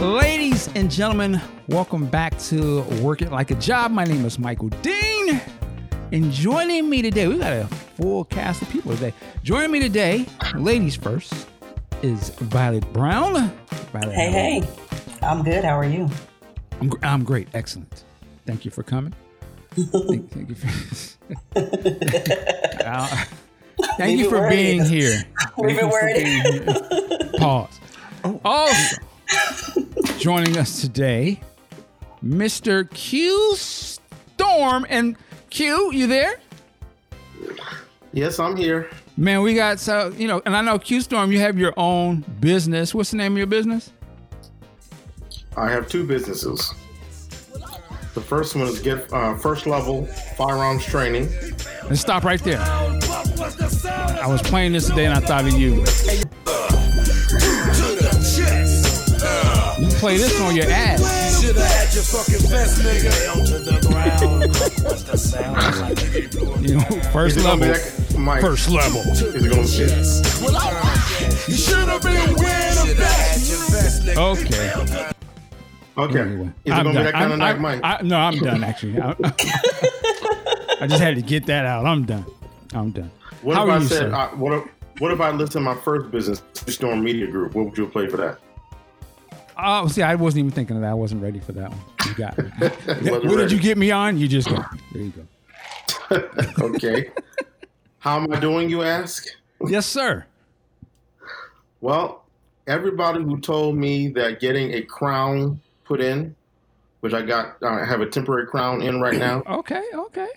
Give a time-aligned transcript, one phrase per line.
[0.00, 3.90] Ladies and gentlemen, welcome back to Work It Like a Job.
[3.90, 5.40] My name is Michael Dean.
[6.12, 9.12] And joining me today, we got a full cast of people today.
[9.42, 10.24] Joining me today,
[10.54, 11.48] ladies first,
[12.02, 13.52] is Violet Brown.
[13.92, 14.30] Violet, Hey,
[14.60, 14.68] hey.
[15.22, 15.64] I'm good.
[15.64, 16.08] How are you?
[16.80, 17.48] I'm, I'm great.
[17.52, 18.04] Excellent.
[18.46, 19.14] Thank you for coming.
[19.74, 20.68] thank, thank you for,
[22.84, 23.24] Uh,
[23.96, 25.24] thank you for being here.
[25.58, 27.40] Leave Thank it you where for it.
[27.40, 27.80] Pause.
[28.44, 28.96] Also,
[30.18, 31.40] joining us today,
[32.24, 32.88] Mr.
[32.90, 34.86] Q Storm.
[34.88, 35.16] And
[35.50, 36.40] Q, you there?
[38.12, 38.90] Yes, I'm here.
[39.16, 42.24] Man, we got so you know, and I know Q Storm, you have your own
[42.40, 42.94] business.
[42.94, 43.92] What's the name of your business?
[45.56, 46.72] I have two businesses.
[48.14, 51.28] The first one is get uh, first level firearms training.
[51.84, 52.60] Let's stop right there.
[52.60, 55.84] I was playing this today and I thought of you.
[59.78, 61.00] You play this on your ass.
[61.42, 63.10] You Shoulda had your fucking vest, nigga.
[63.24, 64.40] Down to the ground.
[64.84, 66.66] What's the sound?
[66.68, 68.20] You know, first Is it gonna be level.
[68.20, 69.00] Mike, First level.
[69.02, 71.52] Is it gonna be?
[71.52, 74.08] You shoulda been wearing a vest.
[74.18, 74.72] Okay.
[75.96, 76.20] Okay.
[76.20, 77.04] Anyway, Is it I'm gonna be done.
[77.04, 77.80] that kind I'm- of night, Mike?
[77.84, 79.00] I- no, I'm done actually.
[79.00, 79.14] I,
[80.80, 81.86] I just had to get that out.
[81.86, 82.24] I'm done.
[82.74, 83.10] I'm done.
[83.42, 84.12] what How if I you, said?
[84.12, 84.64] I, uh, what if
[85.00, 87.54] What if I listed my first business, Storm Media Group?
[87.54, 88.38] What would you play for that?
[89.58, 90.90] Oh, see, I wasn't even thinking of that.
[90.90, 91.80] I wasn't ready for that one.
[92.06, 92.50] You got me.
[93.28, 94.16] What did you get me on?
[94.16, 94.58] You just me.
[94.92, 95.26] There you go.
[96.60, 97.10] Okay.
[97.98, 98.70] How am I doing?
[98.70, 99.26] You ask.
[99.66, 100.24] Yes, sir.
[101.80, 102.24] Well,
[102.66, 106.34] everybody who told me that getting a crown put in,
[107.00, 109.42] which I got, uh, I have a temporary crown in right now.
[109.48, 110.28] Okay, okay.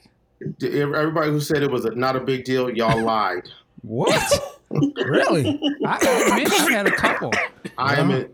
[0.63, 3.47] Everybody who said it was a, not a big deal, y'all lied.
[3.83, 4.57] What?
[4.71, 5.59] really?
[5.85, 7.31] I, I I had a couple.
[7.77, 8.01] I uh-huh.
[8.01, 8.25] am Wow.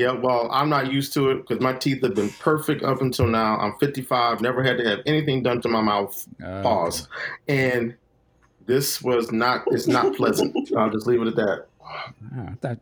[0.00, 3.26] Yeah, well, I'm not used to it because my teeth have been perfect up until
[3.26, 3.58] now.
[3.58, 6.26] I'm 55, never had to have anything done to my mouth.
[6.42, 7.06] Uh, Pause.
[7.48, 7.94] And
[8.64, 9.64] this was not.
[9.66, 10.56] It's not pleasant.
[10.76, 11.66] I'll just leave it at that.
[11.84, 12.78] Ah, I thought,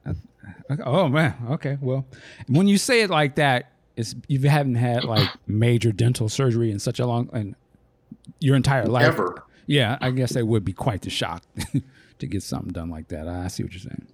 [0.86, 1.34] oh man.
[1.50, 1.76] Okay.
[1.80, 2.06] Well,
[2.46, 6.78] when you say it like that, it's you haven't had like major dental surgery in
[6.78, 7.56] such a long and
[8.38, 9.06] your entire life.
[9.06, 9.42] Ever.
[9.66, 11.42] Yeah, I guess that would be quite the shock
[12.20, 13.26] to get something done like that.
[13.26, 14.06] I see what you're saying.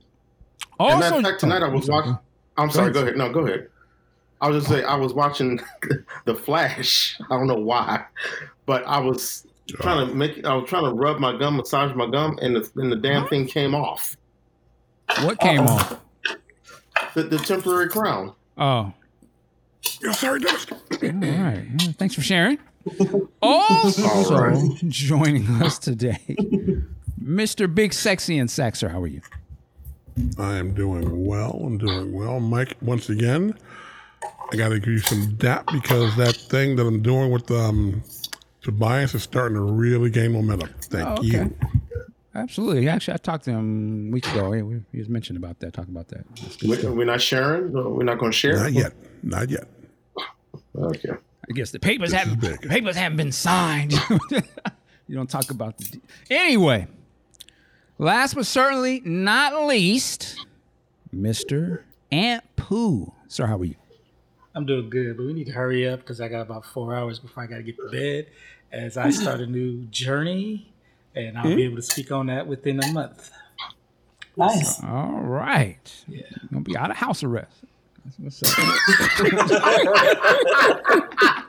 [0.81, 2.19] And Also, fact, tonight I was watching.
[2.57, 2.93] I'm sorry.
[2.93, 3.17] Go ahead.
[3.17, 3.69] No, go ahead.
[4.41, 5.61] I was just say I was watching
[6.25, 7.19] The Flash.
[7.31, 8.05] I don't know why,
[8.67, 10.45] but I was trying to make.
[10.45, 13.27] I was trying to rub my gum, massage my gum, and the and the damn
[13.29, 14.17] thing came off.
[15.23, 16.01] What came off?
[17.15, 18.33] The, the temporary crown.
[18.59, 18.93] Oh,
[20.03, 20.45] Yes, sir, it
[21.05, 21.67] all right.
[21.99, 22.59] Thanks for sharing.
[23.43, 24.71] Also All right.
[24.89, 26.19] joining us today,
[27.23, 27.73] Mr.
[27.73, 28.91] Big Sexy and Saxer.
[28.91, 29.21] How are you?
[30.39, 31.61] I am doing well.
[31.65, 32.41] I'm doing well.
[32.41, 33.59] Mike, once again,
[34.53, 38.03] I got to give you some dap because that thing that I'm doing with um,
[38.63, 40.71] Tobias is starting to really gain momentum.
[40.83, 41.27] Thank Oh, okay.
[41.27, 41.57] you.
[42.37, 42.89] Absolutely.
[42.89, 44.51] Actually, I talked to him weeks ago.
[44.53, 44.61] He,
[44.93, 45.73] he was mentioning about that.
[45.73, 46.25] Talking about that.
[46.63, 47.73] We, we're not sharing.
[47.73, 48.57] We're not going to share.
[48.57, 48.93] Not yet.
[49.23, 49.69] Not yet.
[50.77, 51.11] Okay.
[51.13, 53.93] I guess the papers haven't the papers haven't been signed.
[55.07, 55.85] you don't talk about the.
[55.85, 56.01] de-
[56.35, 56.87] Anyway,
[58.05, 60.47] last but certainly not least,
[61.11, 63.13] Mister Aunt Pooh.
[63.29, 63.77] Sir, how are you?
[64.55, 67.19] I'm doing good, but we need to hurry up because I got about four hours
[67.19, 68.27] before I got to get to bed
[68.71, 70.73] as I start a new journey,
[71.15, 71.61] and I'll be hmm?
[71.61, 73.31] able to speak on that within a month.
[74.37, 74.83] Nice.
[74.85, 76.05] All right.
[76.07, 76.19] Yeah.
[76.19, 77.65] You're gonna be out of house arrest.
[78.05, 78.79] That's what's up.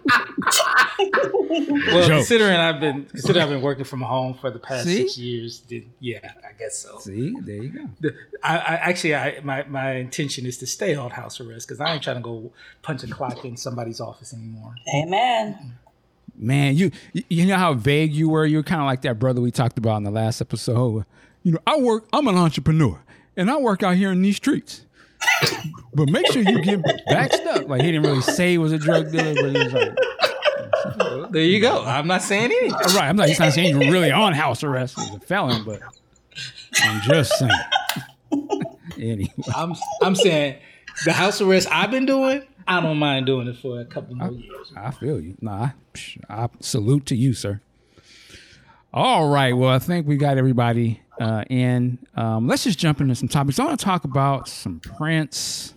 [1.00, 2.18] Well, Joke.
[2.18, 4.98] considering I've been considering I've been working from home for the past See?
[4.98, 7.00] six years, then yeah, I guess so.
[7.00, 7.90] See, there you go.
[8.02, 11.80] The- I, I actually, I my, my intention is to stay on house arrest because
[11.82, 12.52] I ain't trying to go
[12.82, 14.76] punch a clock in somebody's office anymore.
[14.96, 15.78] Amen.
[16.38, 16.92] Man, you
[17.30, 18.46] you know how vague you were.
[18.46, 21.06] You were kind of like that brother we talked about in the last episode.
[21.44, 22.08] You know, I work.
[22.12, 23.02] I'm an entrepreneur,
[23.38, 24.82] and I work out here in these streets.
[25.94, 27.68] but make sure you get backed up.
[27.70, 29.96] Like he didn't really say he was a drug dealer, but he was like,
[30.98, 31.84] Well, there you go.
[31.84, 32.74] I'm not saying anything.
[32.74, 33.10] all right.
[33.10, 35.82] I'm not, he's not saying you're really on house arrest as a felon, but
[36.82, 37.52] I'm just saying.
[38.98, 40.58] anyway, I'm I'm saying
[41.06, 44.32] the house arrest I've been doing, I don't mind doing it for a couple more
[44.32, 44.72] years.
[44.76, 45.36] I feel you.
[45.42, 47.62] Nah, psh, I salute to you, sir.
[48.94, 49.56] All right.
[49.56, 52.00] Well, I think we got everybody uh, in.
[52.16, 53.60] Um, let's just jump into some topics.
[53.60, 55.74] I want to talk about some Prince.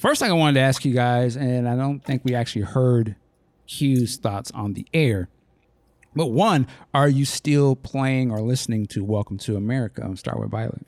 [0.00, 3.16] First thing I wanted to ask you guys, and I don't think we actually heard
[3.66, 5.28] Q's thoughts on the air.
[6.14, 10.02] But one, are you still playing or listening to Welcome to America?
[10.04, 10.86] I'll start with Violet.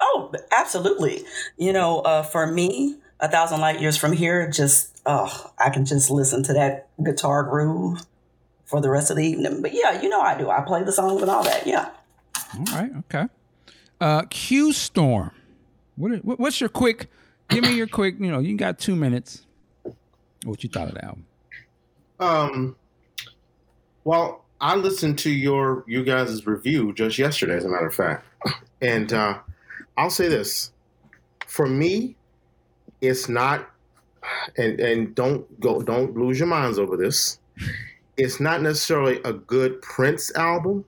[0.00, 1.22] Oh absolutely.
[1.58, 5.84] You know, uh, for me, a thousand light years from here, just oh, I can
[5.84, 8.00] just listen to that guitar groove
[8.64, 9.60] for the rest of the evening.
[9.60, 10.48] But yeah, you know I do.
[10.50, 11.66] I play the songs and all that.
[11.66, 11.90] Yeah.
[12.58, 12.90] All right.
[13.00, 13.26] Okay.
[14.00, 15.32] Uh, Q Storm.
[15.96, 16.40] What, is- what?
[16.40, 17.10] What's your quick?
[17.50, 18.16] Give me your quick.
[18.18, 19.46] You know, you got two minutes.
[20.44, 21.26] What you thought of the album?
[22.20, 22.76] Um,
[24.04, 28.26] well, I listened to your you guys' review just yesterday, as a matter of fact,
[28.80, 29.38] and uh,
[29.96, 30.72] I'll say this:
[31.46, 32.16] for me,
[33.00, 33.68] it's not,
[34.56, 37.38] and and don't go, don't lose your minds over this.
[38.16, 40.84] It's not necessarily a good Prince album,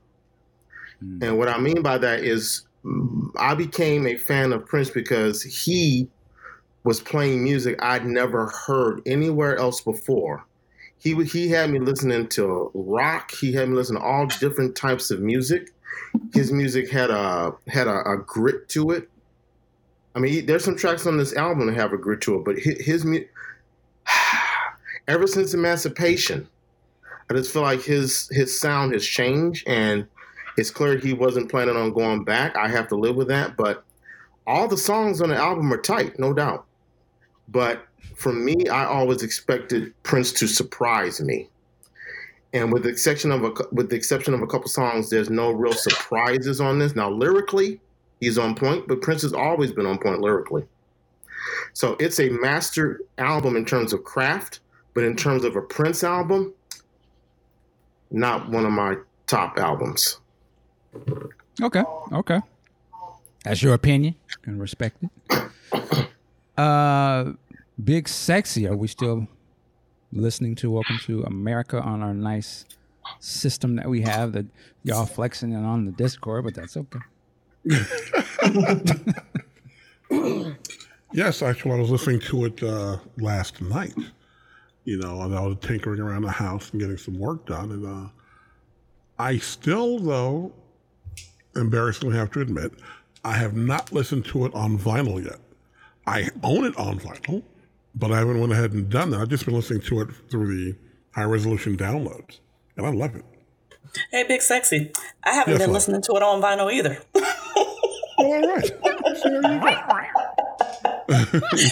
[1.01, 5.43] and what I mean by that is, mm, I became a fan of Prince because
[5.43, 6.09] he
[6.85, 10.47] was playing music I'd never heard anywhere else before
[10.99, 13.31] he he had me listening to rock.
[13.33, 15.71] He had me listening to all different types of music.
[16.33, 19.09] His music had a had a, a grit to it.
[20.15, 22.45] I mean, he, there's some tracks on this album that have a grit to it,
[22.45, 23.25] but his, his mu-
[25.09, 26.49] ever since Emancipation,
[27.31, 30.07] I just feel like his his sound has changed, and
[30.57, 32.57] it's clear he wasn't planning on going back.
[32.57, 33.85] I have to live with that, but
[34.47, 36.65] all the songs on the album are tight, no doubt.
[37.49, 37.86] But
[38.17, 41.49] for me, I always expected Prince to surprise me.
[42.53, 45.51] And with the exception of a with the exception of a couple songs, there's no
[45.51, 46.97] real surprises on this.
[46.97, 47.81] Now lyrically,
[48.21, 50.65] he's on point, but Prince has always been on point lyrically.
[51.75, 54.61] So it's a master album in terms of craft,
[54.95, 56.55] but in terms of a Prince album,
[58.11, 58.97] not one of my
[59.27, 60.19] top albums.
[61.61, 61.83] Okay.
[62.13, 62.41] Okay.
[63.45, 64.15] That's your opinion
[64.45, 65.51] and respect it.
[66.57, 67.35] Uh,
[67.83, 68.67] Big Sexy.
[68.67, 69.29] Are we still
[70.13, 72.65] listening to Welcome to America on our nice
[73.21, 74.47] system that we have that
[74.83, 76.45] y'all flexing it on the Discord?
[76.45, 77.01] But that's okay.
[81.13, 83.95] Yes, actually, I was listening to it uh, last night.
[84.85, 87.73] You know, and I was tinkering around the house and getting some work done.
[87.73, 88.09] And uh,
[89.19, 90.53] I still, though,
[91.55, 92.73] embarrassingly have to admit,
[93.25, 95.39] I have not listened to it on vinyl yet.
[96.07, 97.43] I own it on vinyl,
[97.97, 99.21] but I haven't went ahead and done that.
[99.21, 100.77] I've just been listening to it through the
[101.15, 102.41] high resolution downloads,
[102.77, 103.25] and I love it.
[104.11, 104.93] Hey, Big Sexy.
[105.25, 105.75] I haven't Yes, been love.
[105.75, 106.99] listening to it on vinyl either.
[107.15, 107.75] Oh,
[108.19, 108.71] all right.
[109.17, 109.67] So there you go.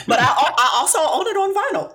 [0.06, 1.92] but I, I also own it on vinyl.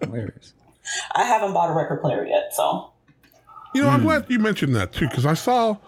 [0.00, 0.52] Hilarious.
[1.16, 2.92] I haven't bought a record player yet, so.
[3.74, 4.06] You know, I'm hmm.
[4.06, 5.78] glad you mentioned that too, because I saw,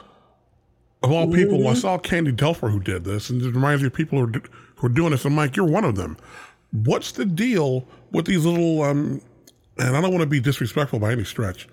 [1.02, 1.80] of all people, I mm-hmm.
[1.80, 4.42] saw Candy Dulfer who did this, and it reminds me of people who are, do-
[4.78, 5.24] who are doing this.
[5.24, 6.16] I'm you're one of them.
[6.72, 9.20] What's the deal with these little, um,
[9.78, 11.68] and I don't want to be disrespectful by any stretch,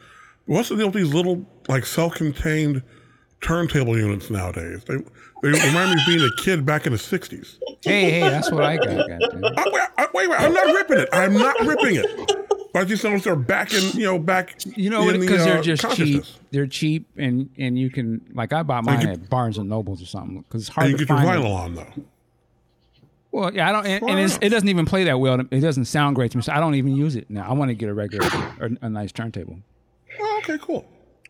[0.46, 2.82] what's the deal with these little, like, self contained
[3.42, 4.84] turntable units nowadays?
[4.86, 4.96] They,
[5.44, 7.58] they remind me of being a kid back in the 60s.
[7.82, 8.88] Hey, hey, that's what I got.
[8.88, 11.10] I, wait, I, wait, wait, I'm not ripping it.
[11.14, 12.72] I'm not ripping it.
[12.74, 15.60] But I just noticed they're back in, you know, back You know, because the, they're
[15.60, 16.24] uh, just cheap.
[16.52, 20.02] They're cheap, and and you can like I bought mine you- at Barnes and Nobles
[20.02, 21.42] or something because it's hard And you to get your find.
[21.42, 21.46] it.
[21.48, 21.94] vinyl on, though.
[23.36, 25.40] Well, yeah, I don't, and, and it's, it doesn't even play that well.
[25.40, 27.46] It doesn't sound great to me, so I don't even use it now.
[27.50, 28.26] I want to get a regular,
[28.62, 29.60] or a nice turntable,
[30.22, 30.86] Oh, okay, cool.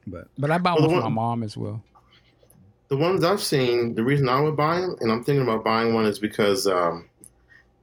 [0.06, 1.82] but but I bought Well, one the for my mom as well.
[2.90, 5.96] The ones I've seen, the reason I would buy them, and I'm thinking about buying
[5.96, 7.10] one, is because um,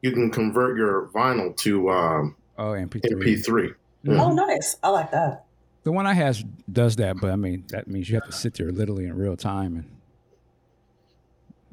[0.02, 3.00] you can convert your vinyl to um, Oh, MP3.
[3.10, 3.74] MP3.
[4.08, 4.76] Oh, nice.
[4.84, 5.46] I like that.
[5.82, 8.54] The one I has does that, but I mean that means you have to sit
[8.54, 9.90] there literally in real time, and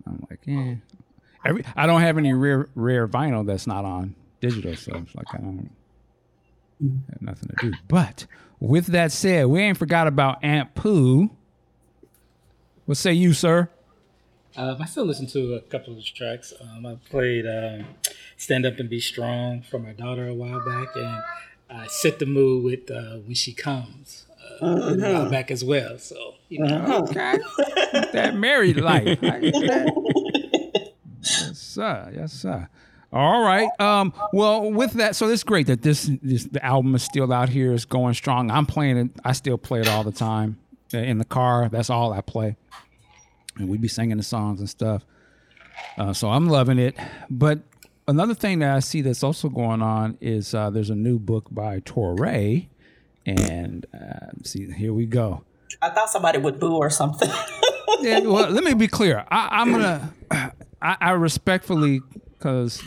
[0.07, 0.73] I'm like, yeah.
[1.45, 5.27] Every I don't have any rare rare vinyl that's not on digital, so it's like
[5.33, 5.69] I don't
[7.11, 7.73] have nothing to do.
[7.87, 8.25] But
[8.59, 11.29] with that said, we ain't forgot about Aunt Pooh.
[12.85, 13.69] What say you, sir?
[14.57, 16.53] Um, I still listen to a couple of his tracks.
[16.59, 17.85] Um, I played um,
[18.35, 21.21] "Stand Up and Be Strong" for my daughter a while back, and
[21.69, 24.25] I set the mood with uh, "When She Comes"
[24.61, 25.99] uh, a while back as well.
[25.99, 27.37] So you know, Okay.
[28.11, 29.19] that married life.
[29.23, 29.88] I that.
[31.69, 32.11] Yes, sir.
[32.15, 32.67] Yes, sir.
[33.13, 33.69] All right.
[33.79, 37.49] Um, well, with that, so it's great that this, this the album is still out
[37.49, 38.49] here, it's going strong.
[38.49, 39.09] I'm playing it.
[39.23, 40.57] I still play it all the time
[40.93, 41.69] in the car.
[41.69, 42.55] That's all I play,
[43.57, 45.05] and we'd be singing the songs and stuff.
[45.97, 46.97] Uh, so I'm loving it.
[47.29, 47.59] But
[48.07, 51.45] another thing that I see that's also going on is uh, there's a new book
[51.51, 52.67] by Touré,
[53.27, 55.43] and uh, see here we go.
[55.83, 57.29] I thought somebody would boo or something.
[58.01, 59.25] Yeah, well, let me be clear.
[59.29, 60.13] I, I'm gonna,
[60.81, 62.01] I, I respectfully,
[62.37, 62.81] because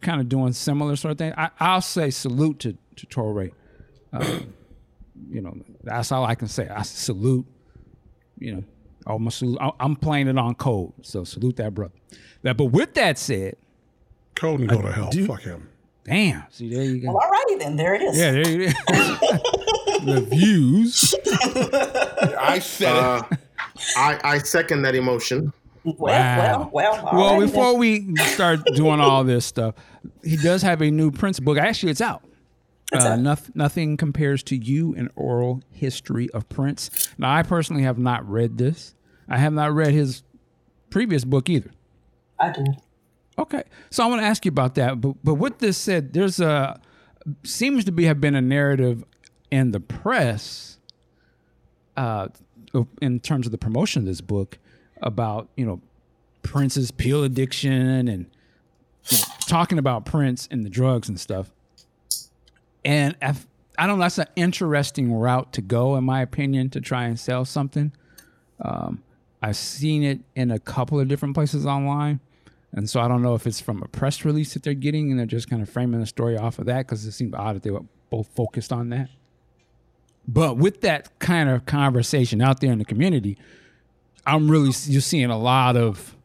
[0.00, 1.32] kind of doing similar sort of thing.
[1.36, 3.52] I, I'll say salute to to Touré.
[4.12, 4.52] Um,
[5.30, 6.68] you know, that's all I can say.
[6.68, 7.46] I salute.
[8.38, 8.64] You
[9.06, 9.58] know, my salute.
[9.60, 11.94] I- I'm playing it on code, so salute that brother.
[12.42, 13.56] That, but with that said,
[14.34, 15.10] Code and go to hell.
[15.26, 15.68] Fuck him.
[16.04, 16.44] damn.
[16.50, 17.12] See, there you go.
[17.12, 17.76] Well, alrighty then.
[17.76, 18.16] There it is.
[18.18, 18.72] Yeah, there you go.
[20.04, 21.14] the views.
[22.40, 23.22] I said Uh,
[23.96, 25.52] I, I second that emotion.
[25.84, 26.70] Well, Wow.
[26.72, 27.14] well, well.
[27.14, 27.78] Well, before then.
[27.80, 29.74] we start doing all this stuff,
[30.22, 31.58] he does have a new Prince book.
[31.58, 32.22] Actually, it's out.
[32.92, 33.16] Uh,
[33.54, 36.90] nothing compares to you an oral history of Prince.
[37.18, 38.94] Now, I personally have not read this.
[39.28, 40.24] I have not read his
[40.90, 41.70] previous book either.
[42.38, 42.64] I do.
[43.38, 45.00] Okay, so I want to ask you about that.
[45.00, 46.80] But but with this said, there's a
[47.44, 49.04] seems to be have been a narrative
[49.52, 50.78] in the press,
[51.96, 52.28] uh,
[53.00, 54.58] in terms of the promotion of this book
[55.02, 55.80] about you know
[56.42, 58.26] Prince's pill addiction and
[59.08, 61.50] you know, talking about Prince and the drugs and stuff.
[62.84, 63.46] And if,
[63.78, 67.18] I don't know, that's an interesting route to go, in my opinion, to try and
[67.18, 67.92] sell something.
[68.60, 69.02] Um,
[69.42, 72.20] I've seen it in a couple of different places online.
[72.72, 75.18] And so I don't know if it's from a press release that they're getting and
[75.18, 77.62] they're just kind of framing the story off of that because it seemed odd that
[77.62, 79.08] they were both focused on that.
[80.28, 83.36] But with that kind of conversation out there in the community,
[84.26, 86.16] I'm really you're seeing a lot of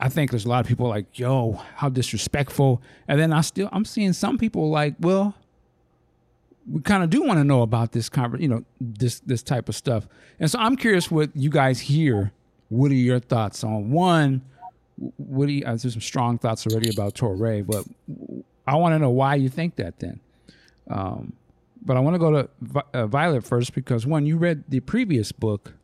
[0.00, 2.82] I think there's a lot of people like, yo, how disrespectful.
[3.06, 5.34] And then I still I'm seeing some people like, well,
[6.70, 9.68] we kind of do want to know about this conver- you know, this this type
[9.68, 10.08] of stuff.
[10.40, 12.32] And so I'm curious what you guys hear.
[12.68, 14.42] What are your thoughts on one?
[15.16, 17.84] What do you, uh, there's some strong thoughts already about Touré, but
[18.66, 20.20] I want to know why you think that then.
[20.88, 21.34] Um,
[21.84, 24.80] but I want to go to Vi- uh, Violet first because one, you read the
[24.80, 25.74] previous book.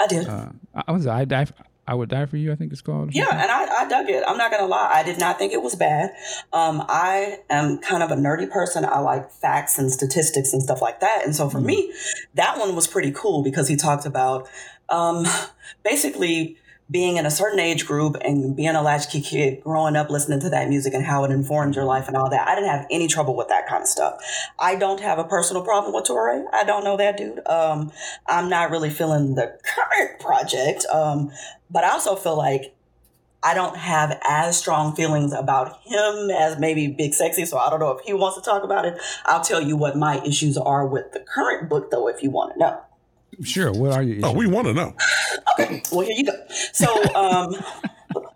[0.00, 0.26] I did.
[0.26, 1.46] Uh, I was I die.
[1.86, 2.52] I would die for you.
[2.52, 3.12] I think it's called.
[3.12, 4.22] Yeah, and I, I dug it.
[4.26, 6.10] I'm not gonna lie, I did not think it was bad.
[6.52, 8.84] Um, I am kind of a nerdy person.
[8.84, 11.22] I like facts and statistics and stuff like that.
[11.24, 11.92] And so for me,
[12.34, 14.48] that one was pretty cool because he talked about
[14.88, 15.26] um,
[15.84, 16.56] basically
[16.90, 20.50] being in a certain age group and being a latchkey kid, growing up listening to
[20.50, 22.48] that music and how it informed your life and all that.
[22.48, 24.20] I didn't have any trouble with that kind of stuff.
[24.58, 26.44] I don't have a personal problem with Touré.
[26.52, 27.46] I don't know that dude.
[27.46, 27.92] Um,
[28.26, 30.84] I'm not really feeling the current project.
[30.86, 31.30] Um,
[31.70, 32.74] but I also feel like
[33.42, 37.46] I don't have as strong feelings about him as maybe Big Sexy.
[37.46, 39.00] So I don't know if he wants to talk about it.
[39.26, 42.54] I'll tell you what my issues are with the current book, though, if you want
[42.54, 42.80] to know.
[43.42, 43.72] Sure.
[43.72, 44.20] What are you?
[44.22, 44.94] Oh, we want to know.
[45.54, 45.82] Okay.
[45.90, 46.32] Well, here you go.
[46.72, 47.54] So, um,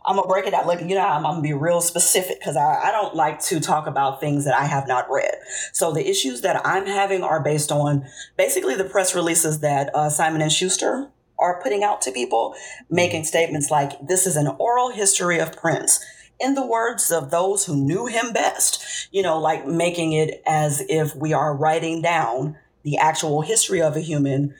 [0.07, 0.67] I'm gonna break it out.
[0.67, 3.59] Like you know, I'm, I'm gonna be real specific because I, I don't like to
[3.59, 5.35] talk about things that I have not read.
[5.73, 8.07] So the issues that I'm having are based on
[8.37, 12.55] basically the press releases that uh, Simon and Schuster are putting out to people,
[12.91, 16.05] making statements like, "This is an oral history of Prince."
[16.41, 20.83] In the words of those who knew him best, you know, like making it as
[20.89, 24.55] if we are writing down the actual history of a human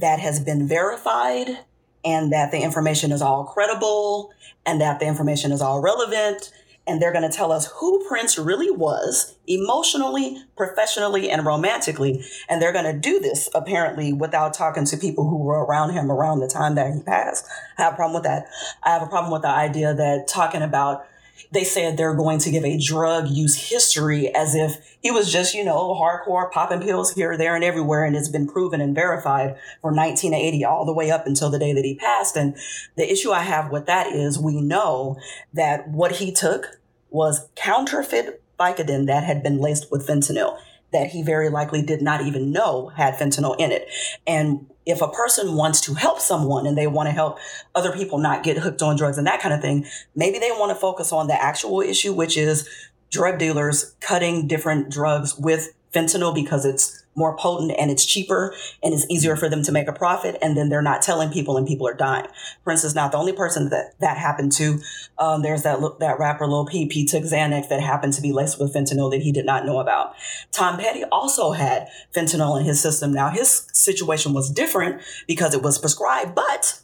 [0.00, 1.58] that has been verified
[2.04, 4.32] and that the information is all credible
[4.66, 6.50] and that the information is all relevant
[6.86, 12.24] and they're going to tell us who Prince really was emotionally, professionally, and romantically.
[12.48, 16.10] And they're going to do this apparently without talking to people who were around him
[16.10, 17.46] around the time that he passed.
[17.78, 18.46] I have a problem with that.
[18.82, 21.06] I have a problem with the idea that talking about
[21.50, 25.54] they said they're going to give a drug use history as if he was just,
[25.54, 28.04] you know, hardcore popping pills here, there, and everywhere.
[28.04, 31.72] And it's been proven and verified from 1980 all the way up until the day
[31.72, 32.36] that he passed.
[32.36, 32.56] And
[32.96, 35.18] the issue I have with that is we know
[35.54, 36.80] that what he took
[37.10, 40.58] was counterfeit Vicodin that had been laced with fentanyl
[40.92, 43.88] that he very likely did not even know had fentanyl in it.
[44.26, 47.38] And if a person wants to help someone and they want to help
[47.74, 50.70] other people not get hooked on drugs and that kind of thing, maybe they want
[50.70, 52.68] to focus on the actual issue, which is
[53.10, 58.94] drug dealers cutting different drugs with fentanyl because it's more potent and it's cheaper and
[58.94, 60.36] it's easier for them to make a profit.
[60.40, 62.26] And then they're not telling people and people are dying.
[62.64, 64.80] Prince is not the only person that that happened to.
[65.18, 66.92] Um, there's that that rapper Lil Peep.
[66.92, 69.78] He took Xanax that happened to be laced with fentanyl that he did not know
[69.78, 70.14] about.
[70.52, 73.12] Tom Petty also had fentanyl in his system.
[73.12, 76.80] Now his situation was different because it was prescribed, but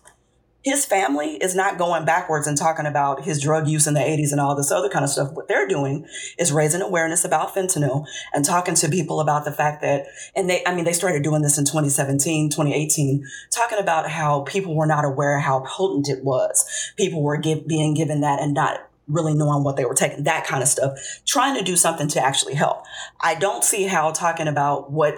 [0.67, 4.33] his family is not going backwards and talking about his drug use in the 80s
[4.33, 5.31] and all this other kind of stuff.
[5.33, 6.05] What they're doing
[6.41, 8.05] is raising awareness about fentanyl
[8.35, 11.43] and talking to people about the fact that, and they, I mean, they started doing
[11.43, 16.93] this in 2017, 2018, talking about how people were not aware how potent it was.
[16.97, 20.45] People were give, being given that and not really knowing what they were taking, that
[20.49, 22.83] kind of stuff, trying to do something to actually help.
[23.21, 25.15] I don't see how talking about what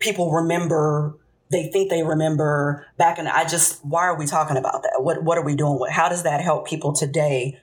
[0.00, 1.14] people remember
[1.50, 4.96] they think they remember back in I just why are we talking about that?
[4.98, 7.60] What what are we doing with how does that help people today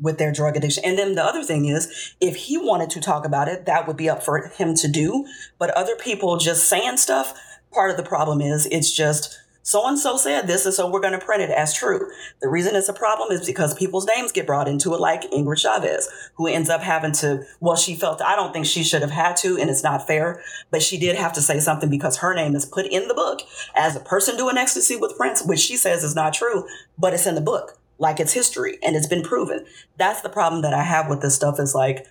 [0.00, 0.84] with their drug addiction?
[0.84, 3.96] And then the other thing is if he wanted to talk about it, that would
[3.96, 5.26] be up for him to do.
[5.58, 7.38] But other people just saying stuff,
[7.72, 11.00] part of the problem is it's just so and so said this, and so we're
[11.00, 12.08] going to print it as true.
[12.40, 15.58] The reason it's a problem is because people's names get brought into it, like Ingrid
[15.58, 19.10] Chavez, who ends up having to, well, she felt, I don't think she should have
[19.10, 22.32] had to, and it's not fair, but she did have to say something because her
[22.32, 23.40] name is put in the book
[23.74, 26.64] as a person doing ecstasy with Prince, which she says is not true,
[26.96, 29.66] but it's in the book, like it's history, and it's been proven.
[29.98, 32.06] That's the problem that I have with this stuff is like,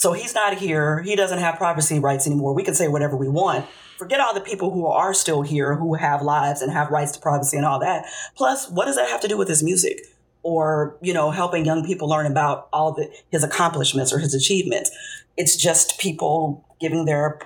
[0.00, 1.02] so he's not here.
[1.02, 2.54] He doesn't have privacy rights anymore.
[2.54, 3.66] We can say whatever we want.
[3.98, 7.20] Forget all the people who are still here, who have lives and have rights to
[7.20, 8.06] privacy and all that.
[8.34, 10.00] Plus, what does that have to do with his music?
[10.42, 14.90] Or, you know, helping young people learn about all the, his accomplishments or his achievements.
[15.36, 17.38] It's just people giving their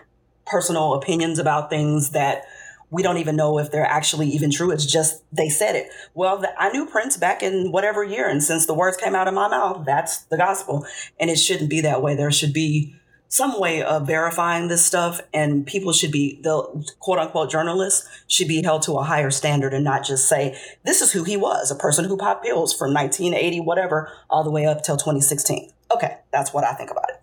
[0.46, 2.44] personal opinions about things that
[2.90, 4.70] we don't even know if they're actually even true.
[4.70, 5.88] It's just they said it.
[6.14, 9.28] Well, the, I knew Prince back in whatever year, and since the words came out
[9.28, 10.86] of my mouth, that's the gospel.
[11.18, 12.14] And it shouldn't be that way.
[12.14, 12.94] There should be
[13.28, 18.46] some way of verifying this stuff, and people should be the quote unquote journalists should
[18.46, 21.70] be held to a higher standard and not just say this is who he was,
[21.70, 25.70] a person who popped pills from 1980 whatever all the way up till 2016.
[25.90, 27.20] Okay, that's what I think about it.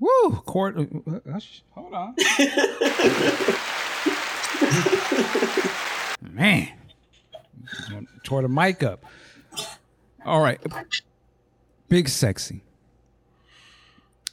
[0.00, 0.76] Woo, court.
[0.76, 1.40] uh, uh,
[1.74, 2.14] Hold on.
[6.22, 6.68] Man,
[8.24, 9.04] tore the mic up.
[10.24, 10.60] All right,
[11.88, 12.62] big sexy.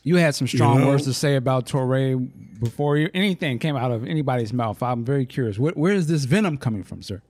[0.04, 2.30] You had some strong know- words to say about Touré
[2.60, 4.82] before you, anything came out of anybody's mouth.
[4.84, 5.58] I'm very curious.
[5.58, 7.22] Where, where is this venom coming from, sir?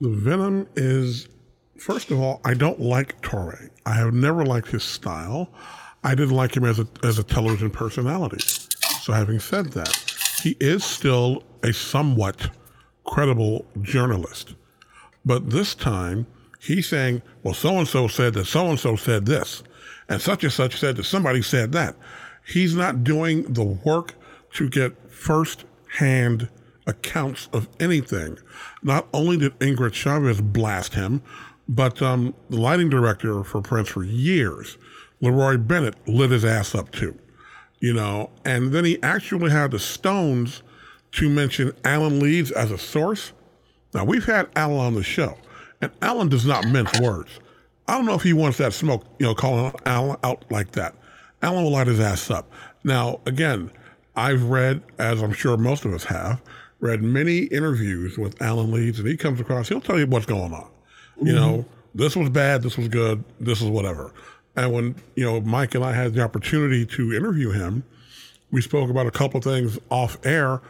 [0.00, 1.28] The Venom is,
[1.76, 3.70] first of all, I don't like Touré.
[3.84, 5.52] I have never liked his style.
[6.04, 8.38] I didn't like him as a as a television personality.
[9.02, 12.50] So, having said that, he is still a somewhat
[13.04, 14.54] credible journalist.
[15.24, 16.26] But this time,
[16.60, 19.62] he's saying, well, so and so said that so and so said this,
[20.08, 21.96] and such and such said that somebody said that.
[22.46, 24.14] He's not doing the work
[24.54, 25.64] to get first
[25.98, 26.48] hand
[26.86, 28.38] accounts of anything.
[28.82, 31.22] Not only did Ingrid Chavez blast him,
[31.68, 34.76] but um, the lighting director for Prince for years,
[35.20, 37.16] Leroy Bennett, lit his ass up too.
[37.78, 40.62] You know, and then he actually had the Stones
[41.12, 43.32] to mention Alan Leeds as a source.
[43.94, 45.36] Now, we've had Alan on the show,
[45.80, 47.30] and Alan does not mince words.
[47.88, 50.94] I don't know if he wants that smoke, you know, calling Alan out like that.
[51.42, 52.50] Alan will light his ass up.
[52.84, 53.70] Now, again,
[54.14, 56.40] I've read, as I'm sure most of us have,
[56.78, 60.52] read many interviews with Alan Leeds, and he comes across, he'll tell you what's going
[60.52, 60.70] on.
[61.22, 61.98] You know, mm-hmm.
[61.98, 64.12] this was bad, this was good, this is whatever.
[64.56, 67.84] And when, you know, Mike and I had the opportunity to interview him,
[68.50, 70.60] we spoke about a couple of things off air,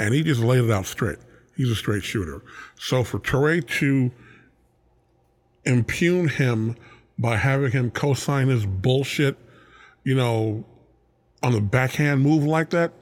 [0.00, 1.18] and he just laid it out straight.
[1.56, 2.42] He's a straight shooter.
[2.78, 4.10] So for Touré to
[5.64, 6.74] impugn him
[7.18, 9.36] by having him co-sign his bullshit,
[10.02, 10.64] you know,
[11.42, 12.92] on the backhand move like that,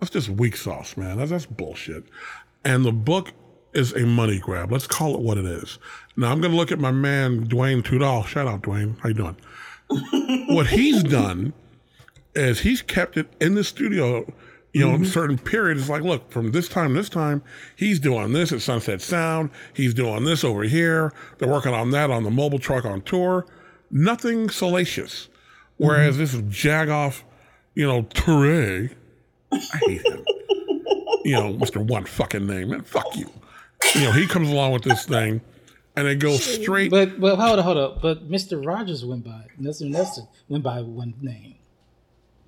[0.00, 1.18] that's just weak sauce, man.
[1.18, 2.04] That's, that's bullshit.
[2.64, 3.32] And the book
[3.72, 4.72] is a money grab.
[4.72, 5.78] Let's call it what it is.
[6.16, 8.26] Now I'm going to look at my man Duane Tudahl.
[8.26, 8.96] Shout out, Duane.
[9.00, 9.36] How you doing?
[10.48, 11.52] what he's done
[12.34, 14.32] is he's kept it in the studio,
[14.72, 15.82] you know, in certain periods.
[15.82, 17.42] It's like, look, from this time to this time,
[17.76, 19.50] he's doing this at Sunset Sound.
[19.74, 21.12] He's doing this over here.
[21.38, 23.46] They're working on that on the mobile truck on tour.
[23.90, 25.28] Nothing salacious.
[25.78, 26.20] Whereas mm-hmm.
[26.20, 27.22] this is Jagoff,
[27.74, 28.94] you know, Touré.
[29.52, 30.24] I hate him.
[31.24, 31.84] you know, Mr.
[31.84, 32.70] One fucking name.
[32.70, 33.30] Man, fuck you.
[33.94, 35.40] You know, he comes along with this thing
[35.98, 36.90] and it goes straight.
[36.90, 38.02] But but hold on, hold up.
[38.02, 38.64] But Mr.
[38.64, 39.88] Rogers went by Mr.
[39.88, 41.56] Nelson went by one name.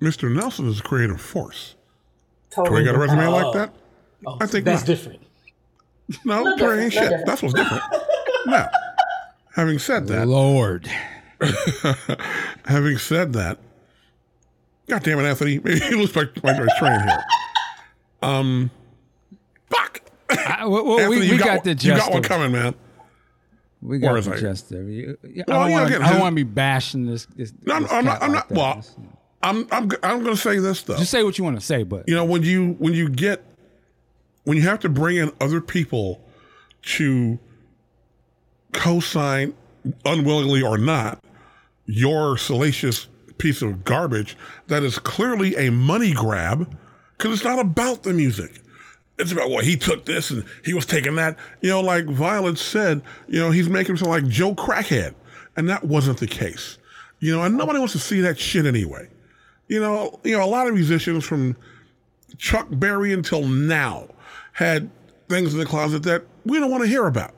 [0.01, 0.33] Mr.
[0.33, 1.75] Nelson is a creative force.
[2.51, 3.31] Totally Touré got a resume Oh.
[3.31, 3.73] like that?
[4.27, 4.87] Oh, I think that's not.
[4.87, 5.21] different.
[6.25, 7.01] No, No Touré ain't no shit.
[7.03, 7.25] different.
[7.25, 7.83] That's what's different.
[8.47, 8.69] now,
[9.55, 10.87] having said that, Lord.
[12.65, 13.57] having said that,
[14.87, 17.23] God damn it, Anthony, maybe he looks like my, my train here.
[18.21, 18.71] Um,
[19.69, 20.01] fuck.
[20.29, 22.51] I, well, well, Anthony, we, you we got, got, one- the you got one coming,
[22.51, 22.75] man.
[23.81, 24.39] We got is the I?
[24.39, 24.87] gist of.
[24.87, 27.25] You- yeah, Well, I don't yeah, wanna, I don't want to be bashing this.
[27.35, 28.21] this No, I'm, this I'm not.
[28.21, 28.57] I'm like not.
[28.57, 28.95] Well, that.
[29.43, 29.67] I'm.
[29.71, 29.89] I'm.
[30.03, 30.97] I'm going to say this though.
[30.97, 33.43] Just say what you want to say, but you know when you when you get
[34.43, 36.21] when you have to bring in other people
[36.83, 37.39] to
[38.73, 39.53] co-sign
[40.05, 41.23] unwillingly or not
[41.85, 46.77] your salacious piece of garbage that is clearly a money grab
[47.17, 48.61] because it's not about the music
[49.17, 52.57] it's about well he took this and he was taking that you know like violet
[52.57, 55.15] said you know he's making himself like joe crackhead
[55.57, 56.77] and that wasn't the case
[57.19, 59.09] you know and nobody wants to see that shit anyway
[59.71, 61.55] you know you know a lot of musicians from
[62.37, 64.07] Chuck Berry until now
[64.53, 64.89] had
[65.29, 67.33] things in the closet that we don't want to hear about.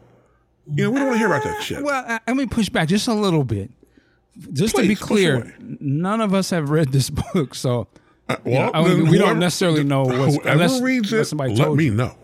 [0.74, 1.84] You know, we don't want to hear about that shit.
[1.84, 3.70] well, I, let me push back just a little bit.
[4.54, 7.88] Just to be clear, none of us have read this book, so
[8.30, 11.28] Uh, you know, I mean, then we don't necessarily know what's whoever unless, reads unless
[11.28, 11.30] it.
[11.30, 11.94] somebody Let told me you.
[11.94, 12.16] know.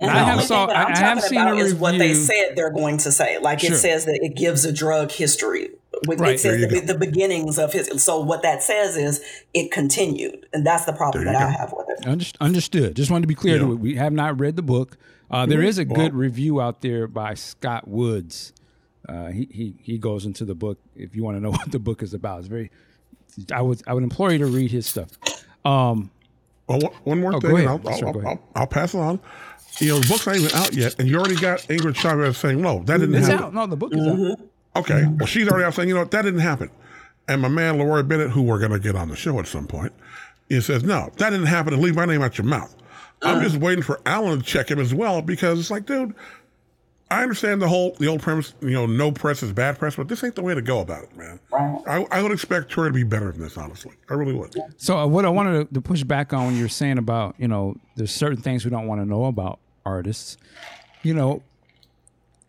[0.00, 1.42] And I the have only saw- thing that I'm I- I have talking seen a
[1.52, 3.38] about is what they said they're going to say.
[3.38, 3.72] Like Sure.
[3.72, 5.70] it says that it gives a drug history.
[6.08, 8.02] With- Right, It says the, the beginnings of his.
[8.02, 9.20] So what that says is
[9.52, 12.34] it continued, and that's the problem that you I have with it.
[12.40, 12.96] Understood.
[12.96, 13.54] Just wanted to be clear.
[13.56, 13.62] Yeah.
[13.66, 13.76] to.
[13.76, 14.96] We have not read the book.
[15.30, 18.52] Uh, there is a Well- good review out there by Scott Woods.
[19.08, 21.78] Uh, he, he he goes into the book if you want to know what the
[21.78, 22.38] book is about.
[22.40, 22.70] It's very.
[23.52, 25.10] I would I would implore you to read his stuff.
[25.64, 26.10] Um,
[26.66, 27.68] Well, one- one more Oh, thing, ahead.
[27.68, 28.28] and I'll, Sure, I'll, go.
[28.28, 29.20] I'll, I'll pass it on.
[29.80, 32.60] You know, the book's not even out yet, and you already got Ingrid Chavez saying,
[32.62, 33.54] "No, that didn't it's happen." out.
[33.54, 34.38] No, the book is out.
[34.76, 36.70] Okay, well, she's already out saying, "You know, that didn't happen."
[37.28, 39.66] And my man Leroy Bennett, who we're going to get on the show at some
[39.66, 39.92] point,
[40.48, 42.74] he says, "No, that didn't happen, and leave my name out your mouth."
[43.22, 46.14] I'm just waiting for Alan to check him as well because it's like, dude,
[47.10, 50.08] I understand the whole the old premise, you know, no press is bad press, but
[50.08, 51.38] this ain't the way to go about it, man.
[51.52, 53.92] I, I would expect her to be better than this, honestly.
[54.10, 54.54] I really would.
[54.76, 57.48] So uh, what I wanted to, to push back on when you're saying about you
[57.48, 60.36] know there's certain things we don't want to know about artists.
[61.02, 61.42] You know,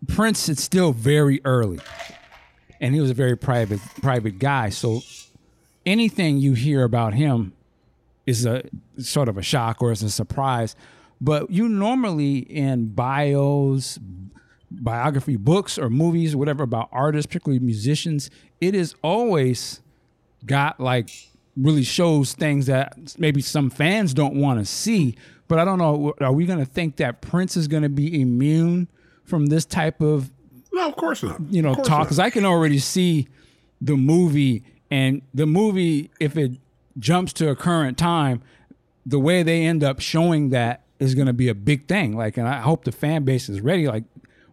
[0.07, 1.79] Prince is still very early,
[2.79, 4.69] and he was a very private private guy.
[4.69, 5.01] So
[5.85, 7.53] anything you hear about him
[8.25, 8.63] is a
[8.97, 10.75] sort of a shock or is a surprise.
[11.21, 13.99] But you normally in bios,
[14.71, 19.81] biography books or movies, whatever about artists, particularly musicians, it is always
[20.45, 21.09] got like
[21.55, 25.15] really shows things that maybe some fans don't want to see.
[25.47, 26.13] But I don't know.
[26.19, 28.87] Are we going to think that Prince is going to be immune
[29.25, 30.31] from this type of
[30.73, 31.41] No, of course not.
[31.49, 32.07] you know talk?
[32.07, 33.27] Because I can already see
[33.81, 36.53] the movie and the movie if it
[36.97, 38.41] jumps to a current time,
[39.05, 42.15] the way they end up showing that is going to be a big thing.
[42.15, 43.87] Like, and I hope the fan base is ready.
[43.87, 44.03] Like,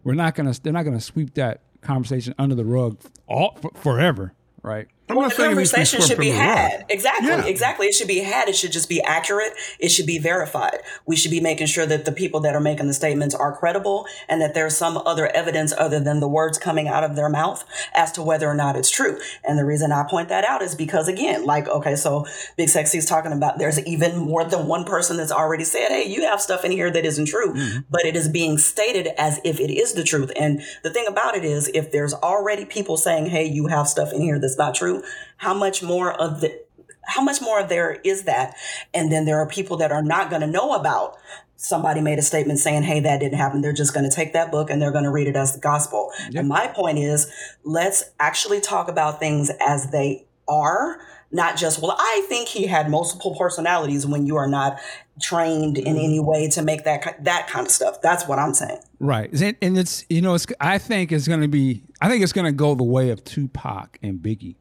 [0.03, 4.33] we're not gonna they're not gonna sweep that conversation under the rug all for, forever,
[4.61, 4.87] right?
[5.09, 6.85] I'm Well, not the saying it needs to be conversation should be had.
[6.89, 7.27] Exactly.
[7.27, 7.45] Yeah.
[7.45, 7.87] Exactly.
[7.87, 8.47] It should be had.
[8.47, 9.51] It should just be accurate.
[9.79, 10.79] It should be verified.
[11.05, 14.05] We should be making sure that the people that are making the statements are credible
[14.29, 17.65] and that there's some other evidence other than the words coming out of their mouth
[17.93, 19.19] as to whether or not it's true.
[19.43, 23.05] And the reason I point that out is because again, like, okay, so Big Sexy's
[23.05, 26.63] talking about there's even more than one person that's already said, Hey, you have stuff
[26.63, 27.79] in here that isn't true, mm-hmm.
[27.89, 30.31] but it is being stated as if it is the truth.
[30.39, 34.13] And the thing about it is if there's already people saying, Hey, you have stuff
[34.13, 34.92] in here that's not true,
[35.37, 36.61] how much more of the
[37.05, 38.55] how much more of there is that?
[38.93, 41.17] And then there are people that are not going to know about
[41.57, 43.61] somebody made a statement saying hey that didn't happen.
[43.61, 45.59] They're just going to take that book and they're going to read it as the
[45.59, 46.11] gospel.
[46.35, 47.31] And my point is
[47.63, 50.99] let's actually talk about things as they are
[51.31, 54.77] not just well i think he had multiple personalities when you are not
[55.21, 56.27] trained in any mm-hmm.
[56.27, 58.01] way to make that that kind of stuff.
[58.01, 58.79] That's what i'm saying.
[58.99, 62.23] Right, and and it's you know it's I think it's going to be I think
[62.23, 64.55] it's going to go the way of Tupac and Biggie.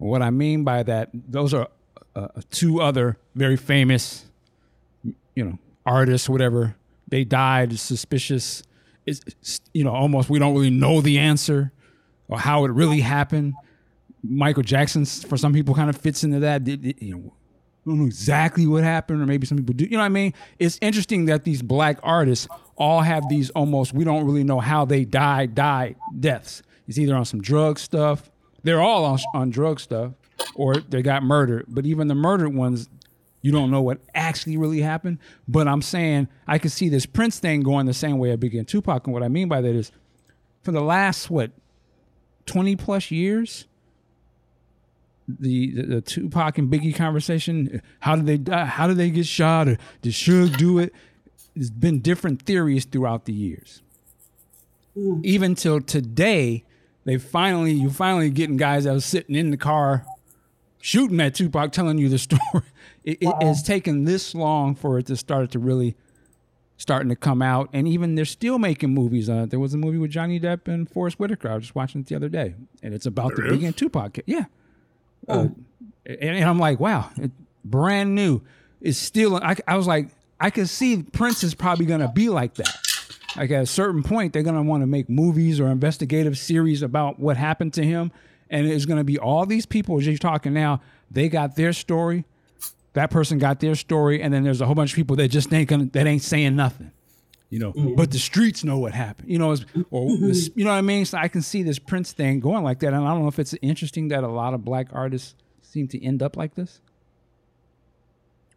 [0.00, 1.68] What I mean by that, those are
[2.16, 4.24] uh, two other very famous,
[5.34, 6.28] you know, artists.
[6.28, 6.74] Whatever
[7.08, 8.62] they died, suspicious.
[9.06, 11.72] It's it's, you know almost we don't really know the answer
[12.28, 13.54] or how it really happened.
[14.22, 16.64] Michael Jackson, for some people, kind of fits into that.
[16.64, 17.32] Did- did- you know,
[17.86, 19.84] don't know exactly what happened, or maybe some people do.
[19.84, 20.32] You know what I mean?
[20.58, 24.84] It's interesting that these black artists all have these almost we don't really know how
[24.86, 26.62] they died, died deaths.
[26.88, 28.30] It's either on some drug stuff.
[28.62, 30.12] They're all on, on drug stuff,
[30.54, 31.66] or they got murdered.
[31.68, 32.88] But even the murdered ones,
[33.42, 35.18] you don't know what actually really happened.
[35.48, 38.64] But I'm saying I can see this Prince thing going the same way I began
[38.64, 39.06] Tupac.
[39.06, 39.92] And what I mean by that is,
[40.62, 41.52] for the last what,
[42.44, 43.66] twenty plus years,
[45.26, 47.80] the, the the Tupac and Biggie conversation.
[48.00, 48.66] How did they die?
[48.66, 49.68] How did they get shot?
[49.68, 50.92] Or did Suge do it?
[51.54, 53.82] There's been different theories throughout the years.
[54.96, 55.24] Mm.
[55.24, 56.64] Even till today,
[57.04, 60.04] they finally you finally getting guys that was sitting in the car
[60.80, 62.40] shooting at Tupac, telling you the story.
[63.04, 65.96] It, it has taken this long for it to start to really
[66.76, 69.50] starting to come out, and even they're still making movies on it.
[69.50, 71.50] There was a movie with Johnny Depp and Forest Whitaker.
[71.50, 73.64] I was just watching it the other day, and it's about There the Biggie is?
[73.64, 74.14] and Tupac.
[74.14, 74.44] ca- Yeah,
[75.28, 75.48] uh,
[76.06, 77.30] and, and I'm like, wow, it,
[77.64, 78.40] brand new.
[78.80, 79.36] It's still.
[79.36, 80.08] I, I was like,
[80.38, 82.74] I could see Prince is probably gonna be like that.
[83.36, 87.18] Like at a certain point, they're gonna want to make movies or investigative series about
[87.18, 88.10] what happened to him,
[88.48, 90.80] and it's gonna be all these people as you're talking now.
[91.10, 92.24] They got their story.
[92.94, 95.52] That person got their story, and then there's a whole bunch of people that just
[95.52, 96.90] ain't gonna that ain't saying nothing.
[97.50, 99.28] You know, but the streets know what happened.
[99.28, 101.04] You know, it's, or this, you know what I mean.
[101.04, 103.40] So I can see this Prince thing going like that, and I don't know if
[103.40, 106.80] it's interesting that a lot of black artists seem to end up like this.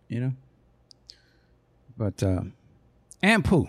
[0.09, 0.33] You know,
[1.97, 2.41] but uh,
[3.23, 3.67] and Pooh,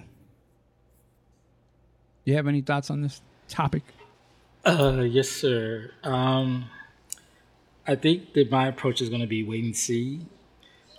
[2.24, 3.82] you have any thoughts on this topic?
[4.64, 5.90] Uh, yes, sir.
[6.02, 6.66] Um,
[7.87, 10.26] I think that my approach is going to be wait and see.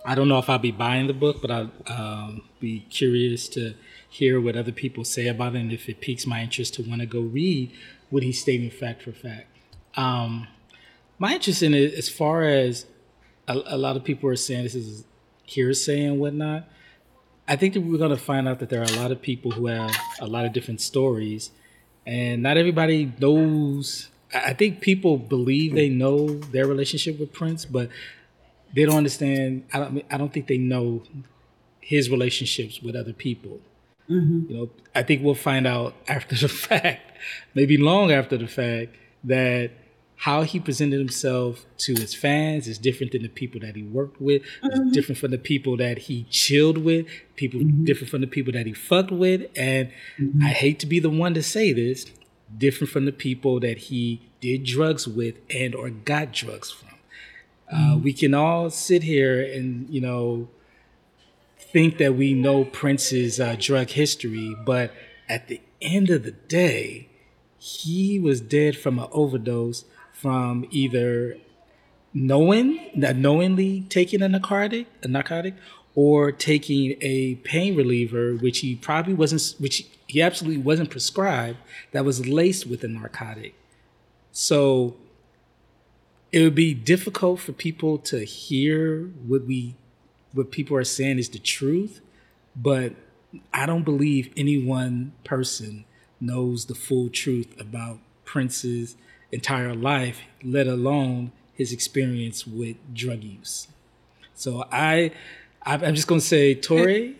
[0.04, 3.74] I don't know if I'll be buying the book, but I'll um, be curious to
[4.08, 7.00] hear what other people say about it and if it piques my interest to want
[7.00, 7.72] to go read
[8.10, 9.48] what he's stating fact for fact.
[9.96, 10.46] Um,
[11.18, 12.86] my interest in it, as far as
[13.48, 15.04] a, a lot of people are saying this is
[15.44, 16.68] hearsay and whatnot,
[17.48, 19.52] I think that we're going to find out that there are a lot of people
[19.52, 21.50] who have a lot of different stories,
[22.06, 24.08] and not everybody knows.
[24.34, 27.88] I think people believe they know their relationship with Prince, but
[28.74, 29.64] they don't understand.
[29.72, 30.04] I don't.
[30.10, 31.02] I don't think they know
[31.80, 33.60] his relationships with other people.
[34.10, 34.50] Mm-hmm.
[34.50, 37.12] You know, I think we'll find out after the fact,
[37.54, 39.70] maybe long after the fact, that
[40.16, 44.20] how he presented himself to his fans is different than the people that he worked
[44.20, 44.42] with.
[44.62, 47.06] It's different from the people that he chilled with.
[47.36, 49.46] People different from the people that he fucked with.
[49.56, 49.92] And
[50.42, 52.06] I hate to be the one to say this,
[52.56, 56.88] different from the people that he did drugs with and or got drugs from.
[57.70, 60.48] Uh, we can all sit here and you know
[61.58, 64.92] think that we know Prince's uh, drug history, but
[65.28, 67.08] at the end of the day,
[67.58, 69.84] he was dead from an overdose
[70.20, 71.36] from either
[72.14, 75.54] knowing knowingly taking a narcotic, a narcotic,
[75.94, 81.58] or taking a pain reliever, which he probably wasn't, which he absolutely wasn't prescribed,
[81.92, 83.54] that was laced with a narcotic.
[84.32, 84.96] So
[86.32, 89.74] it would be difficult for people to hear what we
[90.32, 92.00] what people are saying is the truth,
[92.54, 92.94] but
[93.52, 95.86] I don't believe any one person
[96.20, 98.96] knows the full truth about Prince's
[99.32, 103.68] entire life, let alone his experience with drug use.
[104.34, 105.12] So I,
[105.62, 107.14] I I'm just gonna say, Touré,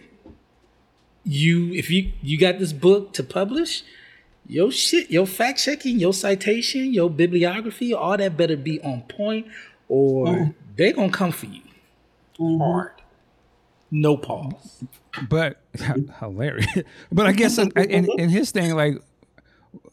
[1.24, 3.82] you if you you got this book to publish,
[4.46, 9.46] your shit, your fact checking, your citation, your bibliography, all that better be on point,
[9.88, 10.50] or mm-hmm.
[10.76, 11.62] they gonna come for you
[12.38, 12.62] mm-hmm.
[12.62, 12.92] hard.
[13.90, 14.84] No pause.
[15.28, 15.60] but
[16.20, 16.66] hilarious.
[17.12, 19.00] But I guess in, in, in his thing, like,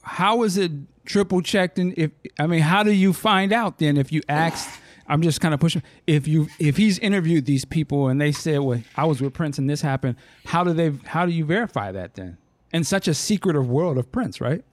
[0.03, 0.71] how is it
[1.05, 1.79] triple checked?
[1.79, 4.79] And if I mean, how do you find out then if you asked?
[5.07, 5.83] I'm just kind of pushing.
[6.07, 9.57] If you if he's interviewed these people and they said, "Well, I was with Prince
[9.57, 10.93] and this happened," how do they?
[11.05, 12.37] How do you verify that then?
[12.71, 14.63] In such a secretive world of Prince, right?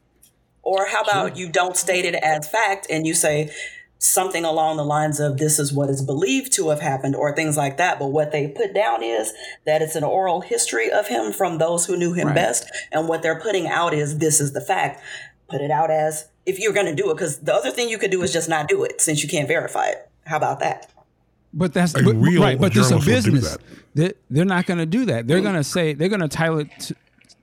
[0.62, 3.50] Or how about you don't state it as fact and you say
[4.00, 7.56] something along the lines of this is what is believed to have happened or things
[7.56, 7.98] like that.
[7.98, 9.32] But what they put down is
[9.66, 12.34] that it's an oral history of him from those who knew him Right.
[12.34, 12.64] best.
[12.90, 15.02] And what they're putting out is this is the fact.
[15.48, 17.98] Put it out as if you're going to do it, because the other thing you
[17.98, 20.08] could do is just not do it since you can't verify it.
[20.24, 20.90] How about that?
[21.52, 22.58] But that's but, real right.
[22.58, 23.56] But this is a journalist will do business.
[23.56, 23.60] that.
[23.94, 25.26] They, they're not going to do that.
[25.26, 25.42] They're mm.
[25.42, 26.68] going to say they're going to title it.
[26.80, 26.96] To,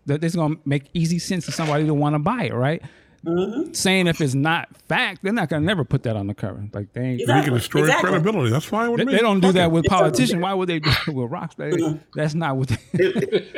[0.07, 2.81] that it's going to make easy sense to somebody to want to buy it, right?
[3.27, 3.73] Mm-hmm.
[3.73, 6.63] Saying if it's not fact, they're not going to never put that on the cover.
[6.73, 7.19] Like they ain't.
[7.19, 8.09] You can destroy Exactly.
[8.09, 8.51] credibility.
[8.51, 9.11] That's fine with They, me.
[9.13, 10.41] they don't do that with politicians.
[10.41, 11.55] Why would they do it with rocks?
[11.55, 11.97] They, mm-hmm.
[12.15, 12.77] that's not what they.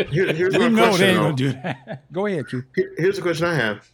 [0.10, 1.00] Here- here's We know question.
[1.00, 1.24] they ain't though.
[1.24, 2.04] gonna do that.
[2.12, 2.64] Go ahead, Q.
[2.98, 3.88] Here's the question I have.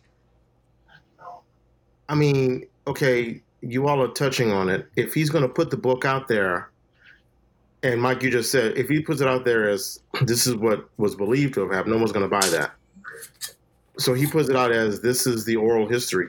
[2.07, 4.88] I mean, okay, you all are touching on it.
[4.95, 6.69] If he's going to put the book out there,
[7.83, 10.88] and Mike, you just said, if he puts it out there as this is what
[10.97, 12.71] was believed to have happened, no one's going to buy that.
[13.97, 16.27] So he puts it out as this is the oral history.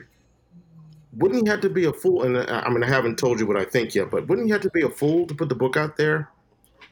[1.13, 2.23] Wouldn't he have to be a fool?
[2.23, 4.51] And I I mean, I haven't told you what I think yet, but wouldn't he
[4.51, 6.29] have to be a fool to put the book out there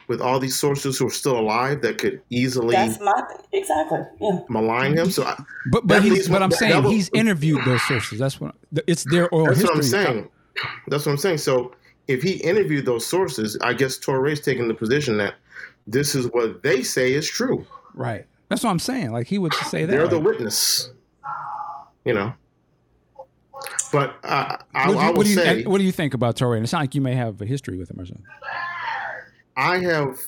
[0.07, 3.11] with all these sources who are still alive that could easily That's my
[3.53, 3.99] exactly.
[4.21, 4.39] Yeah.
[4.49, 5.09] malign him?
[5.11, 5.35] So I,
[5.71, 8.19] But but That he's leads but I'm that- saying that was- he's interviewed those sources.
[8.19, 8.55] That's what
[8.88, 9.75] it's their oral That's history.
[9.81, 10.29] That's what I'm saying.
[10.88, 11.38] That's what I'm saying.
[11.39, 11.71] So
[12.07, 15.35] if he interviewed those sources, I guess Touré's taking the position that
[15.88, 17.65] this is what they say is true.
[17.93, 18.25] Right.
[18.49, 19.12] That's what I'm saying.
[19.12, 19.91] Like he would say that.
[19.91, 20.91] They're the witness.
[22.03, 22.34] You know.
[23.91, 26.13] But uh, I, what, do I you, will what you say, what do you think
[26.13, 26.58] about Touré?
[26.58, 28.25] And it sounds like you may have a history with him or something.
[29.55, 30.19] I have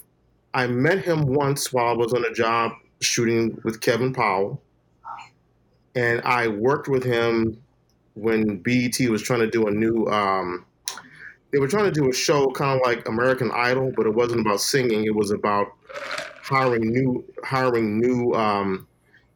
[0.54, 4.62] I met him once while I was on a job shooting with Kevin Powell,
[5.96, 7.62] and I worked with him
[8.16, 10.08] when BET was trying to do a new.
[10.08, 10.66] Um,
[11.52, 14.42] they were trying to do a show kind of like American Idol, but it wasn't
[14.42, 15.06] about singing.
[15.06, 15.68] It was about
[16.48, 18.88] hiring new hiring new um,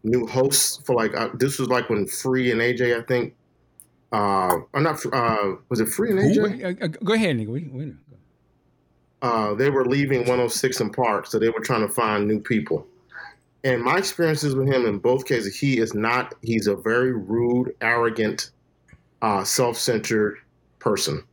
[0.04, 3.36] new hosts for like uh, this was like when Free and AJ I think.
[4.12, 5.00] Uh, or not.
[5.13, 6.63] Uh, was it Free and AJ?
[6.82, 7.47] Uh, uh, go ahead, nigga.
[7.47, 7.95] We, we know.
[9.21, 12.88] uh, they were leaving 106 in Park, so they were trying to find new people.
[13.63, 17.76] And my experiences with him in both cases, he is not, he's a very rude,
[17.82, 18.52] arrogant,
[19.21, 20.38] uh, self centered
[20.80, 21.24] person.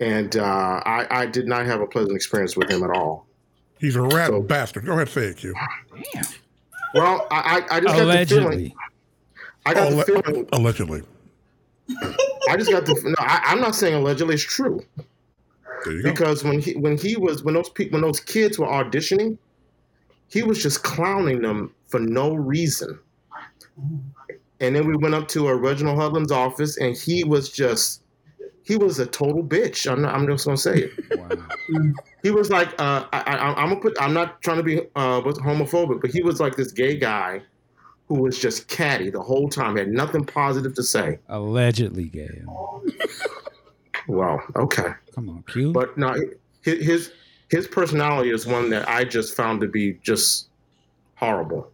[0.00, 3.26] And uh, I, I did not have a pleasant experience with him at all.
[3.80, 4.84] He's a rat So- bastard.
[4.86, 5.54] Go ahead, say it, Q.
[6.14, 6.24] Damn.
[6.94, 8.74] Well, I, I, I just got the feeling, Allegedly.
[9.66, 11.02] I got the feeling, allegedly.
[12.48, 14.84] I just got the, no, I, I'm not saying allegedly it's true.
[15.84, 16.10] There you go.
[16.10, 19.38] because when he when he was when those people when those kids were auditioning,
[20.28, 22.98] he was just clowning them for no reason.
[24.60, 27.99] And then we went up to Reginald Hudlin's office, and he was just
[28.70, 29.90] he was a total bitch.
[29.90, 31.18] I'm not, I'm just gonna say it.
[31.18, 31.92] Wow.
[32.22, 35.20] He was like uh, I, I, I'm gonna put I'm not trying to be uh,
[35.22, 37.42] homophobic, but he was like this gay guy
[38.06, 41.18] who was just catty the whole time, had nothing positive to say.
[41.28, 42.42] Allegedly gay.
[44.06, 44.92] Wow, okay.
[45.16, 45.72] Come on, Q.
[45.72, 46.14] But no,
[46.62, 47.12] his
[47.48, 50.48] his personality is one that I just found to be just
[51.16, 51.72] horrible.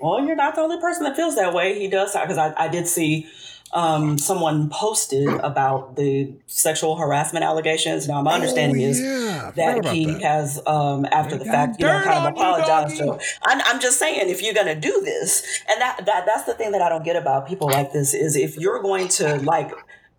[0.00, 1.78] Well, you're not the only person that feels that way.
[1.78, 3.28] He does because I, I did see
[3.76, 8.08] um, someone posted about the sexual harassment allegations.
[8.08, 10.22] Now, my understanding Oh, is yeah, I forgot that he that.
[10.22, 13.18] has, um, after the fact, you know, kind of apologized to.
[13.44, 16.54] I'm, I'm just saying, if you're going to do this, and that, that that's the
[16.54, 19.70] thing that I don't get about people like this is if you're going to like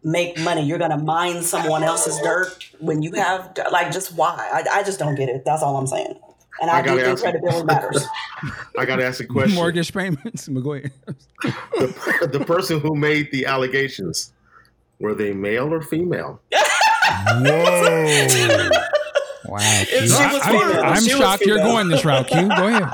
[0.04, 4.38] make money, you're going to mine someone else's dirt when you have like just why?
[4.54, 5.44] I, I just don't get it.
[5.46, 6.14] That's all I'm saying.
[6.62, 8.06] And I, I do gotta think ask- credibility matters.
[8.78, 9.56] I got to ask a question.
[9.56, 10.92] Mortgage payments, McGuire.
[11.42, 14.34] the, the person who made the allegations
[15.00, 16.42] were they male or female?
[17.40, 18.70] Whoa.
[19.46, 19.60] Wow.
[19.60, 20.02] She Q.
[20.02, 20.84] was I, female.
[20.84, 22.48] am She was shocked you're going this route, Q.
[22.50, 22.90] Go ahead.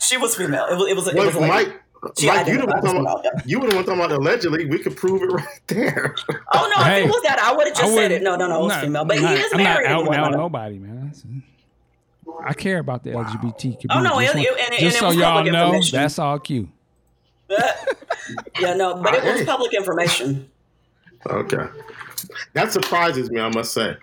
[0.00, 0.66] she was female.
[0.70, 0.88] It was.
[0.90, 1.08] It was.
[1.08, 1.52] It was a lady.
[1.52, 1.82] Mike,
[2.18, 3.42] She Mike, you the one identified as talking about, yeah.
[3.44, 4.64] you were the one talking about allegedly.
[4.66, 6.14] We could prove it right there.
[6.54, 6.82] Oh no!
[6.84, 8.22] Hey, if it was that, I would have just said it.
[8.22, 9.04] No, no, no, it was not- female.
[9.04, 9.66] But not- he is married.
[9.66, 9.86] I'm not married.
[9.86, 11.12] out anyway, out nobody, man.
[12.38, 13.86] That's- I care about the LGBT community.
[13.90, 16.38] Oh, no, just it- it- and just and it so was y'all know, that's all
[16.38, 16.68] Q.
[18.60, 20.50] yeah, no, but it was public information.
[21.26, 21.66] okay,
[22.52, 23.40] that surprises me.
[23.40, 23.96] I must say.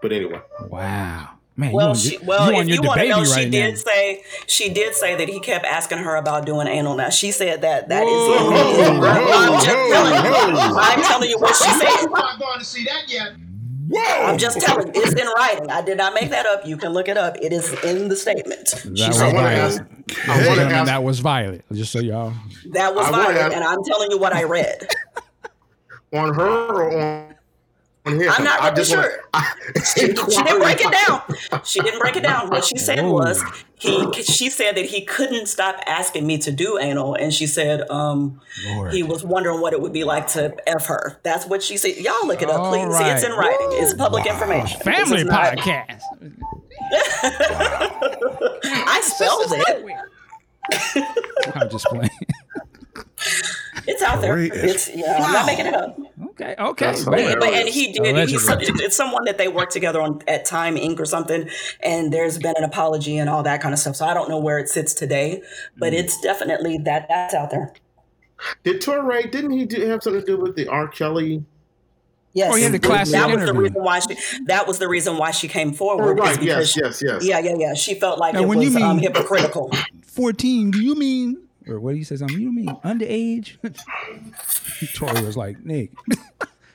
[0.00, 1.72] But anyway, Wow, man.
[1.72, 3.74] Well, you she, your, well, you if you want to DeBaby know, she right did
[3.74, 3.80] now.
[3.80, 6.94] say she did say that he kept asking her about doing anal.
[6.96, 8.08] Now she said that that is.
[8.08, 10.66] Whoa, in- whoa, in- whoa, I'm just whoa, telling you.
[10.68, 10.78] whoa.
[10.80, 11.88] I'm telling you what she said.
[12.06, 13.32] I'm not going to see that yet.
[13.96, 14.92] I'm just telling you.
[14.96, 15.70] It's in writing.
[15.70, 16.66] I did not make that up.
[16.66, 17.36] You can look it up.
[17.40, 18.68] It is in the statement.
[18.68, 19.88] She That was said I that.
[20.28, 20.86] I want to ask.
[20.86, 21.64] that was Violet.
[21.72, 22.32] Just so y'all.
[22.72, 24.88] That was I violent, and I'm telling you what I read.
[26.12, 27.34] on her or on,
[28.06, 28.30] on him?
[28.30, 29.20] I'm not I really just wanna- sure.
[29.34, 31.22] I- She, she didn't break it down.
[31.64, 32.48] She didn't break it down.
[32.50, 33.12] What she said Whoa.
[33.12, 33.42] was
[33.78, 34.12] he.
[34.22, 38.40] She said that he couldn't stop asking me to do anal, and she said um,
[38.90, 41.18] he was wondering what it would be like to f her.
[41.22, 41.96] That's what she said.
[41.96, 42.96] Y'all look it up, All please.
[42.96, 43.38] See, it's in right.
[43.58, 43.68] writing.
[43.82, 44.80] It's public information.
[44.80, 46.02] Family is not- podcast.
[48.64, 49.96] I spelled it.
[51.54, 52.10] I'm just playing.
[53.86, 54.38] It's out there.
[54.38, 55.16] It's yeah.
[55.20, 55.98] I'm not making it up.
[56.30, 56.94] Okay, okay.
[57.04, 58.28] But, but and he did.
[58.28, 58.84] He's, Allegedly.
[58.84, 60.98] it's someone that they worked together on at Time Inc.
[61.00, 61.48] or something,
[61.80, 63.96] and there's been an apology and all that kind of stuff.
[63.96, 65.78] So I don't know where it sits today, Mm.
[65.78, 67.72] but it's definitely that that's out there.
[68.64, 69.30] Did Touré?
[69.30, 70.88] Didn't he do, have something to do with the R.
[70.88, 71.44] Kelly?
[72.34, 74.16] Yes, Oh, he had the classic that was the reason why she.
[74.46, 76.18] That was the reason why she came Oh, forward.
[76.18, 76.42] is right.
[76.42, 76.68] Yes.
[76.72, 77.02] she- Yes.
[77.04, 77.24] Yes.
[77.24, 77.74] Yeah, yeah, yeah.
[77.74, 79.70] She felt like Now, it when was you um, hypocritical.
[80.06, 81.41] 14, do you mean?
[81.68, 82.38] Or what do you say something?
[82.40, 83.58] You mean underage?
[84.96, 85.90] Touré was like, Nick.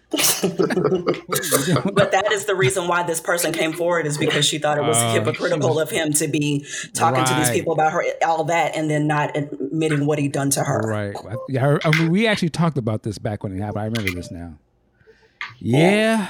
[0.09, 4.83] But that is the reason why this person came forward is because she thought it
[4.83, 8.45] was Uh, hypocritical was- of him to be talking to these people about her all
[8.45, 10.79] that and then not admitting what he'd done to her.
[10.87, 11.15] Right.
[11.49, 13.81] Yeah, I mean, we actually talked about this back when it happened.
[13.81, 14.53] I remember this now.
[15.59, 16.29] Yeah.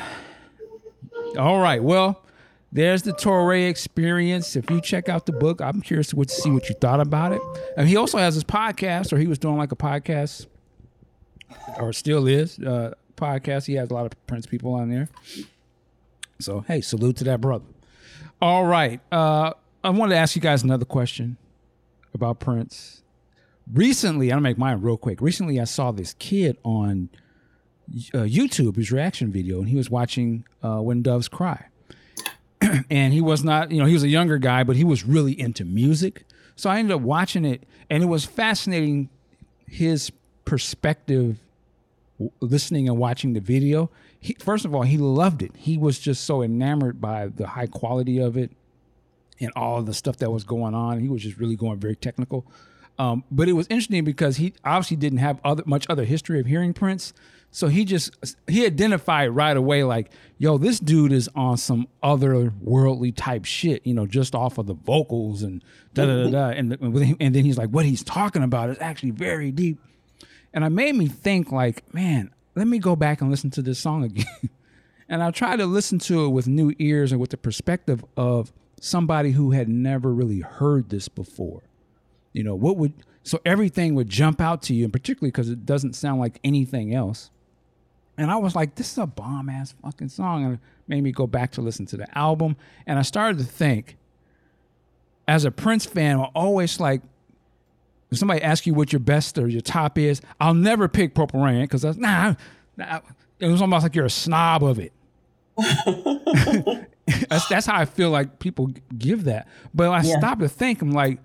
[1.37, 1.83] All right.
[1.83, 2.23] Well,
[2.77, 4.55] there's the Touré experience.
[4.55, 7.41] If you check out the book, I'm curious to see what you thought about it.
[7.75, 10.45] And he also has his podcast, or he was doing like a podcast,
[11.79, 13.65] or still is uh, podcast.
[13.65, 15.09] He has a lot of Prince people on there.
[16.39, 17.65] So hey, salute to that brother.
[18.41, 19.01] All right.
[19.11, 21.37] Uh, I wanted to ask you guys another question
[22.13, 23.01] about Prince
[23.73, 25.21] recently, I'll make mine real quick.
[25.21, 27.09] Recently, I saw this kid on
[28.13, 31.65] uh, YouTube, his reaction video, and he was watching uh, When Doves Cry.
[32.89, 35.39] and he was not, you know, he was a younger guy, but he was really
[35.39, 36.23] into music.
[36.55, 39.09] So I ended up watching it, and it was fascinating
[39.67, 40.11] his
[40.45, 41.37] perspective
[42.39, 43.91] listening and watching the video.
[44.19, 45.51] He, first of all, he loved it.
[45.55, 48.51] He was just so enamored by the high quality of it
[49.39, 50.99] and all the stuff that was going on.
[50.99, 52.45] He was just really going very technical.
[52.99, 56.45] Um, but it was interesting because he obviously didn't have other much other history of
[56.47, 57.13] hearing Prince.
[57.51, 58.11] So he just
[58.47, 63.85] he identified right away like, yo, this dude is on some other worldly type shit,
[63.85, 66.47] you know, just off of the vocals and da da da da.
[66.49, 66.73] And,
[67.19, 69.79] and then he's like, what he's talking about is actually very deep.
[70.53, 73.79] And it made me think like, man, let me go back and listen to this
[73.79, 74.49] song again.
[75.09, 78.51] and I tried to listen to it with new ears and with the perspective of
[78.81, 81.63] somebody who had never really heard this before.
[82.37, 85.65] You know, what would so everything would jump out to you, and particularly because it
[85.65, 87.31] doesn't sound like anything else.
[88.15, 90.45] and I was like, this is a bomb ass fucking song.
[90.45, 92.55] And it made me go back to listen to the album.
[92.85, 93.97] And I started to think,
[95.27, 97.01] as a Prince fan, I'm always like,
[98.11, 101.41] if somebody asks you what your best or your top is, I'll never pick Purple
[101.43, 102.35] Rain because nah,
[102.77, 102.99] nah,
[103.39, 104.93] it was almost like you're a snob of it.
[107.29, 109.47] that's, that's how I feel like people give that.
[109.73, 110.19] But I Yeah.
[110.19, 111.19] stop to think, I'm like,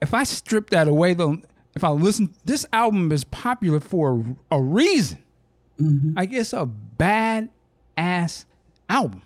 [0.00, 1.38] if I strip that away, though,
[1.74, 5.18] if I listen, this album is popular for a, reason.
[5.80, 6.14] Mm-hmm.
[6.16, 7.50] Like guess a bad
[7.96, 8.46] ass
[8.88, 9.22] album,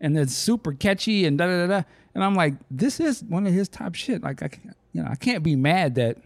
[0.00, 1.82] and it's super catchy and da da da.
[2.14, 4.22] And I'm like, this is one of his top shit.
[4.22, 6.18] Like I, can't- you know, I can't be mad that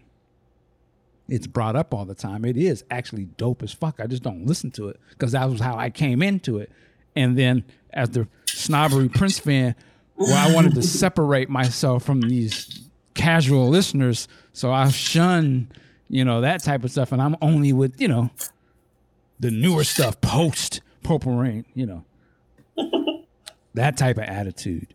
[1.27, 2.45] it's brought up all the time.
[2.45, 3.99] It is actually dope as fuck.
[3.99, 6.71] I just don't listen to it because that was how I came into it.
[7.15, 9.75] And then as the snobbery Prince fan,
[10.15, 12.88] well, I wanted to separate myself from these
[13.19, 15.69] casual listeners, so I shun,
[16.09, 18.29] you know, that type of stuff, and I'm only with, you know,
[19.41, 22.05] the newer stuff post Purple Rain, you know,
[23.73, 24.87] that type of attitude.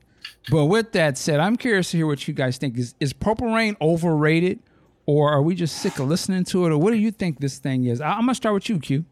[0.50, 2.78] But with that said, I'm curious to hear what you guys think.
[2.78, 4.58] Is is Purple Rain overrated,
[5.04, 7.58] or are we just sick of listening to it, or what do you think this
[7.58, 8.00] thing is?
[8.00, 9.04] I, I'm gonna start with you, Q.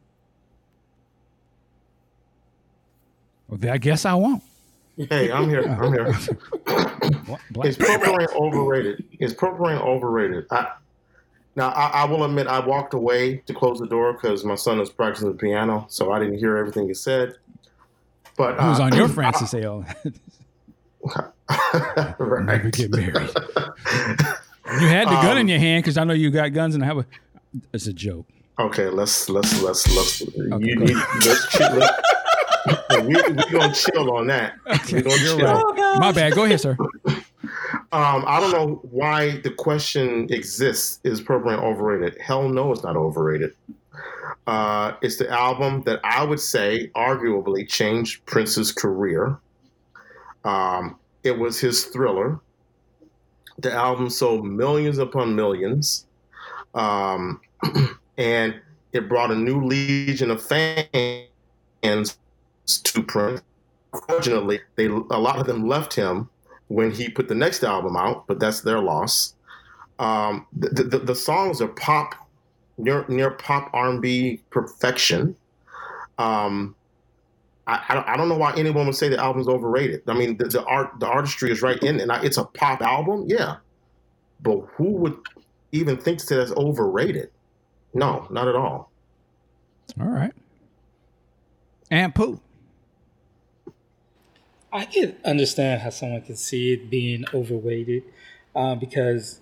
[3.49, 4.43] Well, I guess I won't.
[5.09, 5.63] Hey, I'm here.
[5.63, 6.13] I'm here.
[7.27, 7.41] What?
[7.51, 9.05] Black- Is Rain overrated?
[9.21, 10.47] Is Purple overrated?
[10.51, 10.73] I,
[11.55, 14.81] now, I, I will admit, I walked away to close the door because my son
[14.81, 17.37] is practicing the piano, so I didn't hear everything he said.
[18.37, 19.85] But Who's uh, on your Francis Ale?
[22.19, 22.45] right.
[22.45, 23.31] Never get married.
[24.81, 26.87] You had the gun in your hand because I know you got guns and I
[26.87, 27.07] have a.
[27.75, 28.27] It's a joke.
[28.59, 31.61] Okay, let's let's let's let's you go need let's.
[31.61, 31.91] Let's,
[32.67, 34.55] we we gonna chill on that.
[34.93, 35.39] We gonna chill.
[35.39, 35.63] right.
[35.65, 36.35] Oh, My bad.
[36.35, 36.77] Go ahead, sir.
[37.91, 41.01] Um, I don't know why the question exists.
[41.05, 42.19] Is Purple Rain overrated?
[42.23, 43.55] Hell no, it's not overrated.
[44.47, 49.37] Uh, it's the album that I would say arguably changed Prince's career.
[50.45, 52.41] Um, it was his thriller.
[53.59, 56.07] The album sold millions upon millions.
[56.75, 57.41] Um,
[58.17, 58.55] and
[58.93, 62.19] it brought a new legion of fans
[62.81, 63.43] to Prince.
[63.93, 66.29] Unfortunately, they a lot of them left him
[66.69, 69.35] when he put the next album out, but that's their loss.
[69.99, 72.15] Um, the, the, the songs are pop,
[72.79, 75.37] near near pop R and B perfection.
[76.19, 76.75] Um,
[77.67, 80.03] I, I don't, know why anyone would say the album's overrated.
[80.09, 82.03] I mean, the, the art the artistry is right in it.
[82.03, 83.57] And I- it's a pop album, yeah,
[84.41, 85.17] but who would
[85.71, 87.31] even think that that's overrated?
[87.95, 88.91] No, not at all.
[90.01, 90.33] All right.
[91.91, 92.41] And Pooh.
[94.73, 98.05] I can understand how someone can see it being overweighted
[98.57, 99.41] uh, because,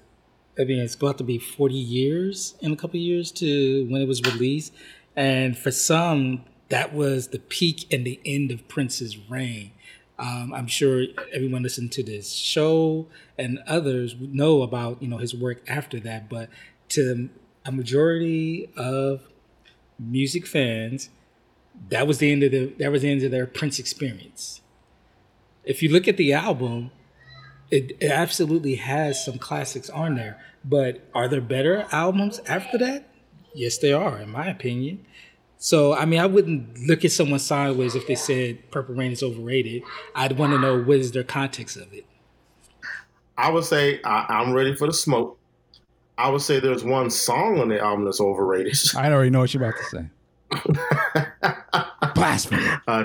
[0.58, 4.08] I mean, it's about to be 40 years in a couple years to when it
[4.08, 4.72] was released.
[5.14, 9.70] And for some, that was the peak and the end of Prince's reign.
[10.18, 13.06] Um, I'm sure everyone listened to this show
[13.38, 16.50] and others know about you know his work after that, but
[16.90, 17.30] to
[17.64, 19.22] a majority of
[19.98, 21.08] music fans,
[21.88, 24.60] that was the end of the that was the end of their Prince experience
[25.70, 26.90] if you look at the album,
[27.70, 30.40] it, it absolutely has some classics on there.
[30.64, 33.08] But are there better albums after that?
[33.54, 35.06] Yes, there are, in my opinion.
[35.58, 39.22] So, I mean, I wouldn't look at someone sideways if they said Purple Rain is
[39.22, 39.82] overrated.
[40.14, 42.04] I'd want to know what is their context of it.
[43.38, 45.38] I would say I, I'm ready for the smoke.
[46.18, 48.76] I would say there's one song on the album that's overrated.
[48.96, 50.06] I already know what you're about to say.
[52.14, 52.66] Blasphemy.
[52.88, 53.04] Uh,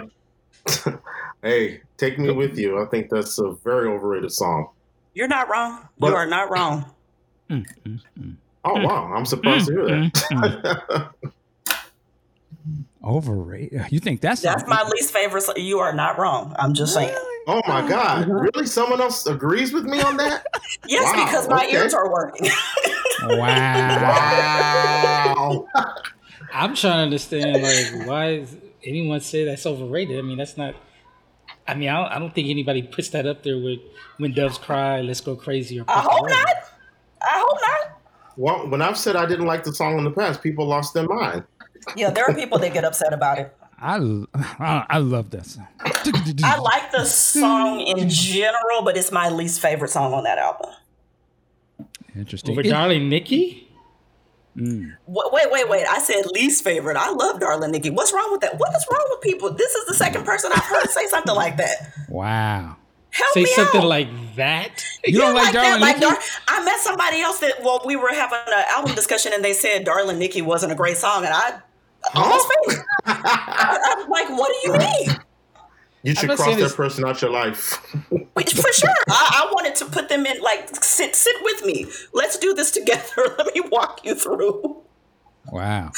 [1.44, 2.82] hey, take me with you.
[2.82, 4.70] I think that's a very overrated song.
[5.14, 5.88] You're not wrong.
[6.00, 6.86] But- you are not wrong.
[7.50, 8.36] Mm, mm, mm.
[8.64, 11.10] Oh wow, I'm surprised to hear Mm, that.
[13.04, 13.84] Overrated.
[13.92, 15.42] You think that's That's my least favorite.
[15.42, 16.56] so- You are not wrong.
[16.58, 17.14] I'm just saying.
[17.48, 18.66] oh my god, really?
[18.66, 20.46] Someone else agrees with me on that?
[20.88, 21.74] Yes, Wow, because my okay.
[21.76, 22.50] ears are working.
[23.24, 23.38] Wow.
[25.36, 25.68] Wow.
[26.54, 30.18] I'm trying to understand, like, why is anyone say that's overrated?
[30.18, 30.76] I mean, that's not.
[31.68, 33.80] I mean, I don't, I don't think anybody puts that up there with
[34.18, 36.36] "When Doves Cry," "Let's Go Crazy," or I hope Rain.
[36.36, 36.56] not.
[37.22, 38.00] I hope not.
[38.38, 41.08] well, when I've said I didn't like the song in the past, people lost their
[41.08, 41.44] mind.
[41.96, 43.56] Yeah, there are people that get upset about it.
[43.80, 43.98] I,
[44.60, 45.68] I, I love that song.
[46.44, 50.72] I like the song in general, but it's my least favorite song on that album.
[52.16, 52.52] Interesting.
[52.52, 53.65] Over It- Darling Nikki.
[54.58, 54.96] Mm.
[55.06, 55.86] Wait, wait, wait, wait.
[55.88, 56.96] I said least favorite.
[56.98, 57.90] I love Darling Nikki.
[57.90, 58.58] What's wrong with that?
[58.58, 59.52] What is wrong with people?
[59.54, 61.92] This is the second person I've heard say something like that.
[62.10, 62.78] wow.
[63.12, 63.88] Help Say me something out.
[63.88, 64.86] like that.
[65.06, 66.02] You don't like Darling that, Nikki?
[66.02, 69.54] Dar- I met somebody else that well, we were having an album discussion and they
[69.54, 71.60] said Darling Nikki wasn't a great song, and I
[72.14, 72.84] almost fainted.
[73.06, 75.18] I'm like, what do you mean?
[76.06, 77.80] You should cross that this- person out your life.
[78.12, 81.88] For sure, I, I wanted to put them in like sit sit with me.
[82.14, 83.04] Let's do this together.
[83.38, 84.84] Let me walk you through.
[85.52, 85.92] Wow.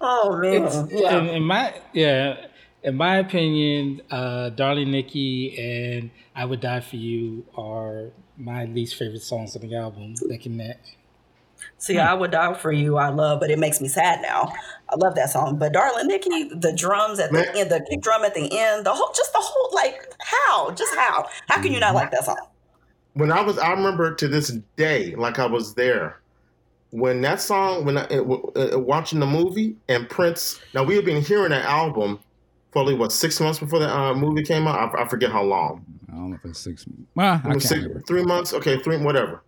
[0.00, 1.18] Oh man, yeah.
[1.18, 2.46] in, in my yeah,
[2.82, 8.96] in my opinion, uh, "Darling Nikki" and "I Would Die for You" are my least
[8.96, 10.14] favorite songs on the album.
[10.22, 10.56] Neck and
[11.76, 11.82] neck.
[11.82, 12.96] See, I would die for you.
[12.96, 14.52] I love, but it makes me sad now.
[14.88, 17.56] I love that song, but darling Nikki, the drums at the Man.
[17.56, 20.94] end, the kick drum at the end, the whole, just the whole, like how, just
[20.94, 22.38] how, how can you not like that song?
[23.14, 26.20] when I was, I remember to this day, like I was there.
[26.90, 28.22] When that song, when I uh,
[28.74, 32.20] uh, watching the movie and Prince, now we had been hearing that album
[32.72, 34.94] probably what six months before the uh, movie came out.
[34.94, 35.84] I, I forget how long.
[36.10, 36.84] I don't know if it's six.
[37.14, 39.42] Well, I It can't six- three months, okay, three whatever.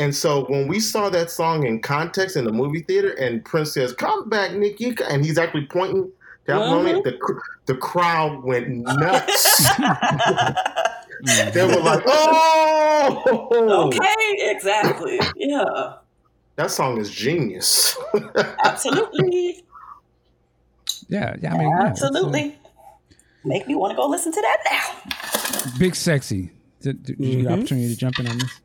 [0.00, 3.74] And so when we saw that song in context in the movie theater, and Prince
[3.74, 6.10] says, "Come back, Nikki," and he's actually pointing
[6.46, 9.68] to Apollonia, the cr- the crowd went nuts.
[11.52, 15.20] they were like, "Oh, Okay, exactly.
[15.36, 15.96] Yeah,
[16.56, 17.94] that song is genius."
[18.64, 19.62] absolutely,
[21.08, 21.54] Yeah, yeah.
[21.54, 22.58] I mean, yeah, it's, uh, absolutely.
[23.44, 25.72] Make me want to go listen to that now.
[25.78, 26.52] Big sexy.
[26.80, 28.60] Did, did you get an opportunity to jump in on this?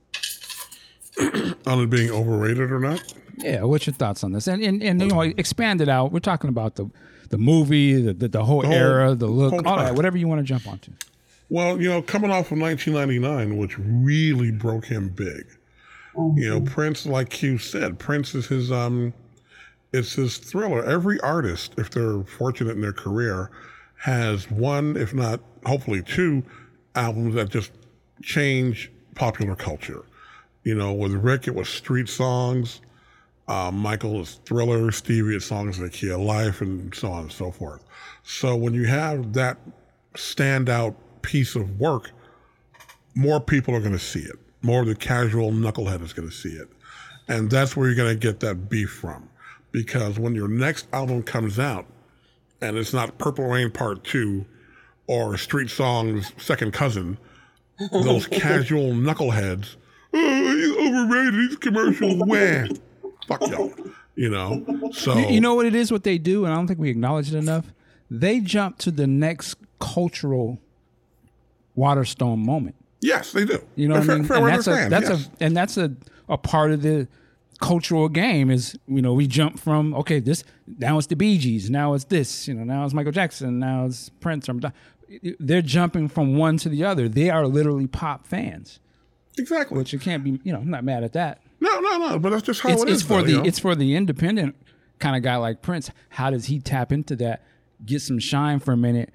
[1.65, 3.13] On it being overrated or not?
[3.37, 4.47] Yeah, what's your thoughts on this?
[4.47, 6.11] And and, and you know, expand it out.
[6.11, 6.89] We're talking about the
[7.29, 9.95] the movie, the the, the whole whole- era, the look, all that.
[9.95, 10.91] Whatever you want to jump onto.
[11.49, 15.45] Well, you know, coming off of 1999, which really broke him big.
[16.35, 19.13] You know, Prince, like you said, Prince is his um,
[19.91, 20.83] it's his thriller.
[20.83, 23.51] Every artist, if they're fortunate in their career,
[23.97, 26.43] has one, if not hopefully two,
[26.95, 27.71] albums that just
[28.23, 30.03] change popular culture.
[30.65, 32.81] You know, with Rick, it was street songs.
[33.47, 34.91] Uh, Michael is thriller.
[34.91, 37.83] Stevie is songs like Key of Life, and so on and so forth.
[38.23, 39.57] So when you have that
[40.15, 42.11] standout piece of work,
[43.13, 44.37] more people are going to see it.
[44.63, 46.67] More of the casual knucklehead is going to see it.
[47.27, 49.29] And that's where you're going to get that beef from.
[49.71, 51.85] Because when your next album comes out
[52.61, 54.45] and it's not Purple Rain Part 2
[55.07, 57.17] or Street Songs Second Cousin,
[57.91, 59.75] those casual knuckleheads,
[60.85, 62.65] overrated, these commercials, wah.
[63.27, 63.73] Fuck y'all.
[64.15, 64.91] You know?
[64.93, 65.91] So, You, you know what it is?
[65.91, 67.65] What they do, and I don't think we acknowledge it enough.
[68.09, 70.59] They jump to the next cultural
[71.75, 72.75] Waterstone moment.
[73.01, 73.61] yes, they do.
[73.75, 74.23] You know what I mean?
[74.25, 75.29] fair and that's a that's yes.
[75.39, 75.93] a and that's a,
[76.29, 77.07] a part of the
[77.59, 80.43] cultural game is you know we jump from okay this
[80.79, 83.85] now it's the Bee Gees now it's this you know now it's Michael Jackson now
[83.85, 84.55] it's Prince or
[85.39, 88.79] they're jumping from one to the other they are literally pop fans
[89.37, 89.77] Exactly.
[89.77, 92.19] which you can't be you know I'm not mad at that No, no, no.
[92.19, 93.43] But that's just how it's, it it's for though, the you know?
[93.43, 94.55] it's for the independent
[94.99, 97.43] kind of guy like Prince how does he tap into that
[97.85, 99.13] get some shine for a minute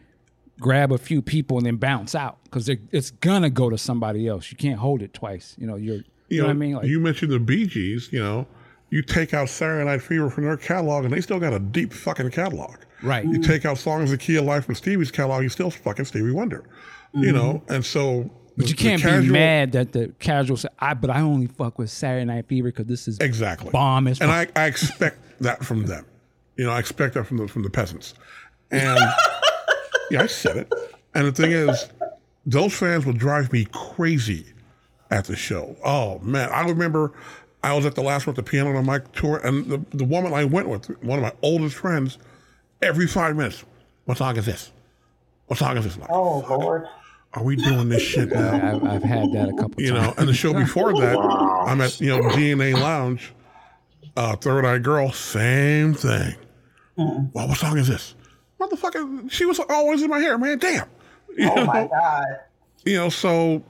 [0.58, 4.50] grab a few people and then bounce out because it's gonna go to somebody else
[4.50, 6.00] you can't hold it twice you know you're
[6.30, 8.08] you, know, what I mean like you mentioned the Bee Gees.
[8.12, 8.46] You know,
[8.90, 11.92] you take out Saturday Night Fever from their catalog, and they still got a deep
[11.92, 12.76] fucking catalog.
[13.02, 13.24] Right.
[13.24, 16.30] You take out songs of Key of Life from Stevie's catalog, you still fucking Stevie
[16.30, 16.64] Wonder.
[17.12, 17.36] You mm-hmm.
[17.36, 18.30] know, and so.
[18.60, 21.90] But you can't be mad that the casual say, I, but I only fuck with
[21.90, 23.70] Saturday Night Fever because this is Exactly.
[23.70, 24.50] bomb as And fuck.
[24.56, 26.04] I, I expect that from them.
[26.56, 28.14] You know, I expect that from the from the peasants.
[28.70, 28.98] And
[30.10, 30.72] yeah, I said it.
[31.14, 31.86] And the thing is,
[32.46, 34.46] those fans will drive me crazy
[35.10, 35.76] at the show.
[35.84, 37.12] Oh man, I remember
[37.62, 40.04] I was at the last one at the piano on my tour, and the, the
[40.04, 42.18] woman I went with, one of my oldest friends,
[42.80, 43.64] every five minutes,
[44.04, 44.70] what song is this?
[45.46, 45.96] What song is this?
[45.98, 46.86] Like, Oh Lord.
[47.34, 48.54] Are we doing this shit now?
[48.76, 50.06] I've, I've had that a couple you times.
[50.08, 51.16] know, and the show before that,
[51.66, 53.32] I'm at you know DNA Lounge,
[54.16, 56.34] uh, Third Eye Girl, same thing.
[56.96, 58.14] Well, what song is this?
[58.60, 60.58] Motherfucker, she was always in my hair, man.
[60.58, 60.86] Damn.
[61.36, 61.88] You Oh my know?
[61.88, 62.24] God.
[62.84, 63.62] You know, so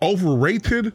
[0.00, 0.92] overrated.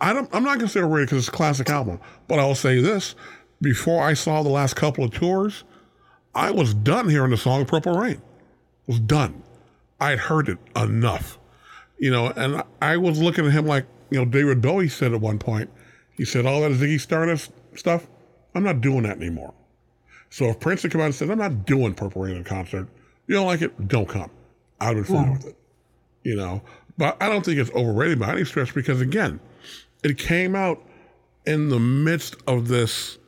[0.00, 0.28] I don't.
[0.34, 3.14] I'm not gonna say overrated because it's a classic album, but I'll say this:
[3.60, 5.64] before I saw the last couple of tours,
[6.34, 8.22] I was done hearing the song "Purple Rain."
[8.86, 9.42] Was done.
[10.00, 11.38] I had heard it enough,
[11.98, 15.20] you know, and I was looking at him like, you know, David Bowie said at
[15.20, 15.70] one point.
[16.16, 18.06] He said, "All that Ziggy Stardust stuff,
[18.54, 19.54] I'm not doing that anymore."
[20.28, 22.88] So if Prince had come out and said, "I'm not doing Purple Rain in concert,"
[23.26, 24.30] you don't like it, don't come.
[24.80, 25.56] I'd have been fine with it
[26.22, 26.62] you know.
[26.96, 29.40] But I don't think it's overrated by any stretch because again,
[30.02, 30.82] it came out
[31.46, 33.18] in the midst of this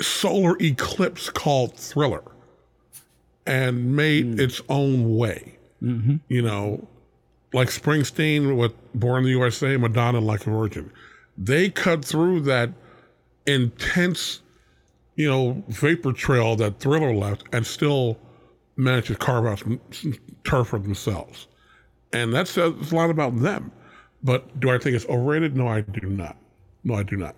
[0.00, 2.22] solar eclipse called Thriller
[3.46, 4.40] and made hmm.
[4.40, 5.57] its own way.
[5.82, 6.16] Mm-hmm.
[6.28, 6.88] You know,
[7.52, 10.90] like Springsteen with Born in the USA, Madonna like a Virgin.
[11.36, 12.70] They cut through that
[13.46, 14.40] intense
[15.18, 18.16] you know, vapor trail that Thriller left and still
[18.76, 20.14] managed to carve out some, some
[20.44, 21.48] turf for themselves.
[22.12, 23.72] And that says a lot about them.
[24.22, 25.56] But do I think it's overrated?
[25.56, 26.36] No, I do not.
[26.84, 27.34] No, I do not.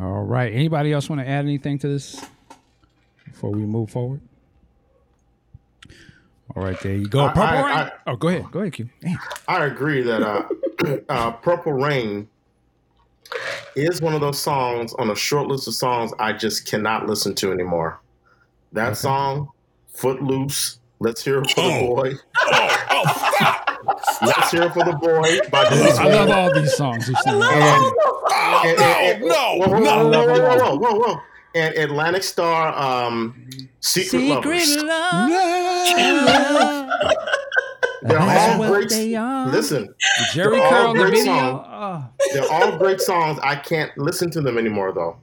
[0.00, 0.50] All right.
[0.50, 2.24] Anybody else want to add anything to this
[3.26, 4.22] before we move forward?
[6.56, 7.24] All right, there you go.
[7.24, 7.76] I- Purple I- Rain.
[7.78, 8.50] I- oh, go ahead.
[8.52, 8.88] Go ahead, Q.
[9.00, 9.18] Damn.
[9.48, 10.48] I agree that uh,
[11.08, 12.28] uh, Purple Rain
[13.74, 17.34] is one of those songs on a short list of songs I just cannot listen
[17.36, 18.00] to anymore.
[18.72, 19.48] That song,
[19.94, 21.94] Footloose, Let's Hear It for the Oh.
[21.96, 22.12] Boy.
[24.22, 27.08] Let's Hear It for the Boy by Deniece I love all these songs.
[27.08, 27.42] you're saying.
[27.42, 30.08] And, and, and, no, whoa, whoa, no.
[30.08, 31.20] whoa, whoa, whoa, whoa, whoa, whoa.
[31.54, 33.48] And Atlantic Starr, um,
[33.80, 34.76] Secret, Lovers.
[38.02, 38.88] They're all what great.
[38.90, 39.48] they are.
[39.48, 39.94] Listen,
[40.32, 41.24] Jerry They're all Curl in the great video.
[41.34, 41.66] songs.
[41.70, 42.04] Oh.
[42.34, 43.38] they're all great songs.
[43.42, 45.16] I can't listen to them anymore, though.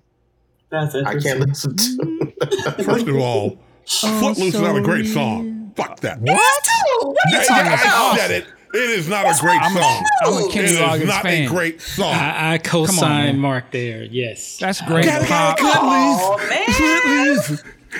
[0.70, 1.32] That's interesting.
[1.32, 1.76] I interesting.
[1.76, 1.96] can't listen to
[2.76, 2.86] them.
[2.86, 5.72] First of all, Footloose is not a great song.
[5.76, 6.20] Fuck that.
[6.22, 6.68] What?
[7.32, 8.48] Yeah, yeah, I said it.
[8.74, 10.06] It is not a great I'm song.
[10.24, 11.46] I'm a It Kenny is Loggins not fan.
[11.46, 12.14] a great song.
[12.14, 14.04] I, I co-sign Mark there.
[14.04, 14.58] Yes.
[14.60, 15.58] That's great Gotta, pop.
[15.58, 17.58] gotta, Oh man,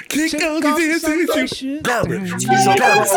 [0.08, 1.82] Kick Check on this issue.
[1.82, 2.30] Garbage.
[2.32, 3.12] Good Garbage.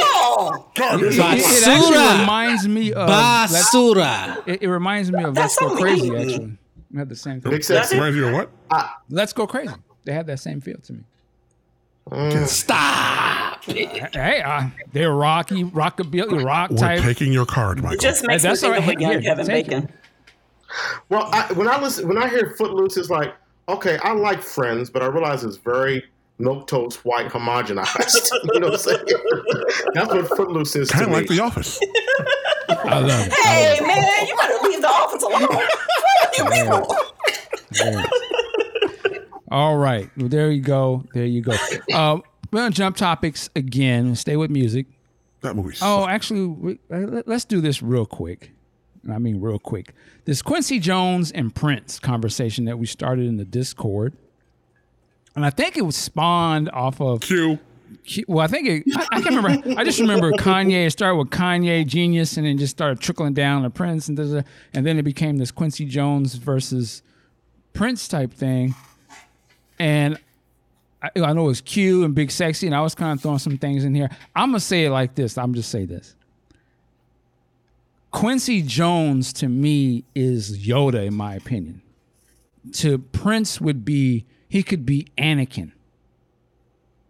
[0.74, 1.14] Garbage.
[1.16, 3.08] It, it actually reminds me of.
[3.08, 4.42] Basura.
[4.48, 6.10] It, it reminds me of Let's Go Crazy.
[6.10, 6.20] mean.
[6.20, 6.58] Actually,
[6.92, 7.52] we had the same thing.
[7.52, 8.50] Except, Reminds you of what?
[9.08, 9.72] Let's Go Crazy.
[10.04, 11.04] They had that same feel to me.
[12.46, 13.43] Stop.
[13.66, 17.02] Hey, uh, they're rocky, rockabilly, rock We're type.
[17.02, 17.94] taking your card, Michael.
[17.94, 18.96] It just makes Hey, me that's think all of right.
[18.96, 19.46] a Here, Kevin.
[19.46, 19.88] Bacon.
[21.08, 23.34] well, I, when I listen, when I hear Footloose, it's like,
[23.68, 26.04] okay, I like Friends, but I realize it's very
[26.38, 28.30] milk toast white homogenized.
[28.52, 29.04] you know what I'm saying?
[29.94, 31.80] That's what Footloose is to kind of like The Office.
[32.68, 33.32] I love it.
[33.32, 35.48] Hey man, you better leave the office alone.
[36.38, 36.96] you people.
[39.50, 41.04] All right, well, there you go.
[41.14, 41.54] There you go.
[41.92, 42.18] Uh,
[42.54, 44.14] we're gonna jump topics again.
[44.14, 44.86] Stay with music.
[45.40, 45.70] That movie.
[45.82, 46.10] Oh, sucked.
[46.10, 48.52] actually, we, uh, let- let's do this real quick.
[49.02, 49.92] And I mean, real quick.
[50.24, 54.14] This Quincy Jones and Prince conversation that we started in the Discord,
[55.36, 57.20] and I think it was spawned off of.
[57.20, 57.58] Q.
[58.26, 59.78] Well, I think it, I, I can't remember.
[59.80, 60.86] I just remember Kanye.
[60.86, 64.42] It started with Kanye Genius, and then just started trickling down to Prince, and da-
[64.72, 67.02] and then it became this Quincy Jones versus
[67.72, 68.74] Prince type thing.
[69.78, 70.18] And
[71.04, 73.38] I, I know it was Q and Big Sexy, and I was kind of throwing
[73.38, 74.08] some things in here.
[74.34, 75.36] I'm gonna say it like this.
[75.36, 76.14] I'm just say this.
[78.10, 81.82] Quincy Jones to me is Yoda, in my opinion.
[82.74, 85.72] To Prince would be he could be Anakin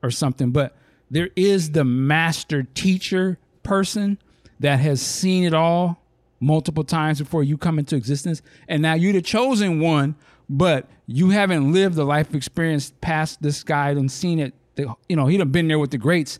[0.03, 0.77] or something, but
[1.11, 4.19] there is the master teacher person
[4.61, 6.01] that has seen it all
[6.41, 8.43] multiple times before you come into existence.
[8.67, 10.17] And now you're the chosen one,
[10.49, 14.55] but you haven't lived the life experience past this guy and seen it.
[14.77, 16.39] You know, he'd have been there with the greats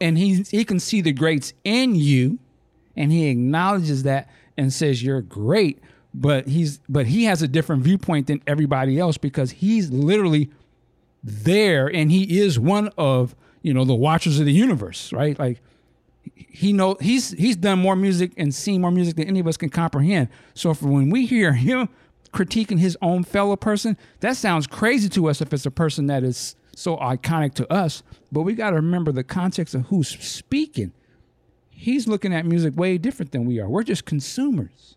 [0.00, 2.38] and he he can see the greats in you
[2.96, 5.78] and he acknowledges that and says you're great
[6.12, 10.50] but he's but he has a different viewpoint than everybody else because he's literally
[11.22, 15.60] there and he is one of you know the watchers of the universe right like
[16.34, 19.56] he know he's he's done more music and seen more music than any of us
[19.56, 21.88] can comprehend so for when we hear him
[22.32, 26.22] critiquing his own fellow person that sounds crazy to us if it's a person that
[26.22, 30.92] is so iconic to us but we got to remember the context of who's speaking
[31.68, 34.96] he's looking at music way different than we are we're just consumers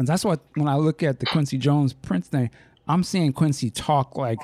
[0.00, 2.50] and that's what when I look at the Quincy Jones Prince thing,
[2.88, 4.38] I'm seeing Quincy talk like,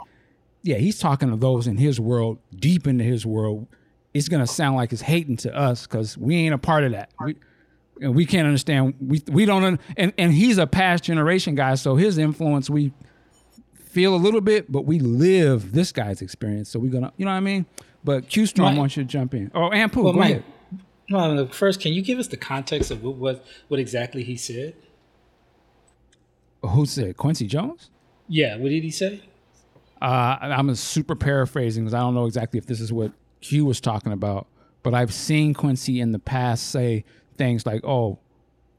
[0.62, 3.66] yeah, he's talking to those in his world, deep into his world.
[4.12, 7.10] It's gonna sound like it's hating to us because we ain't a part of that.
[7.24, 7.36] We
[8.00, 8.94] and we can't understand.
[9.00, 9.80] We we don't.
[9.96, 12.92] And and he's a past generation guy, so his influence we
[13.74, 16.68] feel a little bit, but we live this guy's experience.
[16.68, 17.66] So we're gonna, you know what I mean.
[18.04, 19.50] But Q Mike- wants you to jump in.
[19.54, 20.44] Oh, and Pooh, Well, go Mike, ahead.
[21.08, 24.74] no, first, can you give us the context of what what, what exactly he said?
[26.62, 27.90] Who said Quincy Jones?
[28.28, 29.22] Yeah, what did he say?
[30.02, 33.80] Uh, I'm super paraphrasing because I don't know exactly if this is what Q was
[33.80, 34.46] talking about,
[34.82, 37.04] but I've seen Quincy in the past say
[37.36, 38.18] things like, "Oh,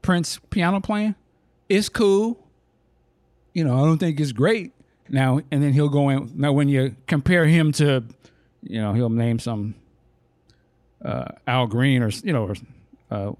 [0.02, 1.14] Prince piano playing,
[1.68, 2.46] it's cool.
[3.54, 4.72] You know, I don't think it's great
[5.08, 6.32] now." And then he'll go in.
[6.34, 8.04] Now, when you compare him to,
[8.62, 9.74] you know, he'll name some
[11.04, 12.54] uh, Al Green or you know, or
[13.10, 13.32] uh,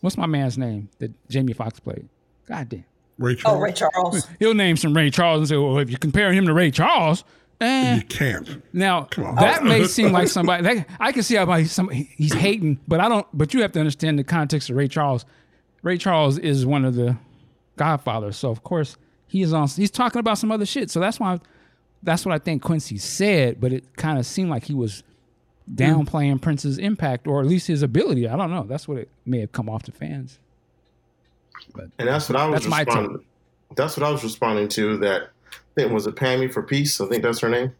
[0.00, 2.08] what's my man's name that Jamie Foxx played?
[2.46, 2.84] God damn.
[3.18, 3.58] Ray Charles.
[3.58, 4.28] Oh, Ray Charles.
[4.38, 7.24] He'll name some Ray Charles and say, "Well, if you compare him to Ray Charles."
[7.60, 8.62] Eh, You can't.
[8.72, 9.06] now
[9.38, 13.00] that may seem like somebody that, I can see how like some he's hating, but
[13.00, 13.26] I don't.
[13.34, 15.24] But you have to understand the context of Ray Charles.
[15.82, 17.16] Ray Charles is one of the
[17.76, 18.96] Godfathers, so of course
[19.26, 19.68] he is on.
[19.68, 20.90] He's talking about some other shit.
[20.90, 21.38] So that's why
[22.02, 25.02] that's what I think Quincy said, but it kind of seemed like he was
[25.72, 28.26] downplaying Prince's impact or at least his ability.
[28.26, 28.64] I don't know.
[28.64, 30.38] That's what it may have come off to fans.
[31.98, 33.24] And that's what I was That's my responding.
[33.76, 34.96] That's what I was responding to.
[34.98, 35.30] That
[35.76, 37.00] I think was it Pammy for Peace.
[37.00, 37.72] I think that's her name.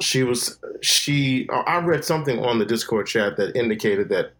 [0.00, 1.48] She was she.
[1.50, 4.32] I read something on the Discord chat that indicated that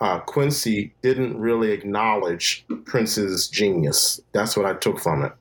[0.00, 4.20] uh, Quincy didn't really acknowledge Prince's genius.
[4.32, 5.32] That's what I took from it,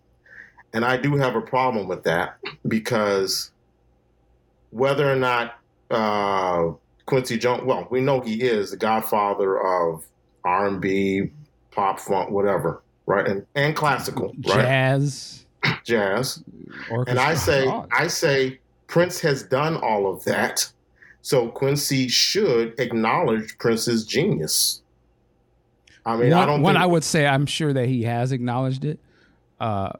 [0.73, 3.51] and I do have a problem with that because
[4.71, 5.59] whether or not
[5.91, 6.71] uh,
[7.05, 10.05] Quincy Jones, well, we know he is the godfather of
[10.43, 11.31] R and B,
[11.71, 15.38] pop, funk, whatever, right, and and classical, right, Jazz,
[15.83, 16.43] jazz.
[16.89, 17.05] orchestra.
[17.07, 20.71] And I say, I say, Prince has done all of that,
[21.21, 24.81] so Quincy should acknowledge Prince's genius.
[26.05, 26.61] I mean, one, I don't.
[26.61, 28.99] one think, I would say I'm sure that he has acknowledged it.
[29.59, 29.91] Uh,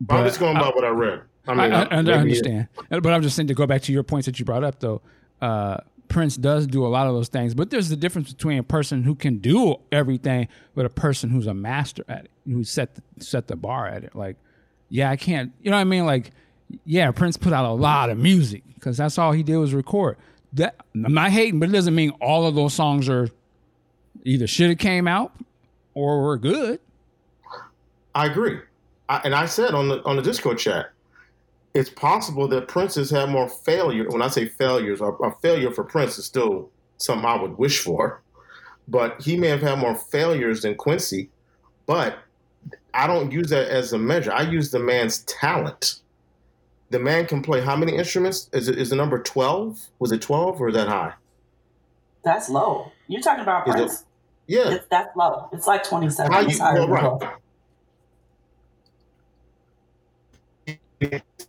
[0.00, 1.22] but I'm just going by what I read.
[1.46, 3.92] I I, mean, I, I maybe- understand, but I'm just saying to go back to
[3.92, 5.00] your points that you brought up, though.
[5.40, 5.78] Uh,
[6.08, 9.02] Prince does do a lot of those things, but there's the difference between a person
[9.02, 13.02] who can do everything, with a person who's a master at it, who set the,
[13.24, 14.14] set the bar at it.
[14.14, 14.36] Like,
[14.92, 16.04] yeah, I can't, you know what I mean?
[16.04, 16.32] Like,
[16.84, 20.18] yeah, Prince put out a lot of music because that's all he did was record.
[20.52, 23.30] That I'm not hating, but it doesn't mean all of those songs are
[24.24, 25.32] either should have came out
[25.94, 26.78] or were good.
[28.14, 28.58] I agree,
[29.08, 30.90] I, and I said on the on the Discord chat,
[31.72, 34.06] it's possible that Prince has had more failure.
[34.10, 36.68] When I say failures, a, a failure for Prince is still
[36.98, 38.20] something I would wish for,
[38.88, 41.30] but he may have had more failures than Quincy.
[41.86, 42.18] But
[42.94, 44.32] I don't use that as a measure.
[44.32, 46.00] I use the man's talent.
[46.90, 48.50] The man can play how many instruments?
[48.52, 49.80] Is it is the number twelve?
[49.98, 51.14] Was it twelve or that high?
[52.22, 52.92] That's low.
[53.08, 54.04] You're talking about Is it-
[54.46, 54.72] Yeah.
[54.74, 55.48] It's that's low.
[55.52, 56.32] It's like 27.
[56.32, 57.00] How you, well, right.
[57.00, 57.22] 12.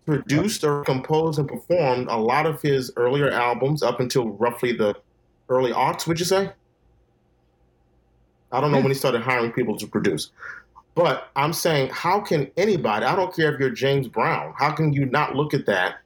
[0.05, 4.95] produced or composed and performed a lot of his earlier albums up until roughly the
[5.49, 6.51] early aughts, would you say?
[8.51, 10.31] I don't know when he started hiring people to produce.
[10.95, 14.93] But I'm saying, how can anybody, I don't care if you're James Brown, how can
[14.93, 15.97] you not look at that?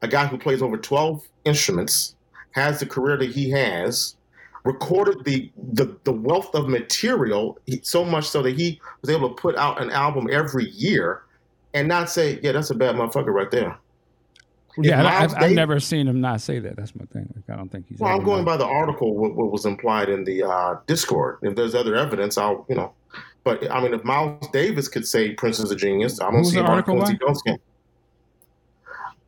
[0.00, 2.14] A guy who plays over 12 instruments,
[2.52, 4.16] has the career that he has,
[4.64, 9.34] recorded the the, the wealth of material so much so that he was able to
[9.34, 11.22] put out an album every year
[11.74, 13.76] and not say, yeah, that's a bad motherfucker right there.
[14.78, 16.76] Yeah, Miles I've, I've never seen him not say that.
[16.76, 17.32] That's my thing.
[17.34, 17.98] Like, I don't think he's.
[17.98, 21.38] Well, I'm going by the article, what, what was implied in the uh, Discord.
[21.42, 22.92] If there's other evidence, I'll, you know.
[23.44, 26.50] But I mean, if Miles Davis could say Prince is a genius, I don't Who's
[26.50, 27.18] see the why Quincy by?
[27.26, 27.58] Jones can.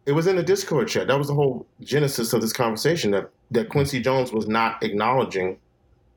[0.07, 1.07] It was in the Discord chat.
[1.07, 5.59] That was the whole genesis of this conversation that, that Quincy Jones was not acknowledging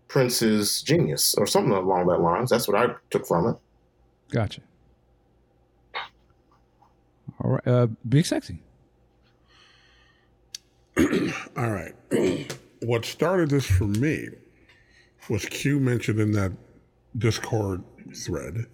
[0.10, 2.50] Prince's genius or something along that lines.
[2.50, 3.56] That's what I took from it.
[4.30, 4.62] Gotcha.
[7.39, 8.62] All right, uh, big sexy.
[10.98, 11.93] All right.
[12.82, 14.30] what started this for me
[15.30, 16.52] was Q mentioned in that
[17.18, 17.84] Discord
[18.15, 18.65] thread.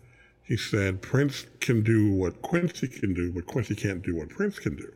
[0.44, 4.60] He said Prince can do what Quincy can do, but Quincy can't do what Prince
[4.60, 4.91] can do.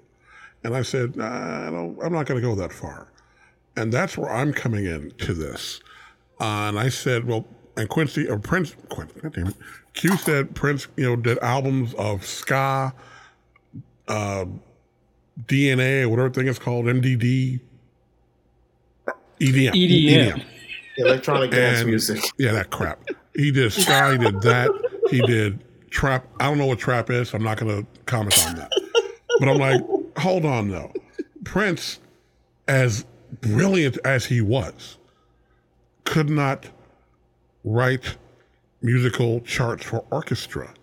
[0.63, 3.07] And I said, nah, I don't, I'm not going to go that far.
[3.77, 5.79] And that's where I'm coming in to this.
[6.41, 7.45] Uh, and I said, well,
[7.77, 9.55] and Quincy, or Prince, Quincy, God damn it.
[9.93, 12.93] Q said Prince, you know, did albums of ska,
[14.07, 14.45] uh,
[15.45, 17.59] DNA, or whatever thing it's called, MDD,
[19.39, 19.71] EDM.
[19.71, 20.43] EDM.
[20.97, 22.23] Electronic dance And- music.
[22.37, 22.99] Yeah, that crap.
[23.37, 24.71] He did ska, he did that.
[25.09, 26.25] He did trap.
[26.39, 27.29] I don't know what trap is.
[27.29, 28.71] So I'm not going to comment on that.
[29.39, 29.81] But I'm like,
[30.17, 30.91] hold on though.
[31.43, 31.99] Prince,
[32.67, 33.05] as
[33.41, 34.97] brilliant as he was,
[36.03, 36.65] could not
[37.63, 38.17] write
[38.81, 40.73] musical charts for orchestra.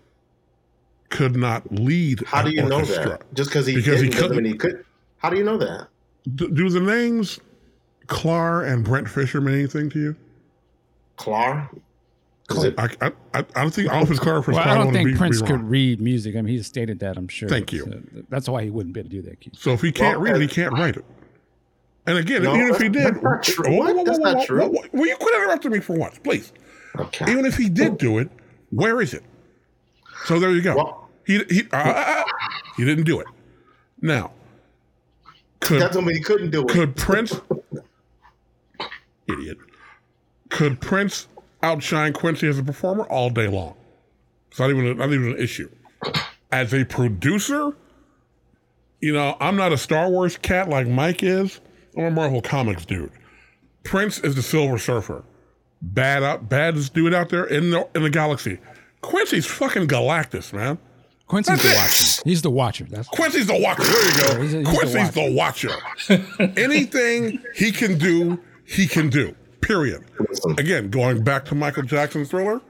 [1.09, 2.23] Could not lead.
[2.25, 3.21] How do you know that?
[3.33, 4.45] Just because he Because he couldn't.
[4.45, 4.83] he could.
[5.17, 5.87] How do you know that?
[6.35, 7.39] Do, do the names
[8.07, 10.15] Clar and Brent Fischer mean anything to you?
[11.17, 11.69] Clar?
[12.51, 14.39] Is it- I, I, I I don't think I don't know if it's Clar or
[14.39, 15.49] if it's Well, I don't think be- be Prince wrong.
[15.49, 16.35] could read music.
[16.35, 17.17] I mean, he stated that.
[17.17, 17.49] I'm sure.
[17.49, 17.85] Thank you.
[17.85, 19.39] So that's why he wouldn't be able to do that.
[19.39, 19.55] Keith.
[19.57, 21.05] So if he can't Well, read it, he uh, can't write it.
[22.07, 23.65] And again, No, even if he did, that's not true.
[23.67, 23.95] Whoa, whoa, What?
[23.95, 24.59] whoa, That's not true.
[24.61, 24.81] whoa, whoa.
[24.93, 26.53] Will you quit interrupting me for once, please?
[26.99, 27.31] Okay.
[27.31, 28.29] Even if he did do it,
[28.69, 29.23] where is it?
[30.25, 30.75] So there you go.
[30.75, 32.23] Well- he he uh, uh, uh,
[32.77, 33.25] he didn't do it.
[34.01, 34.31] Now,
[35.61, 36.67] could That don't mean he couldn't do it.
[36.67, 37.41] could Prince,
[39.27, 39.57] idiot,
[40.49, 41.27] could Prince
[41.65, 43.75] outshine Quincy as a performer all day long?
[44.49, 45.69] It's not even not even an issue.
[46.51, 47.71] As a producer,
[49.01, 51.59] you know, I'm not a Star Wars cat like Mike is.
[51.97, 53.11] I'm a Marvel Comics dude.
[53.83, 55.23] Prince is the Silver Surfer,
[55.81, 58.59] bad out, baddest dude out there in the in the galaxy.
[59.01, 60.77] Quincy's fucking Galactus, man.
[61.27, 61.77] Quincy's That's it.
[61.77, 62.23] Galactus.
[62.23, 62.85] He's the watcher.
[62.89, 63.83] That's Quincy's the watcher.
[63.83, 64.41] There you go.
[64.41, 65.71] he's a- he's the Quincy's the watcher.
[66.57, 69.35] Anything he can do, he can do.
[69.65, 70.03] Period.
[70.59, 72.61] Again, going back to Michael Jackson's Thriller.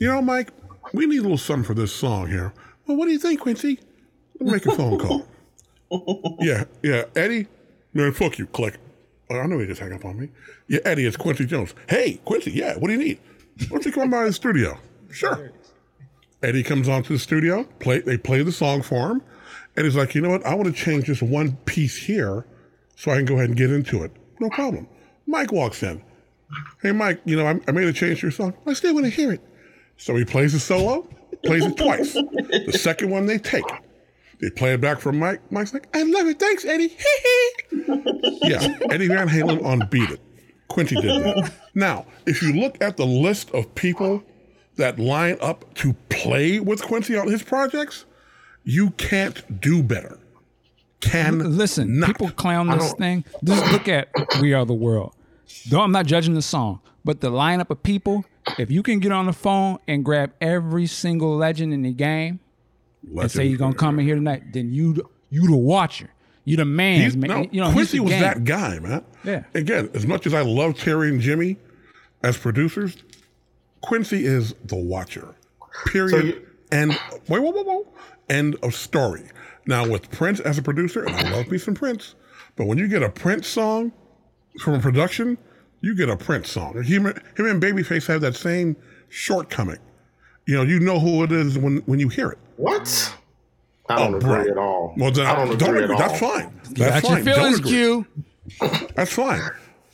[0.00, 0.50] You know, Mike,
[0.92, 2.52] we need a little something for this song here.
[2.86, 3.78] Well, what do you think, Quincy?
[4.40, 5.26] Let me make a phone call.
[6.40, 7.46] yeah, yeah, Eddie.
[7.94, 8.46] Man, fuck you.
[8.46, 8.78] Click.
[9.30, 10.30] Oh, I know he just hung up on me.
[10.66, 11.72] Yeah, Eddie, it's Quincy Jones.
[11.88, 12.50] Hey, Quincy.
[12.50, 13.20] Yeah, what do you need?
[13.60, 14.78] Why don't you come by the studio?
[15.10, 15.52] Sure.
[16.42, 17.62] Eddie comes onto the studio.
[17.78, 18.00] Play.
[18.00, 19.22] They play the song for him,
[19.76, 20.44] and he's like, you know what?
[20.44, 22.44] I want to change just one piece here,
[22.96, 24.10] so I can go ahead and get into it.
[24.40, 24.88] No problem.
[25.26, 26.02] Mike walks in.
[26.82, 27.20] Hey, Mike.
[27.24, 28.54] You know, I, I made a change to your song.
[28.66, 29.40] I still want to hear it.
[29.96, 31.08] So he plays the solo,
[31.44, 32.12] plays it twice.
[32.12, 33.64] The second one they take.
[34.40, 35.40] They play it back for Mike.
[35.50, 36.38] Mike's like, I love it.
[36.38, 36.94] Thanks, Eddie.
[38.42, 40.20] yeah, Eddie Van Halen on Beat It.
[40.68, 41.52] Quincy did that.
[41.74, 44.22] Now, if you look at the list of people
[44.76, 48.04] that line up to play with Quincy on his projects,
[48.64, 50.18] you can't do better.
[51.00, 52.08] Can Listen, not.
[52.08, 53.24] people clown this thing.
[53.44, 54.08] Just look at
[54.40, 55.14] We Are the World.
[55.68, 58.24] Though I'm not judging the song, but the lineup of people,
[58.58, 62.40] if you can get on the phone and grab every single legend in the game
[63.18, 66.10] and say you're gonna come in here tonight, then you you the watcher.
[66.44, 67.00] You the man.
[67.00, 67.28] He's, man.
[67.30, 68.22] no, you know, Quincy the was game.
[68.22, 69.04] that guy, man.
[69.24, 69.44] Yeah.
[69.54, 71.56] Again, as much as I love Terry and Jimmy
[72.22, 72.96] as producers,
[73.80, 75.34] Quincy is the watcher.
[75.86, 76.10] Period.
[76.10, 76.42] So you-
[76.72, 76.90] and
[77.28, 77.88] wait, whoa, whoa, whoa.
[78.28, 79.22] End of story.
[79.66, 82.14] Now with Prince as a producer, and I love me some Prince,
[82.56, 83.92] but when you get a Prince song
[84.60, 85.38] from a production,
[85.80, 86.82] you get a Prince song.
[86.82, 88.76] Him, him and Babyface have that same
[89.08, 89.78] shortcoming.
[90.46, 92.38] You know, you know who it is when when you hear it.
[92.56, 93.14] What?
[93.88, 94.50] I oh, don't Oh, agree bro.
[94.52, 94.94] at all.
[94.96, 95.94] Well, then I don't agree at agree.
[95.94, 95.98] all.
[96.00, 96.60] That's fine.
[96.72, 97.24] That's Got your fine.
[97.24, 97.70] Don't agree.
[97.70, 98.06] Q.
[98.94, 99.42] That's fine.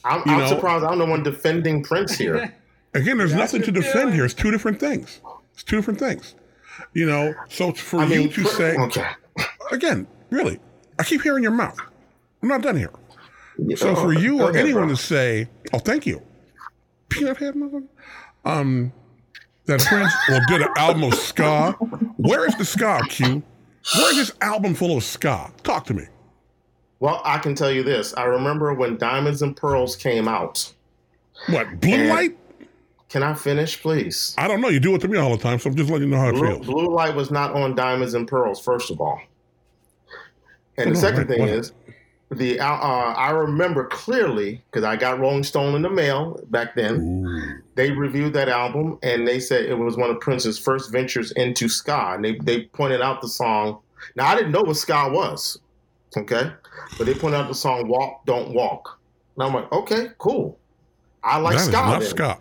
[0.04, 2.54] I'm, You I'm surprised I'm the one defending Prince here.
[2.94, 4.24] Again, there's nothing to defend here.
[4.24, 5.20] It's two different things.
[5.54, 6.34] It's two different things.
[6.92, 9.08] You know, so it's for I you mean, to Prin- say okay.
[9.70, 10.58] again, really,
[10.98, 11.78] I keep hearing your mouth.
[12.42, 12.90] I'm not done here.
[13.76, 16.22] So Oh, for you or anyone to say, "Oh, thank you,"
[17.08, 17.86] peanut head motherfucker,
[18.44, 18.92] um,
[19.66, 21.72] that Prince will did an album of ska.
[22.16, 23.42] Where is the ska, Q?
[23.96, 25.50] Where is this album full of ska?
[25.62, 26.04] Talk to me.
[27.00, 28.14] Well, I can tell you this.
[28.16, 30.72] I remember when Diamonds and Pearls came out.
[31.48, 32.38] What blue And- light?
[33.08, 34.34] Can I finish, please?
[34.38, 34.68] I don't know.
[34.68, 36.28] You do it to me all the time, so I'm just letting you know how
[36.30, 36.66] it Blue, feels.
[36.66, 39.20] Blue Light was not on Diamonds and Pearls, first of all.
[40.78, 41.48] And the Oh, second right, thing what?
[41.50, 41.72] is,
[42.38, 46.74] the uh, uh, I remember clearly because I got Rolling Stone in the mail back
[46.74, 47.62] then.
[47.74, 51.68] They reviewed that album and they said it was one of Prince's first ventures into
[51.68, 52.12] ska.
[52.14, 53.80] And they they pointed out the song.
[54.16, 55.58] Now I didn't know what ska was,
[56.16, 56.50] okay,
[56.98, 58.98] but they pointed out the song "Walk Don't Walk."
[59.36, 60.58] And I'm like, okay, cool.
[61.24, 61.76] I like That is ska.
[61.76, 62.08] not then.
[62.08, 62.38] ska.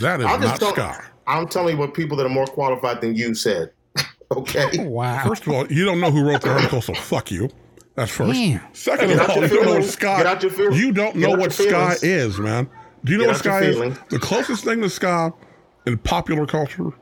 [0.00, 1.04] That is not ska.
[1.26, 3.70] I'm telling you what people that are more qualified than you said.
[4.36, 4.84] okay.
[4.84, 5.24] Wow.
[5.26, 7.48] First of all, you don't know who wrote the article, so fuck you.
[7.98, 8.32] That's first.
[8.32, 8.60] Damn.
[8.74, 9.90] Second Get of all, you don't know what feelings.
[9.90, 10.16] ska.
[10.18, 10.80] Get out your feelings.
[10.80, 12.02] You don't know what your ska feelings.
[12.04, 12.70] is, man.
[13.04, 13.98] Do you know what ska is?
[14.10, 15.32] The closest thing to ska
[15.84, 16.92] in popular culture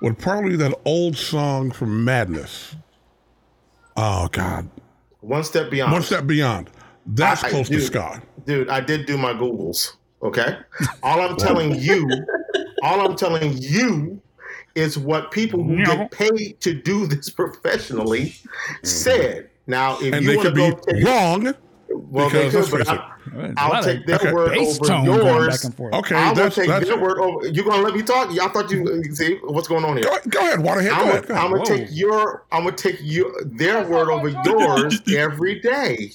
[0.00, 2.74] would probably be that old song from Madness.
[3.98, 4.68] Oh God,
[5.20, 5.92] One step beyond.
[5.92, 6.70] one step beyond.
[7.06, 7.82] That's I- close to dude.
[7.82, 8.22] ska.
[8.46, 9.92] Dude, I did do my Googles.
[10.22, 10.56] Okay.
[11.02, 12.08] All I'm telling you,
[12.82, 14.22] all I'm telling you
[14.74, 15.84] is what people who No.
[15.96, 18.34] get paid to do this professionally
[18.82, 19.50] said.
[19.66, 21.54] Now, if And you they want to could go be take, wrong.
[21.88, 24.50] well, they because could, let's but face I, There's a I'll take their okay, word
[24.52, 25.48] bass over tone going yours.
[25.56, 25.94] back and forth.
[25.94, 26.86] Okay, I'm gonna that's take that's.
[26.86, 27.48] their word over.
[27.48, 28.30] You're gonna let me talk?
[28.30, 30.04] I thought you see what's going on here.
[30.04, 30.88] Go, go ahead, Waterhead.
[30.90, 31.22] Go I'm ahead.
[31.26, 31.64] Go gonna, I'm gonna Whoa.
[31.76, 36.12] take your I'm gonna take your their word over yours every day.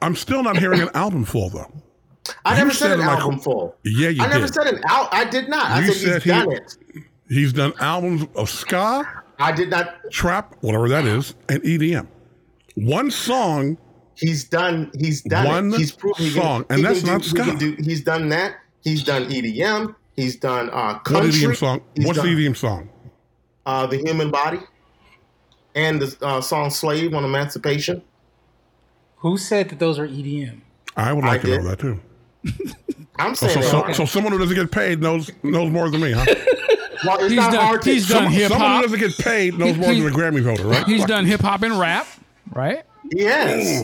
[0.00, 1.72] I'm still not hearing an album full though.
[2.44, 3.74] I You never said said an like- album full.
[3.84, 5.08] Yeah, you I never said an out.
[5.12, 5.64] I did not.
[5.70, 6.76] I You said, said he's he- done it.
[7.30, 9.04] He's done albums of ska,
[9.38, 9.96] I did not.
[10.10, 12.06] trap, whatever that is, and EDM.
[12.86, 13.76] One song,
[14.14, 14.90] He's done.
[14.98, 15.78] He's done One it.
[15.78, 17.56] He's proven he can- song, and he that's can do- not he ska.
[17.76, 18.56] do- He's done that.
[18.82, 19.94] He's done EDM.
[20.16, 21.30] He's done uh, what country.
[21.40, 21.80] EDM song?
[21.94, 22.88] He's What's done, the EDM song?
[23.64, 24.58] Uh, the Human Body,
[25.76, 28.02] and the uh, song "Slave" on Emancipation.
[29.18, 30.60] Who said that those were E EDM?
[30.96, 32.00] I would like I to know that too.
[33.20, 33.94] I'm So, saying, so, that.
[33.96, 36.24] so someone who doesn't get paid knows knows more than me, huh?
[37.04, 37.90] well, it's He's not done- hard to.
[37.92, 40.42] he's done Someone, hip someone who doesn't get paid knows He- more than a Grammy
[40.42, 40.84] voter, right?
[40.86, 41.08] He's Fuck.
[41.08, 42.06] done hip hop and rap,
[42.54, 42.84] right?
[43.10, 43.82] Yes.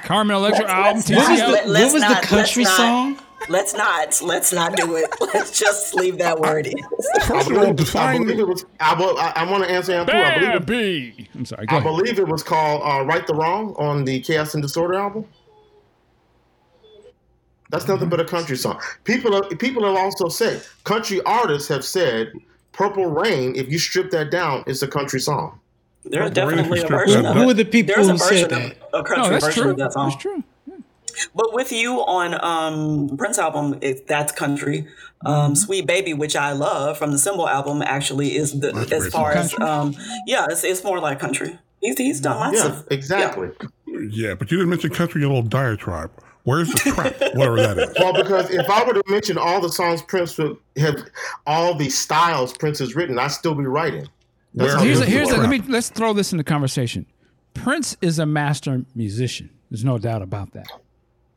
[0.04, 1.52] Carmen Electra album, let's- let's- TCL.
[1.52, 3.18] let- What was not- the let's country not- song?
[3.50, 4.22] Let's not.
[4.22, 5.04] Let's not do it.
[5.34, 6.74] Let's just leave that where it is.
[7.26, 8.30] First of all, I believe define.
[8.30, 8.64] it was.
[8.80, 10.12] I, will- I, I want to answer him too.
[10.14, 11.28] I believe, it, Baby.
[11.34, 11.66] I'm sorry.
[11.66, 11.90] Go I ahead.
[11.90, 15.26] believe it was called uh, "Right the Wrong" on the Chaos and Disorder album.
[17.70, 18.80] That's nothing but a country song.
[19.04, 22.32] People, are, people have also said country artists have said
[22.72, 25.60] "Purple Rain." If you strip that down, it's a country song.
[26.04, 27.36] There's Purple definitely a is version of down.
[27.36, 28.76] Who are the people There's who version said of that?
[28.92, 29.70] a No, country that's version true.
[29.72, 30.08] of that song.
[30.10, 30.44] That's true.
[31.34, 34.82] But with you on um Prince album, it, that's country.
[34.82, 35.26] Mm-hmm.
[35.26, 39.08] Um, Sweet Baby, which I love from the Symbol album, actually is the That's as
[39.12, 39.62] far song.
[39.62, 39.96] as um
[40.26, 41.58] yeah, it's, it's more like country.
[41.80, 43.50] He's he's done lots Yeah, of exactly.
[44.10, 46.10] Yeah, but you didn't mention country in a little diatribe.
[46.42, 47.14] Where's the trap?
[47.36, 47.94] Whatever that is.
[47.98, 50.96] Well, because if I were to mention all the songs Prince would have,
[51.46, 54.06] all the styles Prince has written, I'd still be writing.
[54.54, 57.06] That's Here's a, here's a, let me let's throw this in the conversation.
[57.54, 59.50] Prince is a master musician.
[59.70, 60.66] There's no doubt about that.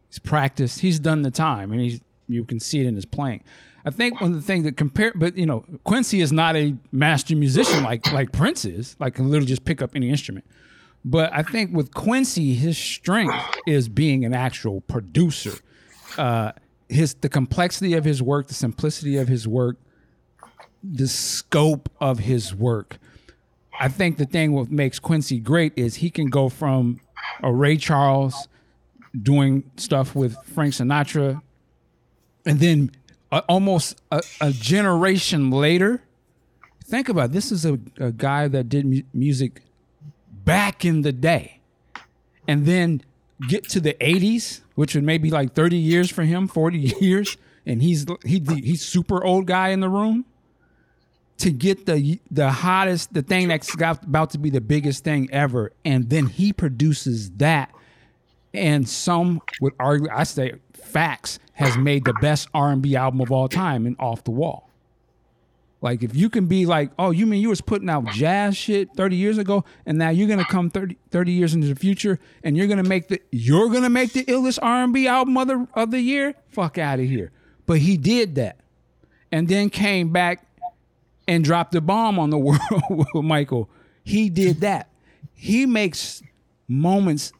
[0.09, 0.79] He's practiced.
[0.79, 3.43] He's done the time, and he's you can see it in his playing.
[3.85, 6.75] I think one of the things that compare, but you know, Quincy is not a
[6.91, 8.95] master musician like like Prince is.
[8.99, 10.45] Like can literally just pick up any instrument.
[11.05, 13.33] But I think with Quincy, his strength
[13.65, 15.53] is being an actual producer.
[16.17, 16.51] Uh,
[16.89, 19.77] his the complexity of his work, the simplicity of his work,
[20.83, 22.97] the scope of his work.
[23.79, 26.99] I think the thing what makes Quincy great is he can go from
[27.41, 28.47] a Ray Charles
[29.19, 31.41] doing stuff with Frank Sinatra,
[32.45, 32.91] and then
[33.31, 36.01] a, almost a, a generation later.
[36.85, 39.61] Think about it, this is a, a guy that did mu- music
[40.43, 41.59] back in the day,
[42.47, 43.01] and then
[43.47, 47.81] get to the '80s, which would maybe like 30 years for him, 40 years, and
[47.81, 50.25] he's he he's super old guy in the room
[51.39, 55.29] to get the the hottest, the thing that's got, about to be the biggest thing
[55.31, 57.73] ever, and then he produces that,
[58.53, 63.21] and some would argue, I say, facts has made the best R and B album
[63.21, 64.67] of all time and Off the Wall.
[65.79, 68.89] Like if you can be like, oh, you mean you was putting out jazz shit
[68.95, 72.57] 30 years ago, and now you're gonna come 30, 30 years into the future, and
[72.57, 75.67] you're gonna make the you're gonna make the illest R and B album of the
[75.75, 76.33] of the year?
[76.49, 77.31] Fuck out of here!
[77.67, 78.57] But he did that,
[79.31, 80.46] and then came back
[81.27, 83.69] and dropped the bomb on the world with Michael.
[84.03, 84.89] He did that.
[85.33, 86.23] He makes
[86.67, 87.33] moments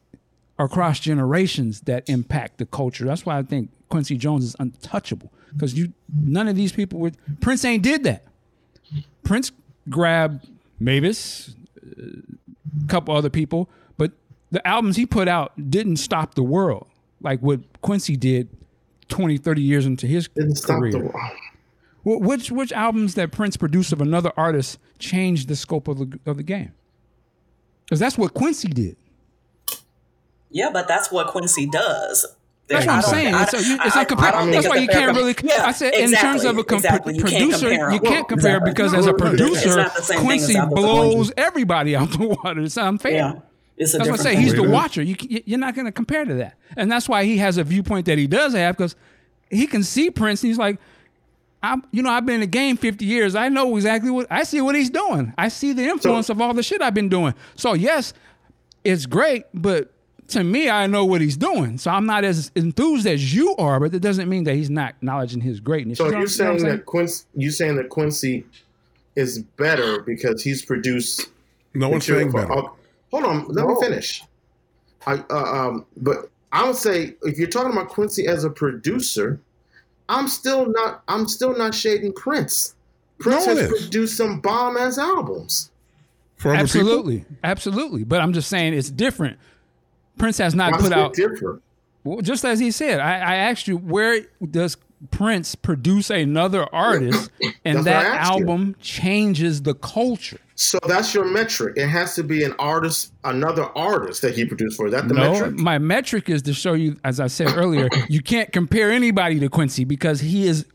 [0.59, 3.05] across generations that impact the culture.
[3.05, 7.15] That's why I think Quincy Jones is untouchable because you none of these people would
[7.41, 8.23] Prince ain't did that.
[9.23, 9.51] Prince
[9.89, 10.47] grabbed
[10.79, 14.11] Mavis, a couple other people, but
[14.51, 16.87] the albums he put out didn't stop the world
[17.21, 18.49] like what Quincy did
[19.09, 21.11] 20, 30 years into his Didn't stop career.
[22.07, 25.97] The Wh- Which which albums that Prince produced of another artist changed the scope of
[25.99, 26.73] the of the game?
[27.85, 28.97] Because that's what Quincy did.
[30.49, 32.25] Yeah, but that's what Quincy does.
[32.67, 33.33] That's what I I'm saying.
[33.33, 34.31] I- It's, a, it's I- I uncomparable.
[34.31, 35.35] don't think That's it's why you can't really.
[35.43, 37.15] Yeah, I said in terms of a com- exactly.
[37.15, 38.71] You can't producer, you can't compare Exactly.
[38.71, 42.61] because as a producer, not the same thing as Quincy blows everybody out the water.
[42.61, 43.11] It's unfair.
[43.13, 43.33] Yeah,
[43.77, 44.43] it's a That's what I different say.
[44.43, 45.01] He's the watcher.
[45.01, 48.05] You, you're not going to compare to that, and that's why he has a viewpoint
[48.07, 48.95] that he does have because
[49.49, 50.43] he can see Prince.
[50.43, 50.77] And he's like,
[51.73, 53.35] I'm, you know, I've been in the game 50 years.
[53.35, 54.61] I know exactly what I see.
[54.61, 55.33] What he's doing.
[55.37, 57.33] I see the influence of all the shit I've been doing.
[57.55, 58.13] So yes,
[58.83, 59.91] it's great, but
[60.29, 61.77] to me, I know what he's doing.
[61.77, 64.89] So I'm not as enthused as you are, but that doesn't mean that he's not
[64.95, 65.97] acknowledging his greatness.
[65.97, 68.45] So You know- you're you know saying that Quincy, you saying that Quincy
[69.15, 71.27] is better because he's produced.
[71.73, 72.61] No one's saying for- better.
[73.11, 74.23] hold on, let me finish.
[75.05, 75.35] I uh,
[75.67, 79.39] um, but I would say if you're talking about Quincy as a producer,
[80.09, 81.03] I'm still not.
[81.07, 82.75] I'm still not shading Prince.
[83.19, 83.81] Prince No has is.
[83.81, 85.71] produced some bomb ass albums.
[86.35, 86.79] For other people?
[86.81, 88.03] Absolutely, absolutely.
[88.03, 89.37] But I'm just saying it's different.
[90.17, 91.61] Prince has not Why put out different?
[92.03, 94.77] Well, just as he said, I, I asked you where does
[95.11, 97.31] Prince produce another artist,
[97.65, 98.39] and that I asked you.
[98.41, 100.39] album changes the culture.
[100.59, 101.77] So that's your metric.
[101.77, 104.87] It has to be an artist, another artist that he produced for.
[104.87, 105.53] Is that the no, metric?
[105.53, 109.49] my metric is to show you, as I said earlier, you can't compare anybody to
[109.49, 110.65] Quincy because he is,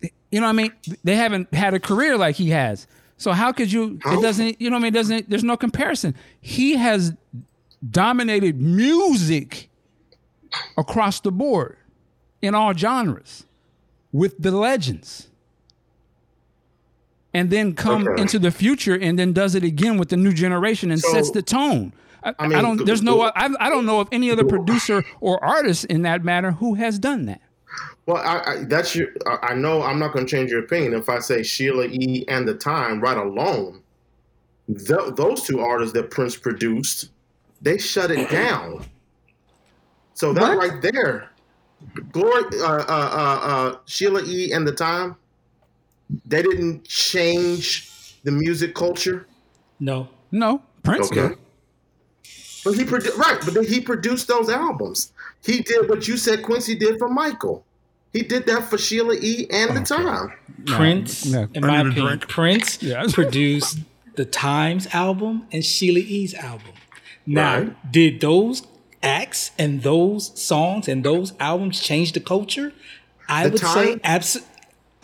[0.00, 0.72] you know, what I mean,
[1.04, 2.86] they haven't had a career like he has.
[3.18, 3.96] So how could you?
[3.96, 4.22] It oh.
[4.22, 5.28] doesn't, you know, what I mean, it doesn't.
[5.28, 6.14] There's no comparison.
[6.40, 7.12] He has
[7.88, 9.68] dominated music
[10.78, 11.76] across the board
[12.40, 13.44] in all genres
[14.12, 15.28] with the legends.
[17.34, 18.22] And then come Okay.
[18.22, 21.30] into the future and then does it again with the new generation and So- sets
[21.32, 21.92] the tone.
[22.22, 22.86] I, I I, don't.
[22.86, 23.20] There's no.
[23.22, 26.98] I, I don't know of any other producer or artist in that matter who has
[26.98, 27.42] done that.
[28.06, 29.08] Well, I, I, that's your.
[29.42, 32.24] I know I'm not going to change your opinion if I say Sheila E.
[32.28, 33.82] and the Time right alone.
[34.68, 37.10] Th- those two artists that Prince produced,
[37.60, 38.86] they shut it down.
[40.14, 40.70] So that What?
[40.70, 41.28] right there,
[42.12, 44.52] Glory, uh, uh, uh, uh, Sheila E.
[44.52, 45.16] and the Time,
[46.26, 47.90] they didn't change
[48.24, 49.26] the music culture.
[49.80, 50.08] No.
[50.30, 51.10] No, Prince.
[51.12, 51.28] Okay.
[51.28, 51.38] did.
[52.64, 55.12] But he produced right, but then he produced those albums.
[55.44, 57.64] He did what you said Quincy did for Michael.
[58.12, 59.46] He did that for Sheila E.
[59.50, 60.32] and the Time.
[60.66, 61.48] Prince, no.
[61.52, 62.28] in my opinion, drink.
[62.28, 63.04] Prince Yeah.
[63.12, 63.78] produced
[64.16, 66.72] the Times album and Sheila E's album.
[67.26, 67.92] Now, Right.
[67.92, 68.62] did those
[69.02, 72.72] acts and those songs and those albums change the culture?
[73.28, 74.38] I The would say Time- abs-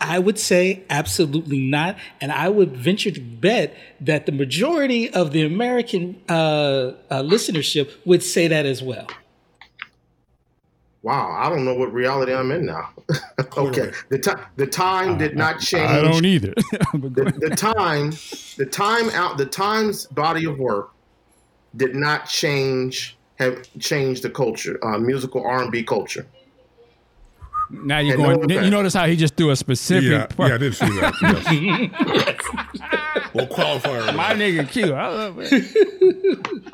[0.01, 5.31] I would say absolutely not, and I would venture to bet that the majority of
[5.31, 9.07] the American uh, uh, listenership would say that as well.
[11.03, 12.89] Wow, I don't know what reality I'm in now.
[13.57, 15.89] okay, the time the time did not change.
[15.89, 16.53] I don't either.
[16.93, 18.11] The, the time,
[18.57, 20.91] the time out, the time's body of work
[21.75, 23.17] did not change.
[23.35, 26.27] Have changed the culture, uh, musical R and B culture.
[27.71, 28.51] Now you're Yeah, no going.
[28.51, 28.65] effect.
[28.65, 30.09] you notice how he just threw a specific.
[30.11, 31.13] Yeah, part- yeah, I didn't see that.
[33.11, 33.31] Yes.
[33.33, 34.15] well, qualifier.
[34.15, 34.93] My nigga Q.
[34.93, 35.53] I love it.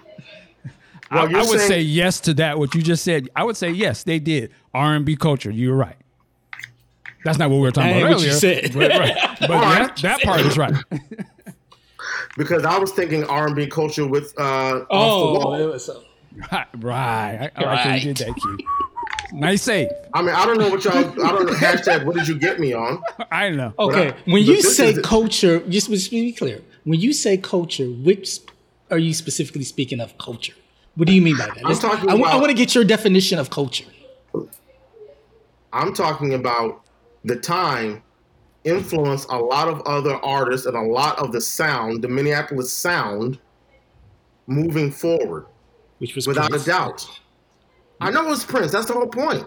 [1.10, 2.60] I, Well, you're I would saying- say yes to that.
[2.60, 3.30] What you just said.
[3.36, 4.04] I would say yes.
[4.04, 5.52] They did R and B culture.
[5.52, 5.96] You're right.
[7.24, 8.62] That's not what we were talking That about ain't what you earlier.
[8.70, 8.74] said.
[8.74, 9.38] But, right.
[9.42, 10.76] but that, that part is right.
[12.38, 15.54] Because I was thinking R and B culture with uh, off the Oh, wall.
[15.56, 16.04] it was so.
[16.78, 17.50] right.
[17.56, 18.58] I, I like how you did that, Q.
[19.34, 19.90] Nice save.
[20.14, 20.96] I mean, I don't know what y'all.
[20.98, 21.54] I don't know.
[21.54, 22.06] Hashtag.
[22.06, 23.02] What did you get me on?
[23.32, 23.74] I know.
[23.78, 27.88] Okay, I- when you say is- culture, just just be clear, when you say culture,
[27.88, 28.40] which
[28.90, 30.54] are you specifically speaking of culture?
[30.96, 31.64] What do you mean by that?
[31.64, 33.86] Let's- talking I, about- want to get your definition of culture.
[35.74, 36.82] I'm talking about
[37.26, 38.02] the time
[38.64, 43.40] influenced a lot of other artists and a lot of the sound, the Minneapolis sound,
[44.48, 45.46] moving forward
[46.00, 46.64] Which was without Prince.
[46.64, 47.08] a doubt.
[48.00, 48.72] I know it's Prince.
[48.72, 49.46] That's the whole point.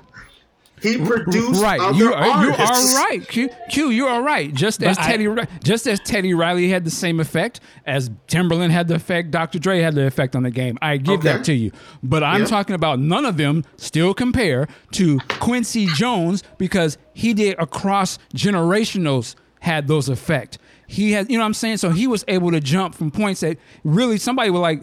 [0.83, 2.57] He produced Right, other you are, you are
[3.05, 3.21] right.
[3.29, 4.53] Q, Q, you are right.
[4.55, 5.29] Just as I- Teddy,
[5.63, 9.59] just as Teddy Riley had the same effect, as Timbaland had the effect, Dr.
[9.59, 10.79] Dre had the effect on the game.
[10.81, 11.33] I give Okay.
[11.35, 11.71] that to you.
[12.03, 12.47] But I'm Yeah.
[12.47, 19.35] talking about none of them still compare to Quincy Jones because he did across generationals
[19.61, 20.57] had those effect.
[20.87, 21.77] He had, you know what I'm saying?
[21.77, 24.81] So he was able to jump from points that really somebody would like.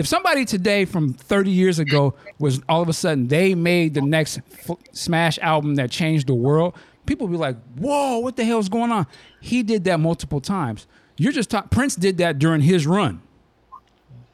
[0.00, 4.00] If somebody today from 30 years ago was all of a sudden they made the
[4.00, 6.74] next f- smash album that changed the world,
[7.04, 9.06] people would be like, "Whoa, what the hell's going on?"
[9.42, 10.86] He did that multiple times.
[11.18, 11.68] You're just talking.
[11.68, 13.20] Prince did that during his run.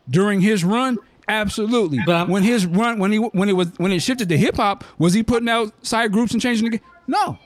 [0.09, 1.99] During his run, absolutely.
[2.07, 4.85] But when his run, when he when it was when it shifted to hip hop,
[4.99, 6.87] was he putting out side groups and changing the game?
[7.09, 7.39] No.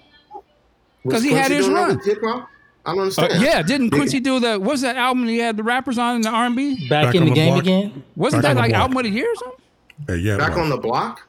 [1.02, 1.98] because he had his run.
[2.04, 2.50] hip-hop?
[2.90, 5.62] I don't Uh, yeah, didn't Quincy do the what was that album he had the
[5.62, 6.88] rappers on in the R and B?
[6.88, 7.62] Back, Back in the, the game block.
[7.62, 8.04] again.
[8.16, 8.80] Wasn't Back that like block.
[8.82, 9.60] album of the year or something?
[10.08, 11.26] Uh, yeah, Back on the block.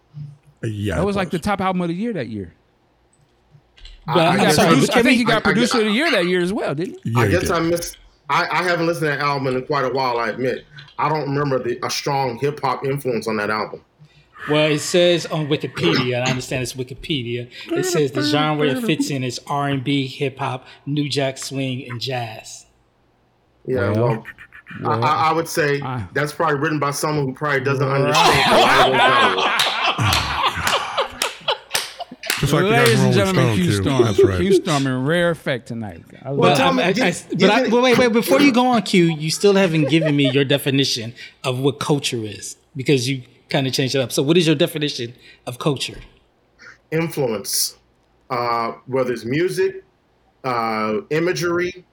[0.63, 2.53] Uh, yeah, That it was like the top album of the year that year.
[4.07, 5.37] But I I'm He got guess sorry, producer- can I think we- he got I-
[5.37, 7.11] I- producer of the year that year as well, didn't he?
[7.11, 7.51] Yeah, I guess did.
[7.51, 7.97] I missed.
[8.29, 10.17] I, I haven't listened to that album in quite a while.
[10.17, 10.65] I admit.
[10.97, 13.81] I don't remember the, a strong hip hop influence on that album.
[14.49, 17.49] Well, it says on Wikipedia, and I understand it's Wikipedia.
[17.71, 21.37] It says the genre it fits in is R and B, hip hop, new jack
[21.37, 22.65] swing, and jazz.
[23.67, 24.25] Yeah, Well,
[24.81, 27.87] well, I, I, I would say I- that's probably written by someone who probably doesn't
[27.87, 28.51] understand.
[28.51, 30.41] a lot of those genres.
[32.39, 33.71] Just like the guys Ladies from and Rolling gentlemen, Q too.
[33.83, 34.03] Storm.
[34.03, 34.37] That's right.
[34.39, 36.03] Q Storm in rare effect tonight.
[36.23, 38.81] I Well, tell me, I- I- but I, wait, wait, wait, before you go on,
[38.81, 41.13] Q, you still haven't given me your definition
[41.43, 43.21] of what culture is because you
[43.51, 44.11] kind of change it up.
[44.11, 45.13] So, what is your definition
[45.45, 45.99] of culture?
[46.91, 47.77] influence,
[48.29, 49.83] uh, whether it's music,
[50.43, 51.85] uh, imagery,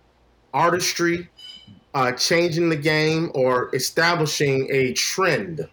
[0.53, 1.29] artistry,
[1.95, 5.69] uh, changing the game, or establishing a trend.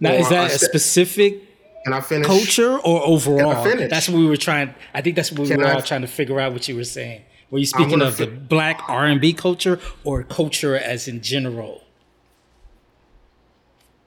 [0.00, 1.42] Now, is that a specific
[1.84, 2.26] Can I finish?
[2.26, 3.64] culture or overall?
[3.64, 4.74] That's what we were trying.
[4.92, 6.52] I think that's what we Can were I- all trying to figure out.
[6.52, 7.22] What you were saying.
[7.50, 11.82] Were you speaking of the black R and B culture or culture as in general?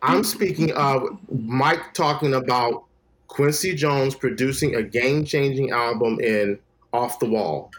[0.02, 2.86] I'm speaking of Mike talking about
[3.28, 6.58] Quincy Jones producing a game-changing album in
[6.94, 7.72] Off the Wall.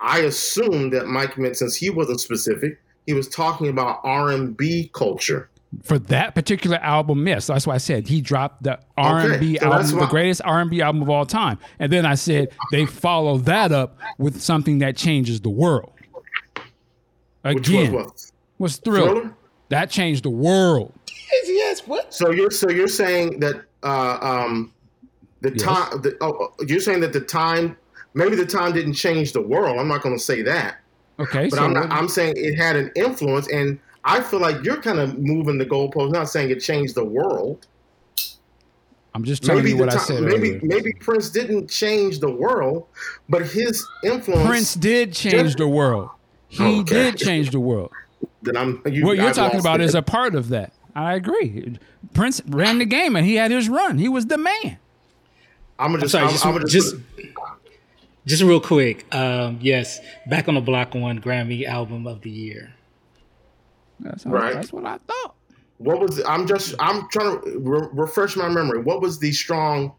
[0.00, 5.48] I assumed that Mike meant since he wasn't specific, he was talking about R&B culture.
[5.84, 7.46] For that particular album, yes.
[7.46, 10.68] That's why I said he dropped the R and B album, the greatest R and
[10.70, 11.58] B album of all time.
[11.78, 15.92] And then I said they follow that up with something that changes the world.
[17.44, 19.12] Again, was was Thriller.
[19.12, 19.34] Thriller?
[19.68, 20.92] That changed the world.
[21.32, 21.86] Yes, yes.
[21.86, 22.12] What?
[22.14, 24.72] So you're so you're saying that uh, um,
[25.40, 25.62] the Yes.
[25.62, 27.76] time the, oh, oh, you're saying that the time
[28.14, 29.78] maybe the time didn't change the world.
[29.78, 30.76] I'm not going to say that,
[31.18, 34.62] Okay, but so I'm not, I'm saying it had an influence, and I feel like
[34.64, 36.12] you're kind of moving the goalpost.
[36.12, 37.66] Not saying it changed the world.
[39.14, 40.60] I'm just telling Maybe you the what I time, said maybe earlier.
[40.62, 42.86] maybe Prince didn't change the world,
[43.28, 44.46] but his influence.
[44.46, 46.10] Prince did change the world.
[46.48, 47.10] He Okay.
[47.10, 47.90] did change the world.
[48.42, 48.82] That I'm.
[48.86, 49.84] You, What you're I've talking about it.
[49.84, 50.72] is a part of that.
[50.94, 51.76] I agree.
[52.14, 53.98] Prince ran the game and he had his run.
[53.98, 54.78] He was the man.
[55.78, 56.12] I'm gonna just.
[56.12, 56.94] Sorry, I'm, just, I'm gonna just,
[58.26, 59.06] just real quick.
[59.14, 59.98] Um, yes,
[60.28, 62.74] back on the block one Grammy album of the year.
[64.00, 64.54] That's, Right.
[64.54, 65.34] that's what I thought.
[65.78, 66.22] What was?
[66.24, 66.74] I'm just.
[66.78, 68.80] I'm trying to re- refresh my memory.
[68.82, 69.92] What was the strong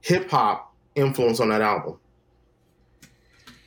[0.00, 1.98] hip hop influence on that album?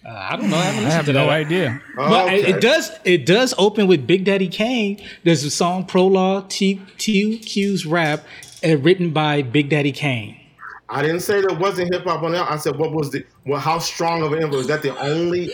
[0.05, 0.57] Uh, I don't know.
[0.57, 1.29] I haven't I have to no that.
[1.31, 1.81] idea.
[1.95, 2.53] But it- Okay.
[2.53, 2.91] it does.
[3.05, 4.99] It does open with Big Daddy Kane.
[5.23, 8.23] There's a song prologue T T Q's rap,
[8.65, 10.37] uh, written by Big Daddy Kane.
[10.89, 12.49] I didn't say there wasn't hip hop on that.
[12.51, 13.59] I said what was the well?
[13.59, 14.63] How strong of an influence?
[14.63, 15.51] Is that the only?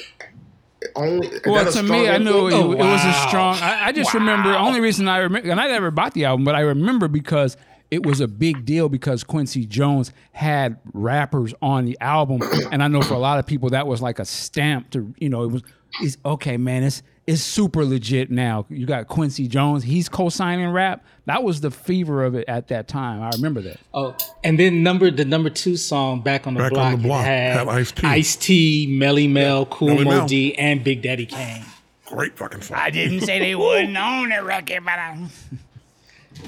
[0.95, 1.29] Only.
[1.45, 2.79] Well, to strong me, I knew it, influence?
[2.79, 3.55] it was a strong.
[3.57, 4.53] I, I just remember.
[4.55, 7.57] Only reason I remember, and I never bought the album, but I remember because
[7.89, 12.41] it was a big deal because Quincy Jones had rappers on the album,
[12.72, 15.30] and I know for a lot of people that was like a stamp to you
[15.30, 15.64] know it was.
[16.01, 16.84] It's okay, man.
[16.84, 18.65] It's it's super legit now.
[18.69, 19.84] You got Quincy Jones.
[19.84, 21.03] He's co-signing rap.
[21.26, 23.22] That was the fever of it at that time.
[23.22, 23.80] I remember that.
[23.93, 27.07] Oh, and then number the number two song, "Back on the Back on Block," the
[27.07, 28.05] Block had, had Ice-T.
[28.07, 30.27] Ice T, Melle Mel, Cool Melly Mo Mel.
[30.27, 31.64] D, and Big Daddy Kane.
[32.05, 32.77] Great fucking song.
[32.80, 35.27] I didn't say they wouldn't own the record, but I.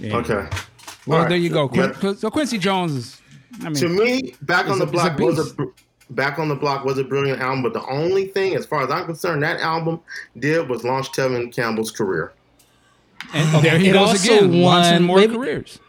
[0.03, 0.47] Okay.
[1.05, 1.29] Well, All right.
[1.29, 1.67] there you go.
[1.69, 3.21] Quin- so Quincy Jones is.
[3.63, 5.65] I to me, Back on the a Block was a
[6.11, 8.89] Back on the Block was a brilliant album, but the only thing, as far as
[8.91, 9.99] I'm concerned, that album
[10.37, 12.33] did was launch Tevin Campbell's career.
[13.33, 15.79] and there he It goes also again, launching won- more maybe- careers.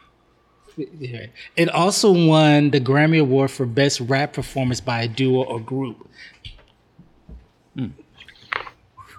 [1.56, 6.08] It also won the Grammy Award for Best Rap Performance by a Duo or Group.
[7.76, 7.88] Hmm.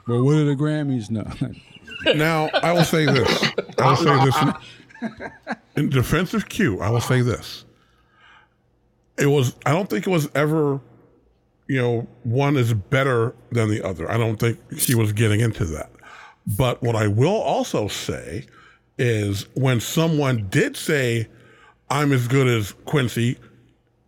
[0.07, 1.09] Well, what are the Grammys?
[1.11, 1.25] No.
[2.15, 3.43] Now, I will say this.
[3.77, 4.35] I will say this
[5.01, 5.31] in,
[5.75, 6.81] in defense of Q.
[6.81, 7.65] I will say this.
[9.17, 9.55] It was.
[9.65, 10.79] I don't think it was ever.
[11.67, 14.09] You know, one is better than the other.
[14.11, 15.89] I don't think he was getting into that.
[16.57, 18.45] But what I will also say
[18.97, 21.27] is when someone did say,
[21.89, 23.37] "I'm as good as Quincy,"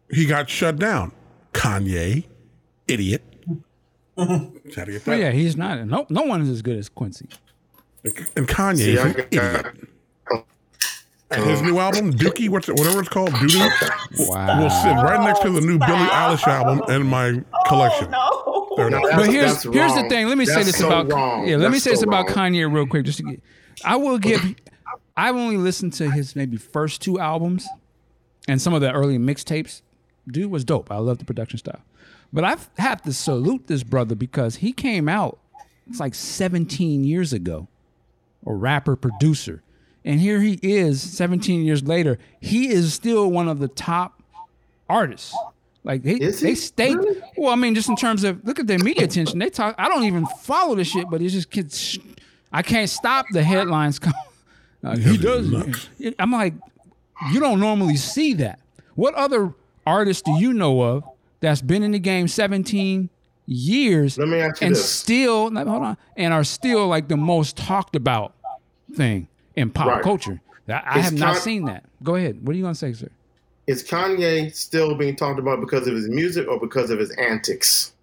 [0.10, 1.11] he got shut down.
[1.53, 2.26] Kanye,
[2.88, 3.24] idiot.
[4.18, 5.86] How to Well, oh, yeah, he's not.
[5.88, 7.28] No, no one is as good as Quincy.
[8.03, 9.90] And Kanye is I an idiot.
[11.35, 14.61] And his new album, Dookie, what's it, whatever it's called, Doodoo, Wow.
[14.61, 18.14] will sit right next to the new Billie Eilish album in my oh, collection.
[18.14, 18.39] Oh,
[18.69, 18.77] No.
[18.77, 19.01] There it is.
[19.01, 20.27] That's- But here's that's here's the thing.
[20.27, 21.47] Let me say this so about wrong.
[21.47, 21.57] yeah.
[21.57, 22.53] Let me That's say this so about wrong.
[22.53, 23.05] Kanye real quick.
[23.05, 23.41] Just to get,
[23.85, 24.55] I will give.
[25.15, 27.68] I've only listened to his maybe first two albums,
[28.47, 29.81] and some of the early mixtapes.
[30.27, 30.89] Dude was dope.
[30.91, 31.81] I love the production style,
[32.31, 35.38] but I have to salute this brother because he came out.
[35.88, 37.68] It's like 17 years ago,
[38.47, 39.61] a rapper producer,
[40.06, 42.18] and here he is 17 years later.
[42.40, 44.22] He is still one of the top
[44.90, 45.36] artists.
[45.86, 46.48] Like they, Is he?
[46.48, 46.96] they stay.
[46.96, 47.22] Really?
[47.36, 49.40] Well, I mean, just in terms of look at their media attention.
[49.40, 49.76] They talk.
[49.78, 51.98] I don't even follow the shit, but it just gets.
[52.54, 54.00] I can't stop the headlines.
[54.00, 54.14] Come.
[54.84, 55.52] Uh, he does.
[56.00, 56.54] it- I'm like,
[57.34, 58.60] you don't normally see that.
[58.96, 59.54] What other
[59.86, 61.04] artists do you know of
[61.42, 63.10] that's been in the game 17
[63.46, 64.90] years Let me ask you and this.
[64.90, 68.34] still hold on and are still like the most talked about
[68.96, 70.02] thing in pop Right.
[70.04, 70.42] culture?
[70.68, 71.84] I, I have not Con- seen that.
[72.04, 72.46] Go ahead.
[72.46, 73.10] What are you gonna say, sir?
[73.68, 77.94] Is Kanye still being talked about because of his music or because of his antics?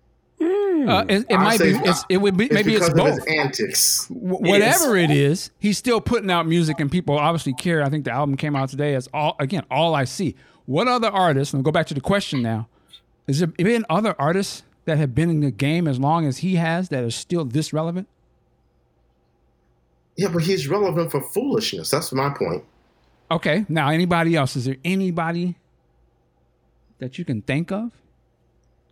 [0.41, 1.71] Uh, it it might be.
[1.85, 2.47] It's, it would be.
[2.47, 3.19] It's Maybe it's both.
[3.19, 4.07] of his antics.
[4.07, 7.83] Wh- whatever it is, he's still putting out music, and people obviously care.
[7.83, 8.95] I think the album came out today.
[8.95, 10.35] As all again, all I see.
[10.65, 11.53] What other artists?
[11.53, 12.69] And we'll go back to the question now.
[13.27, 16.55] Is there been other artists that have been in the game as long as he
[16.57, 18.09] has that are still this relevant?
[20.17, 21.91] Yeah, but he's relevant for foolishness.
[21.91, 22.65] That's my point.
[23.31, 23.65] Okay.
[23.69, 24.57] Now, anybody else?
[24.57, 25.57] Is there anybody
[26.99, 27.93] that you can think of?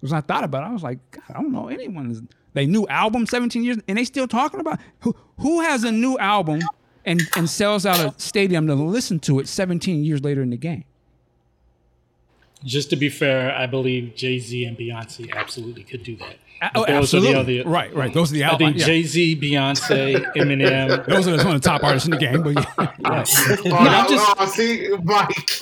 [0.01, 2.11] Because I thought about it, I was like, God, I don't know anyone.
[2.11, 2.23] Is,
[2.55, 6.16] they new album, 17 years, and they still talking about who who has a new
[6.19, 6.61] album
[7.05, 10.57] and and sells out a stadium to listen to it 17 years later in the
[10.57, 10.85] game.
[12.65, 16.36] Just to be fair, I believe Jay Z and Beyonce absolutely could do that.
[16.61, 17.61] A- Oh, But those are the absolutely.
[17.61, 18.09] other- right, right.
[18.11, 18.15] Hmm.
[18.15, 18.61] Those are the albums.
[18.63, 18.85] I albums.
[18.85, 21.07] think Jay Z, Beyonce, Eminem.
[21.09, 22.43] Those are the, some of the top artists in the game.
[22.43, 22.65] But yeah.
[23.05, 25.61] Oh, I'm just- oh, see, Mike.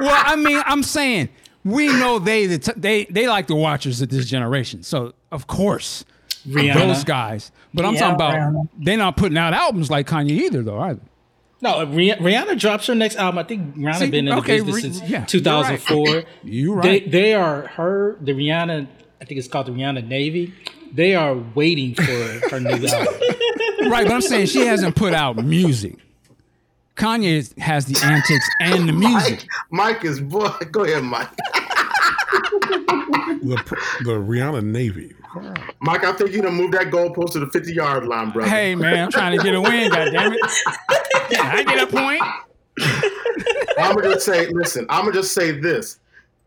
[0.00, 1.28] well, I mean, I'm saying
[1.64, 4.82] we know they the t- they they like the watchers of this generation.
[4.82, 6.04] So of course,
[6.48, 6.74] Rihanna.
[6.74, 7.50] those guys.
[7.74, 8.68] But I'm Yeah, talking about Rihanna.
[8.78, 11.00] they're not putting out albums like Kanye either, though, are they?
[11.62, 13.38] No, uh, Rih- Rihanna drops her next album.
[13.38, 16.24] I think Rihanna See, been in the business Rih- since yeah, you're 2004.
[16.44, 17.10] You're They right.
[17.10, 18.86] they are her the Rihanna.
[19.20, 20.54] I think it's called the Rihanna Navy.
[20.92, 23.14] They are waiting for her new album.
[23.90, 25.98] right, but I'm saying she hasn't put out music.
[26.96, 29.46] Kanye has the antics and the music.
[29.70, 30.48] Mike is boy.
[30.70, 31.28] Go ahead, Mike.
[33.42, 33.56] The,
[34.04, 35.12] the Rihanna Navy.
[35.80, 38.48] Mike, I think you done moved that goalpost to the 50 yard line, brother.
[38.48, 40.38] Hey man, I'm trying to get a win, goddammit.
[41.30, 42.22] Yeah, I get a point.
[43.78, 45.98] I'm gonna just say, listen, I'm gonna just say this.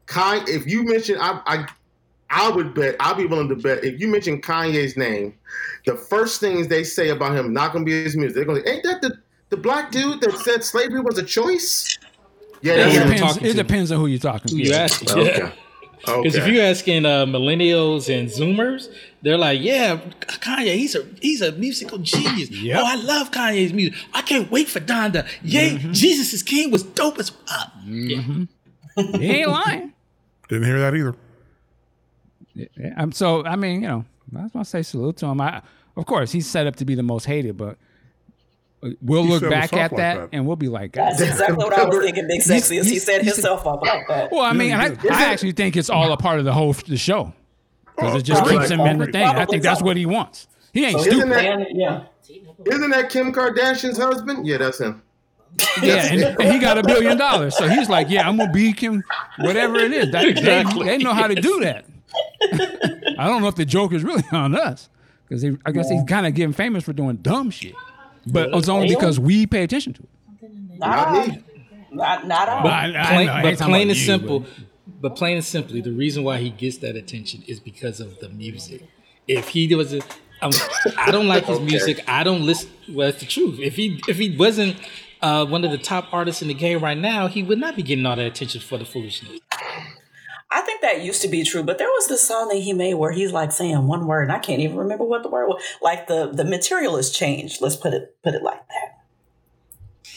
[0.08, 1.68] Kanye, if you mention, I, I,
[2.32, 2.96] I would bet.
[3.00, 3.84] I'll be willing to bet.
[3.84, 5.34] If you mention Kanye's name,
[5.86, 8.36] the first things they say about him not going to be his music.
[8.36, 9.18] They're going to, ain't that the
[9.50, 11.98] the black dude that said slavery was a choice?
[12.62, 13.02] Yeah, It who yeah.
[13.04, 14.56] I'm depends, it depends on who you're talking to.
[14.56, 15.10] Who you asking?
[15.18, 15.52] Okay.
[16.06, 18.88] Because if you're asking uh, millennials and Zoomers,
[19.22, 22.50] they're like, "Yeah, Kanye, he's a he's a musical genius.
[22.52, 22.80] Yep.
[22.80, 24.00] Oh, I love Kanye's music.
[24.14, 25.28] I can't wait for Donda.
[25.44, 25.92] Yay, Mm-hmm.
[25.92, 27.72] Jesus is King was dope as fuck.
[27.86, 28.22] Yeah.
[28.96, 29.94] He ain't lying.
[30.48, 31.16] Didn't hear that either.
[32.54, 32.66] Yeah,
[32.98, 34.06] um, so I mean, you know,
[34.38, 35.40] I was gonna say salute to him.
[35.42, 35.62] I,
[35.96, 37.78] of course, he's set up to be the most hated, but
[39.02, 40.30] we'll He look back at like that, that.
[40.32, 42.94] and we'll be like, God That's exactly what I was thinking, Big Sexy, is he
[42.94, 44.32] he's- set he's- himself up like that.
[44.32, 46.98] Well, I mean, I, I actually think it's all a part of the whole the
[46.98, 47.34] show
[47.96, 48.58] because it just probably.
[48.60, 49.24] keeps him in the thing.
[49.24, 50.48] I Probably think that's what he wants.
[50.74, 51.32] He ain't So isn't stupid.
[51.34, 52.04] that- yeah.
[52.66, 54.46] Isn't that Kim Kardashian's husband?
[54.46, 55.02] Yeah, that's him.
[55.82, 58.72] Yeah, and, and he got a billion dollars, so he's like, yeah, I'm gonna be
[58.72, 59.04] Kim,
[59.40, 60.12] whatever it is.
[60.12, 60.86] That, Exactly.
[60.86, 61.86] they, they know how to do that.
[62.42, 64.90] I don't know if the joke is really on us
[65.28, 67.76] because I guess he's kind of getting famous for doing dumb shit,
[68.28, 70.10] but it's only because we pay attention to it.
[70.80, 71.44] Not Not, me.
[71.92, 72.64] not, not all.
[72.64, 74.50] But, I, I Plain, I but plain and you, simple, but-
[75.02, 78.28] but plain and simply, the reason why he gets that attention is because of the
[78.30, 78.84] music.
[79.28, 80.00] If he was, a,
[80.42, 80.52] um,
[80.98, 81.66] I don't like his Okay.
[81.66, 82.04] music.
[82.08, 82.70] I don't listen.
[82.90, 83.60] Well, it's the truth.
[83.62, 84.76] If he if he wasn't
[85.22, 87.84] uh, one of the top artists in the game right now, he would not be
[87.84, 89.40] getting all that attention for the foolishness.
[90.52, 92.96] I think that used to be true, but there was this song that he made
[92.96, 95.62] where he's like saying one word, and I can't even remember what the word was.
[95.82, 97.62] Like the the material has changed.
[97.62, 100.12] Let's put it put it like that.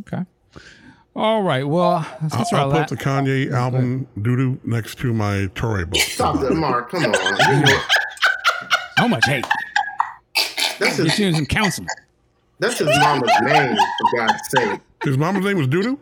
[0.00, 0.24] Okay.
[1.14, 1.66] All right.
[1.66, 6.00] Well, I'll, I'll la- put the Kanye album doo doo next to my Touré book.
[6.00, 6.90] Stop that, Mark.
[6.90, 7.12] Come on.
[7.68, 9.44] You How much hate?
[10.78, 11.88] That's Get his, you in some counseling.
[12.58, 14.80] that's his mama's name, for God's sake.
[15.04, 15.98] His mama's name was doo doo.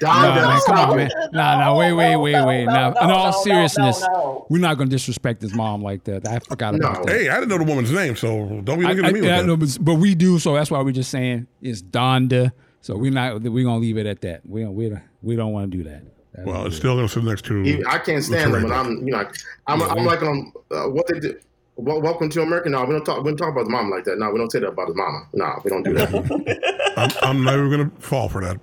[0.00, 0.48] Nah, Donda.
[0.48, 1.10] man, come on, man.
[1.32, 2.64] Nah, nah, wait, wait, wait, wait.
[2.66, 4.46] no, Now, no, in all no, no, seriousness, no, no.
[4.48, 6.26] we're not gonna disrespect his mom like that.
[6.26, 7.04] I forgot about No.
[7.04, 7.12] that.
[7.12, 9.28] Hey, I didn't know the woman's name, so don't be looking I- at me with
[9.30, 9.46] yeah, that.
[9.46, 12.52] no, but, but we do, so that's why we're just saying it's Donda.
[12.80, 14.40] So we're not we're gonna leave it at that.
[14.44, 16.02] We don't we don't, we don't want to do that.
[16.34, 16.80] That's well, it's good.
[16.80, 17.84] still gonna sit next to.
[17.88, 18.72] I can't stand Touré but.
[18.72, 19.24] I'm, you know,
[19.66, 21.38] I'm, I'm like, um, uh, what they do.
[21.76, 22.68] Wel- Welcome to America.
[22.70, 23.18] No, we don't talk.
[23.22, 24.18] We don't talk about his mom like that.
[24.18, 25.26] No, we don't say that about his mama.
[25.32, 26.92] No, we don't do that.
[26.96, 28.58] I'm, I'm never gonna fall for that.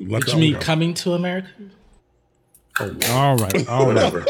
[0.00, 0.60] Let Did you mean go.
[0.60, 1.48] coming to America?
[2.78, 4.24] Oh, all right, all right, Whatever.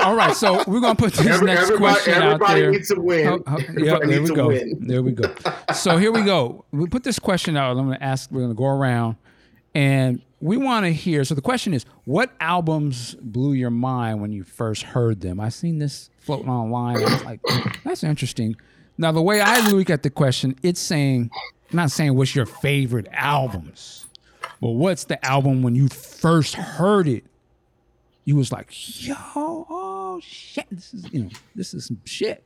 [0.00, 0.34] all right.
[0.34, 2.30] So we're gonna put this Every, next question out there.
[2.30, 2.70] everybody there.
[2.72, 3.28] needs to win.
[3.28, 4.48] Oh, oh, everybody yep, there we go.
[4.48, 4.78] win.
[4.80, 5.34] There we go.
[5.74, 6.64] So here we go.
[6.72, 7.76] We put this question out.
[7.76, 8.30] I'm going to ask.
[8.32, 9.16] We're going to go around,
[9.74, 11.22] and we want to hear.
[11.24, 15.38] So the question is, what albums blew your mind when you first heard them?
[15.38, 16.96] I seen this floating online.
[16.96, 17.40] I was like,
[17.84, 18.56] that's interesting.
[18.96, 21.30] Now the way I look at the question, it's saying,
[21.72, 24.06] not saying what's your favorite albums,
[24.60, 27.24] but what's the album when you first heard it?
[28.24, 28.68] You was like,
[29.06, 32.44] yo, oh shit, this is you know, this is some shit.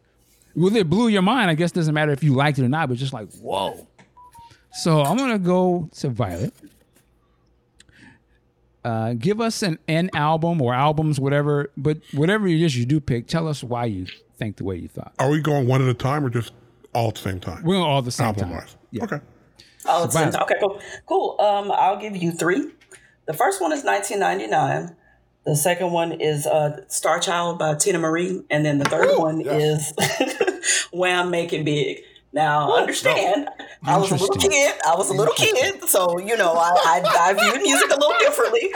[0.54, 1.50] Well, it blew your mind.
[1.50, 3.86] I guess it doesn't matter if you liked it or not, but just like, whoa.
[4.72, 6.54] So I'm gonna go to Violet.
[8.84, 13.00] Uh, give us an an album or albums, whatever, but whatever it is you do
[13.00, 14.06] pick, tell us why you
[14.38, 15.12] think the way you thought.
[15.18, 16.52] Are we going one at a time or just
[16.94, 17.62] all at the same time?
[17.62, 18.52] We're all the same Album time.
[18.58, 18.76] wise.
[18.90, 19.04] Yeah.
[19.04, 19.20] Okay.
[19.86, 20.34] Oh, it's Survive.
[20.42, 20.80] okay, cool.
[21.06, 21.36] Cool.
[21.40, 22.70] Um, I'll give you three.
[23.26, 24.96] The first one is 1999.
[25.44, 28.42] The second one is uh, Star Child by Teena Marie.
[28.48, 29.92] And then the third one is
[30.92, 32.02] Wham Make It Big.
[32.34, 33.48] Now, understand,
[33.84, 34.74] I was a little kid.
[34.86, 35.84] I was a little kid.
[35.84, 38.72] So, you know, I, I, I viewed music a little differently.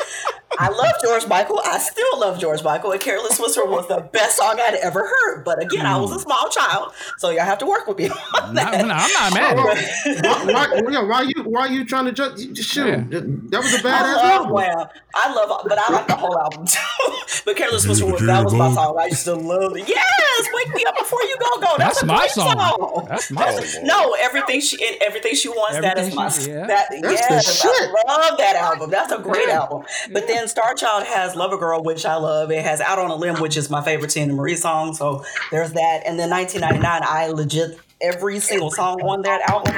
[0.58, 1.60] I love George Michael.
[1.64, 2.92] I still love George Michael.
[2.92, 5.44] And Careless Whisper was the best song I'd ever heard.
[5.44, 6.20] But again, I was a hmm.
[6.20, 6.92] small child.
[7.18, 8.08] So y'all have to work with me
[8.42, 8.84] on that.
[8.84, 10.24] no, I'm not mad at it.
[10.24, 12.52] why, why, yeah, why you why you trying to judge?
[12.52, 12.86] Just shoot.
[12.86, 13.20] Yeah.
[13.20, 14.52] That was a I badass love album.
[14.52, 14.88] Wham.
[15.14, 16.80] I love, but I like the whole album too.
[17.44, 18.98] but Careless Whisper was that was my song.
[18.98, 19.88] I used to love it.
[19.88, 21.74] Yes, wake me up before you go go.
[21.78, 22.58] That's, That's a my great song.
[22.58, 23.06] song.
[23.08, 23.84] That's my song.
[23.84, 25.80] No, everything she and everything she wants.
[25.80, 26.66] that is Everything my She- yeah.
[26.66, 26.88] that.
[26.90, 27.90] That's the yes, shit.
[28.08, 28.90] I love that album.
[28.90, 29.84] That's a great album.
[30.12, 32.50] But then Star Child has Lover Girl, which I love.
[32.50, 34.94] It has Out on a Limb, which is my favorite Teena Marie song.
[34.94, 36.02] So there's that.
[36.06, 39.74] And then 1999, I legit every single song on that album.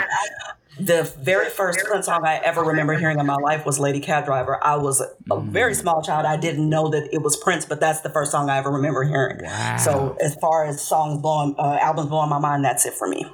[0.81, 4.27] The very first Prince song I ever remember hearing in my life was Lady Cab
[4.27, 4.65] Driver.
[4.65, 6.25] I was a, a very small child.
[6.25, 9.03] I didn't know that it was Prince, but that's the first song I ever remember
[9.03, 9.41] hearing.
[9.43, 9.77] Wow.
[9.79, 13.27] So as far as songs blowing, uh, albums blowing my mind, that's it for me.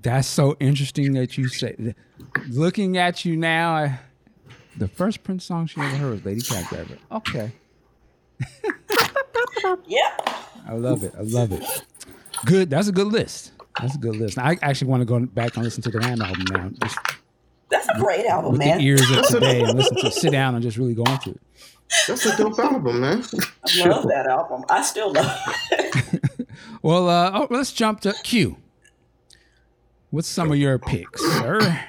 [0.00, 1.94] That's so interesting that you say.
[2.48, 3.98] Looking at you now, I,
[4.76, 6.98] the first Prince song she ever heard was Lady Cat Driver.
[7.10, 7.52] Okay.
[9.86, 10.28] Yep.
[10.68, 11.14] I love it.
[11.16, 11.62] I love it.
[12.44, 12.68] Good.
[12.70, 13.52] That's a good list.
[13.80, 14.38] That's a good list.
[14.38, 16.70] I actually want to go back and listen to the Wham album now.
[16.82, 16.98] Just
[17.70, 18.78] That's a great album, with man.
[18.78, 21.40] the ears of today and listen to sit down and just really go into it.
[22.08, 23.22] That's a dope album, man.
[23.64, 24.64] I love that album.
[24.68, 25.38] I still love
[25.72, 26.30] it.
[26.82, 28.56] Well, uh, oh, let's jump to Q.
[30.12, 31.80] What's some of your picks, sir?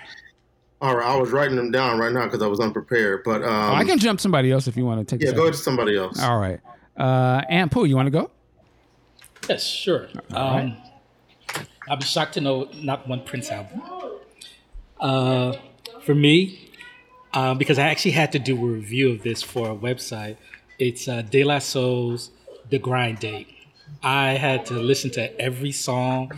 [0.81, 3.23] All right, I was writing them down right now because I was unprepared.
[3.25, 5.21] But um, Oh, I can jump somebody else if you want to take.
[5.21, 6.21] a yeah, go to somebody else.
[6.21, 6.59] All right.
[6.97, 8.31] Uh, Aunt Pooh, you want to go?
[9.49, 10.07] Yes, sure.
[10.31, 10.77] Um,
[11.89, 13.81] I'll be shocked to know not one Prince album.
[15.01, 15.57] Uh,
[16.01, 16.69] for me,
[17.33, 20.37] uh, because I actually had to do a review of this for a website,
[20.79, 22.31] it's uh, De La Soul's
[22.69, 23.47] The Grind Date.
[24.01, 26.31] I had to listen to every song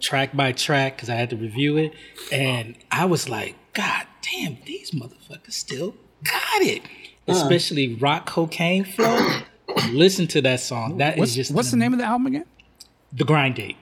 [0.00, 1.94] track by track because I had to review it.
[2.32, 5.94] And I was like, God damn, these motherfuckers still
[6.24, 6.82] got it.
[7.28, 9.40] Especially Rock Cocaine Flow.
[9.92, 10.98] Listen to that song.
[10.98, 12.44] That is What's, just what's the name of the album again?
[13.12, 13.76] The Grind Date.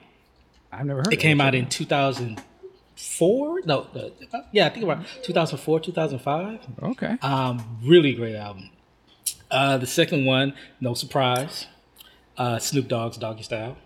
[0.71, 1.11] I've never heard.
[1.13, 3.61] It came out in 2004.
[3.65, 4.13] No, the,
[4.51, 6.59] yeah, I think about 2004, 2005.
[6.83, 7.17] Okay.
[7.21, 8.69] Um, really great album.
[9.49, 11.65] Uh, the second one, no surprise,
[12.37, 13.77] uh, Snoop Dogg's Doggy Style.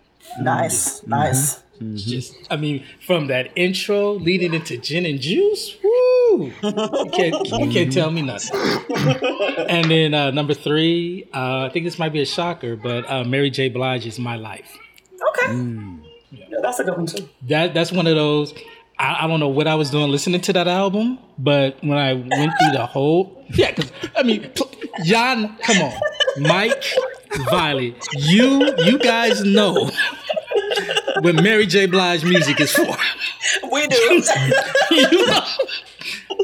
[0.42, 1.64] Nice, nice.
[1.96, 6.52] Just, I mean, from that intro leading into Gin and Juice, woo!
[6.64, 8.58] You can't, you can't tell me nothing.
[9.68, 13.24] and then uh, number three, uh, I think this might be a shocker, but uh,
[13.26, 13.70] Mary J.
[13.70, 14.78] Blige is My Life.
[15.30, 15.54] Okay.
[16.32, 17.28] Yeah, that's a good one too.
[17.44, 18.54] that that's one of those.
[18.98, 22.14] I, I don't know what I was doing listening to that album, but when I
[22.14, 24.72] went through the whole, yeah, because I mean, pl-
[25.04, 25.94] John, come on,
[26.38, 26.84] Mike,
[27.50, 29.90] Violet, you you guys know
[31.24, 31.86] what Mary J.
[31.88, 32.86] Blige music is for.
[33.72, 34.24] We do.
[34.92, 35.42] you know,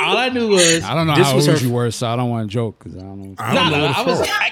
[0.02, 1.66] all I knew was I don't know this how was old her.
[1.66, 3.36] you were, so I don't want to joke because I don't know.
[3.40, 4.20] I No, don't know no, what it's I was.
[4.20, 4.34] for.
[4.34, 4.52] I,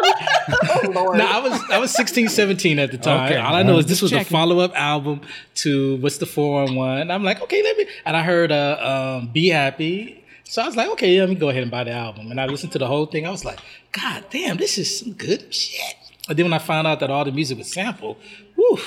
[0.84, 1.18] oh, Lord.
[1.18, 3.26] No, I was I was 16, 17 at the time.
[3.26, 3.36] Okay.
[3.40, 4.30] All I know is this was the checking.
[4.30, 5.20] follow up album
[5.56, 7.10] to what's the four on one.
[7.10, 7.86] I'm like, okay, let me.
[8.04, 11.48] And I heard uh, um, "Be Happy," so I was like, okay, let me go
[11.50, 12.30] ahead and buy the album.
[12.30, 13.26] And I listened to the whole thing.
[13.26, 13.58] I was like,
[13.92, 15.96] God damn, this is some good shit.
[16.28, 18.16] And then when I found out that all the music was sampled,
[18.58, 18.78] whew,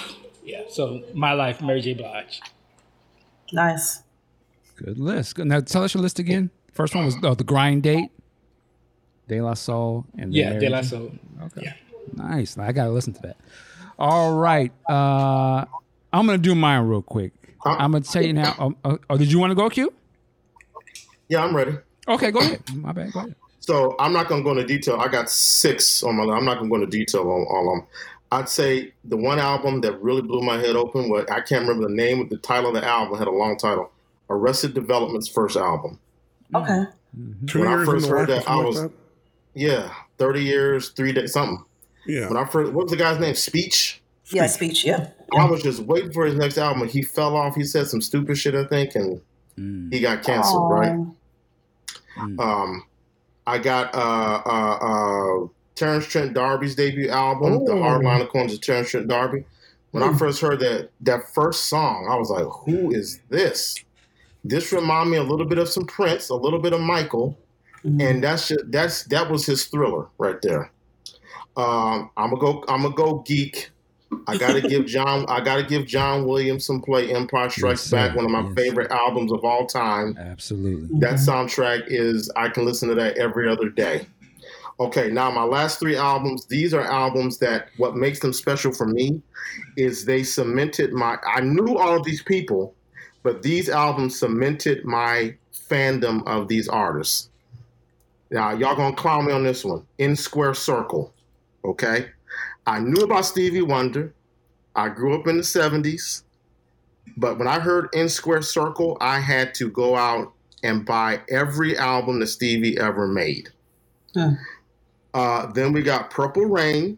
[0.44, 0.64] yeah.
[0.70, 1.94] So my life, Mary J.
[1.94, 2.42] Blige.
[3.54, 4.04] nice.
[4.76, 5.36] Good list.
[5.36, 5.48] Good.
[5.48, 6.50] Now tell us your list again.
[6.74, 8.10] First one was oh, the Grind Date,
[9.28, 10.88] De La Soul, and Yeah, Mary De La J.
[10.88, 11.12] Soul.
[11.44, 11.62] Okay.
[11.64, 11.74] Yeah.
[12.14, 12.58] Nice.
[12.58, 13.38] I gotta listen to that.
[13.98, 14.72] All right.
[14.90, 15.66] Uh,
[16.12, 17.34] I'm gonna do mine real quick.
[17.60, 17.76] Huh?
[17.80, 18.56] I'm gonna tell you now.
[18.60, 19.94] Oh, oh, oh, did you want to go, Q?
[21.30, 21.78] Yeah, I'm ready.
[22.08, 22.62] Okay, go ahead.
[22.76, 23.14] My bad.
[23.14, 23.36] Go ahead.
[23.62, 24.98] So I'm not going to go into detail.
[25.00, 26.36] I got six on my list.
[26.36, 27.88] I'm not going to go into detail on all of them.
[28.32, 31.88] I'd say the one album that really blew my head open, what I can't remember
[31.90, 33.92] the name of the title of the album, had a long title.
[34.30, 36.00] Arrested Development's first album.
[36.56, 36.84] Okay.
[37.48, 38.92] Two When I first heard that, I was- like
[39.54, 41.66] Yeah, 30 years, three days, something.
[42.08, 42.30] Yeah.
[42.30, 43.36] When I first, what was the guy's name?
[43.36, 44.02] Speech.
[44.32, 44.86] Yeah, speech.
[44.86, 45.10] Yeah.
[45.38, 46.88] I was just waiting for his next album.
[46.88, 47.56] He fell off.
[47.56, 49.20] He said some stupid shit, I think, and
[49.60, 49.94] Mm.
[49.94, 50.72] he got canceled.
[50.72, 50.92] Right.
[50.92, 52.84] Um, Um,
[53.46, 57.80] I got uh, uh, uh, Terence Trent D'Arby's debut album, The Ooh.
[57.80, 59.44] Hardline Corners of Terence Trent D'Arby.
[59.92, 63.76] When I first heard that that first song, I was like, "Who is this?"
[64.44, 67.38] This reminded me a little bit of some Prince, a little bit of Michael,
[67.86, 68.02] mhm.
[68.02, 70.72] and that's just, that's that was his thriller right there.
[71.58, 72.64] Um, I'm gonna go.
[72.70, 73.70] I'm gonna go geek.
[74.28, 75.26] I gotta give John.
[75.28, 77.14] I gotta give John Williams some play.
[77.14, 77.98] Empire Strikes sir.
[77.98, 78.54] Back, one of my Yes.
[78.56, 80.18] favorite albums of all time.
[80.18, 81.00] Absolutely.
[81.00, 84.08] That soundtrack is I can listen to that every other day.
[84.80, 88.88] Okay, now my last three albums, these are albums that what makes them special for
[88.88, 89.22] me
[89.78, 92.74] is they cemented my I knew all of these people,
[93.24, 97.30] but these albums cemented my fandom of these artists.
[98.32, 99.86] Now y'all gonna clown me on this one.
[99.98, 101.14] In Square Circle.
[101.64, 102.08] Okay.
[102.66, 104.14] I knew about Stevie Wonder.
[104.76, 106.24] I grew up in the 70s.
[107.18, 110.34] But when I heard In Square Circle, I had to go out
[110.64, 113.50] and buy every album that Stevie ever made.
[114.14, 114.34] Hmm.
[115.14, 116.98] Uh, then we got Purple Rain.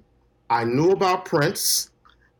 [0.49, 1.89] I knew about Prince.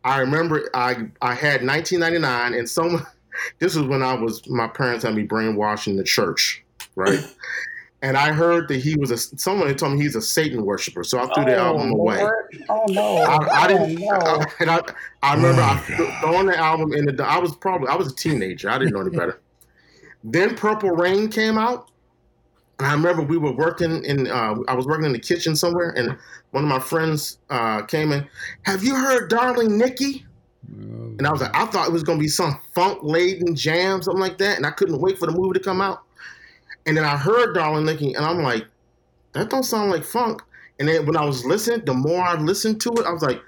[0.04, 3.06] I remember I I had 1999, and some.
[3.58, 6.64] This was when I was my parents had me brainwashed in the church,
[6.96, 7.20] right?
[8.04, 11.04] and I heard that he was a someone had told me he's a Satan worshiper,
[11.04, 12.22] so I threw the Oh, album away.
[12.22, 12.66] Lord.
[12.70, 13.18] Oh no.
[13.18, 14.04] I, I didn't.
[14.04, 14.46] Oh, no.
[14.60, 14.82] and I,
[15.24, 17.26] I remember Oh, I throwing the album in the.
[17.26, 18.70] I was probably I was a teenager.
[18.70, 19.42] I didn't know any better.
[20.24, 21.90] then Purple Rain came out,
[22.80, 24.28] and I remember we were working in.
[24.28, 26.18] Uh, I was working in the kitchen somewhere, and
[26.52, 28.28] one of my friends uh, came in.
[28.64, 30.26] Have you heard "Darling Nikki"?
[30.68, 34.22] And I was like, I thought it was gonna be some funk laden jam, something
[34.22, 36.02] like that, and I couldn't wait for the movie to come out.
[36.86, 38.66] And then I heard "Darling Nikki," and I'm like,
[39.34, 40.42] that don't sound like funk.
[40.80, 43.42] And then when I was listening, the more I listened to it, I was like,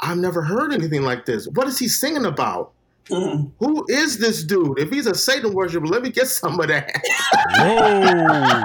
[0.00, 1.48] I've never heard anything like this.
[1.48, 2.72] What is he singing about?
[3.10, 4.78] Who is this dude?
[4.78, 6.90] If he's a Satan worshiper, let me get some of that.
[7.58, 8.62] Whoa.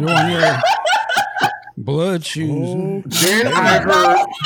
[0.00, 0.60] you on
[1.78, 3.04] blood shoes.
[3.22, 4.26] then I heard.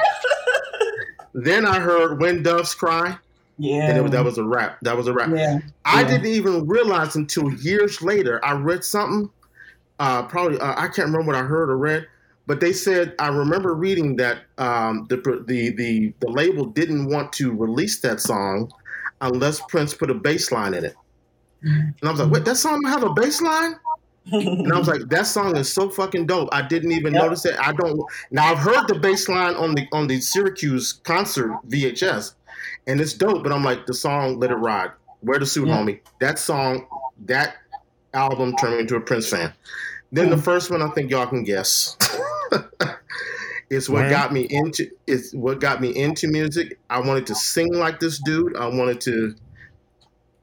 [1.37, 3.17] Then I heard "When Doves Cry,"
[3.59, 3.89] Yeah.
[3.89, 4.79] and it was, that was a rap.
[4.83, 5.31] That was a rap.
[5.35, 5.59] yeah.
[5.85, 6.07] I Yeah.
[6.09, 8.43] didn't even realize until years later.
[8.45, 9.29] I read something.
[9.99, 12.07] Uh, probably uh, I can't remember what I heard or read,
[12.47, 15.17] but they said I remember reading that um, the,
[15.47, 18.71] the the the label didn't want to release that song
[19.21, 20.95] unless Prince put a bass line in it.
[21.63, 23.75] And I was like, wait, that song have a bass line?
[24.27, 26.49] And I was like, that song is so fucking dope.
[26.53, 27.23] I didn't even Yep.
[27.23, 27.57] notice it.
[27.59, 27.99] I don't
[28.31, 32.35] now I've heard the bass line on the on the Syracuse concert VHS,
[32.87, 34.91] and it's dope, but I'm like, the song Let It Ride.
[35.23, 35.77] Wear the suit, Yeah.
[35.79, 36.01] homie.
[36.21, 36.87] That song,
[37.27, 37.55] that
[38.13, 39.53] album turned me into a Prince fan.
[40.13, 41.97] Then the first one I think y'all can guess.
[43.71, 44.11] it's what Where?
[44.11, 46.79] got me into it's what got me into music.
[46.91, 48.57] I wanted to sing like this dude.
[48.57, 49.35] I wanted to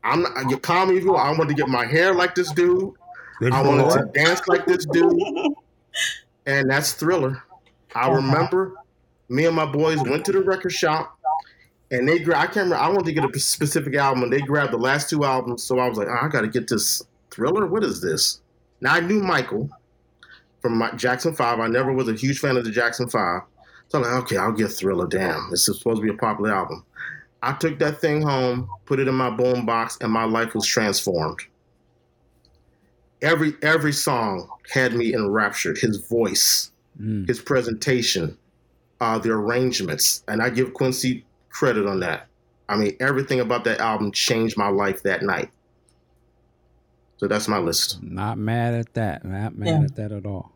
[0.03, 1.15] I'm not you call me you.
[1.15, 2.93] I wanted to get my hair like this dude.
[3.39, 3.97] Ready I wanted war?
[3.97, 5.19] to dance like this dude.
[6.45, 7.43] And that's Thriller.
[7.95, 8.15] I Uh-huh.
[8.15, 8.75] remember
[9.29, 11.17] me and my boys went to the record shop
[11.91, 14.39] and they gra- I can't remember I wanted to get a specific album and they
[14.41, 15.63] grabbed the last two albums.
[15.63, 17.65] So I was like, oh, I gotta get this Thriller.
[17.67, 18.41] What is this?
[18.81, 19.69] Now I knew Michael
[20.61, 21.59] from my Jackson Five.
[21.59, 23.41] I never was a huge fan of the Jackson Five.
[23.89, 25.07] So I'm like, okay, I'll get Thriller.
[25.07, 26.85] Damn, this is supposed to be a popular album.
[27.43, 30.65] I took that thing home, put it in my boom box, and my life was
[30.65, 31.39] transformed.
[33.21, 35.77] Every every song had me enraptured.
[35.77, 37.27] His voice, Mm.
[37.27, 38.37] his presentation,
[38.99, 42.27] uh, the arrangements, and I give Quincy credit on that.
[42.67, 45.49] I mean, everything about that album changed my life that night.
[47.17, 48.01] So that's my list.
[48.01, 49.23] Not mad at that.
[49.23, 49.83] Not mad Yeah.
[49.85, 50.50] at that at all.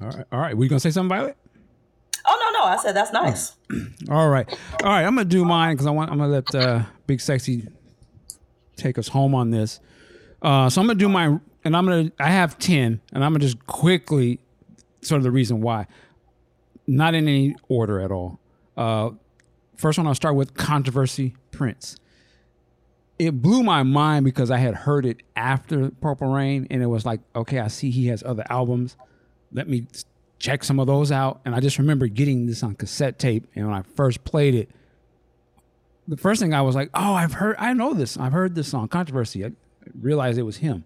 [0.00, 0.26] All right.
[0.32, 0.56] All right.
[0.56, 1.36] We gonna say something, Violet?
[2.26, 2.64] Oh no, no.
[2.66, 3.56] I said that's nice.
[4.10, 4.48] All right.
[4.82, 5.04] All right.
[5.04, 6.10] I'm gonna do mine because I want.
[6.10, 7.66] I'm gonna let uh, Big Sexy
[8.76, 9.80] take us home on this.
[10.42, 12.12] Uh, so I'm gonna do mine, and I'm gonna.
[12.18, 14.40] I have ten, and I'm gonna just quickly
[15.02, 15.86] sort of the reason why.
[16.86, 18.40] Not in any order at all.
[18.76, 19.10] Uh,
[19.76, 21.96] first one I'll start with controversy Prince.
[23.18, 27.04] It blew my mind because I had heard it after Purple Rain, and it was
[27.04, 28.96] like, okay, I see he has other albums.
[29.52, 29.86] Let me
[30.38, 31.40] check some of those out.
[31.44, 33.46] And I just remember getting this on cassette tape.
[33.54, 34.70] And when I first played it,
[36.08, 38.16] the first thing I was like, oh, I've heard, I know this.
[38.16, 39.44] I've heard this song, Controversy.
[39.44, 39.52] I
[40.00, 40.84] realized it was him.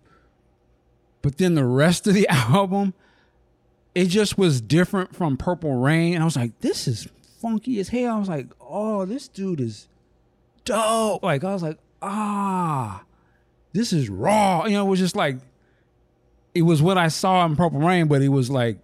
[1.22, 2.92] But then the rest of the album,
[3.94, 6.14] it just was different from Purple Rain.
[6.14, 7.08] And I was like, this is
[7.40, 8.16] funky as hell.
[8.16, 9.88] I was like, oh, this dude is
[10.64, 11.22] dope.
[11.22, 13.04] Like, I was like, ah,
[13.72, 14.66] this is raw.
[14.66, 15.38] You know, it was just like,
[16.54, 18.78] it was what I saw in Purple Rain, but it was like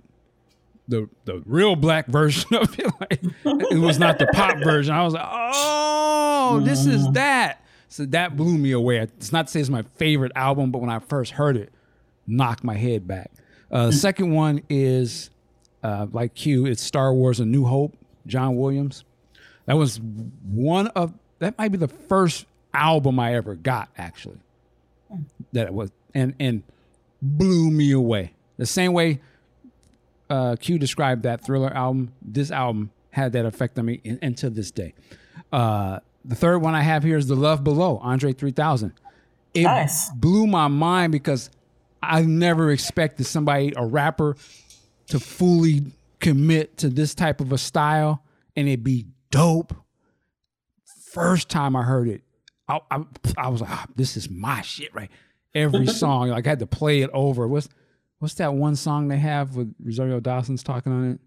[0.89, 2.93] the the real black version of it.
[3.01, 3.21] Like
[3.71, 4.95] it was not the pop version.
[4.95, 7.65] I was like, oh, this is that.
[7.89, 8.99] So that blew me away.
[8.99, 11.73] It's not to say it's my favorite album, but when I first heard it,
[12.27, 13.33] knocked my head back.
[13.71, 15.31] Uh, the second one is
[15.83, 16.67] uh, like Q.
[16.67, 17.97] It's Star Wars: A New Hope.
[18.27, 19.05] John Williams.
[19.67, 24.39] That was one of that might be the first album I ever got actually.
[25.53, 26.63] That was and and
[27.23, 28.33] blew me away.
[28.57, 29.21] The same way
[30.29, 34.51] uh, Q described that Thriller album, this album had that effect on me and, to
[34.51, 34.95] this day.
[35.53, 38.93] Uh, the third one I have here is The Love Below, Andre 3000.
[39.55, 40.11] It Nice.
[40.11, 41.51] blew my mind because
[42.03, 44.37] I never expected somebody, a rapper,
[45.09, 45.83] to fully
[46.21, 48.23] commit to this type of a style
[48.55, 49.75] and it be dope.
[51.13, 52.23] First time I heard it,
[52.69, 53.03] I, I,
[53.37, 55.11] I was like, "Ah, this is my shit, right?
[55.55, 57.47] Every song, like I had to play it over.
[57.49, 57.69] What's
[58.19, 61.21] what's that one song they have with Rosario Dawson's talking on it?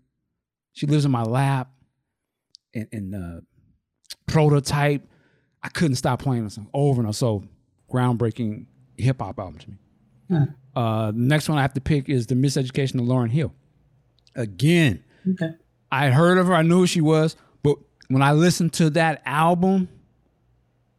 [0.74, 1.70] She lives in my lap,
[2.74, 3.42] and, and uh,
[4.28, 5.08] prototype.
[5.62, 7.14] I couldn't stop playing the song over and over.
[7.14, 7.44] So
[7.92, 8.66] groundbreaking
[8.98, 9.78] hip hop album to me.
[10.76, 13.54] Uh, the next one I have to pick is the Miseducation of Lauryn Hill.
[14.36, 15.52] Again, Okay.
[15.92, 16.54] I heard of her.
[16.56, 17.78] I knew who she was, but
[18.08, 19.88] when I listened to that album,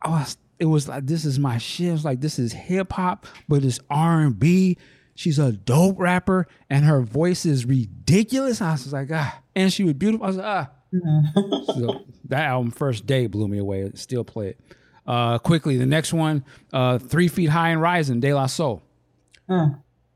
[0.00, 1.88] I was it was like this is my shit.
[1.88, 4.76] It was like this is hip hop, but it's R and B.
[5.14, 8.60] She's a dope rapper, and her voice is ridiculous.
[8.60, 10.24] I was like, ah, and she was beautiful.
[10.24, 10.70] I was like, ah.
[11.74, 13.90] so that album, first day, blew me away.
[13.94, 14.60] Still play it.
[15.06, 18.82] Uh, quickly, the next one, uh, Three Feet High and Rising, De La Soul.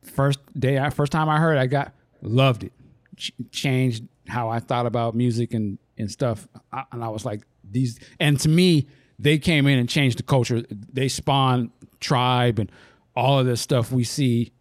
[0.03, 1.93] First day, I first time I heard, it, I got
[2.23, 2.73] loved it.
[3.17, 6.49] Ch- changed how I thought about music and and stuff.
[6.73, 7.99] I, and I was like, these.
[8.19, 10.63] And to me, they came in and changed the culture.
[10.71, 11.71] They spawned
[12.01, 12.71] Tribe and
[13.17, 14.53] all of this stuff we see.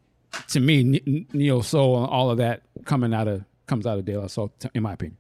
[0.50, 4.06] To me, N- Neo Soul and all of that coming out of comes out of
[4.06, 5.18] De La Soul, in my opinion.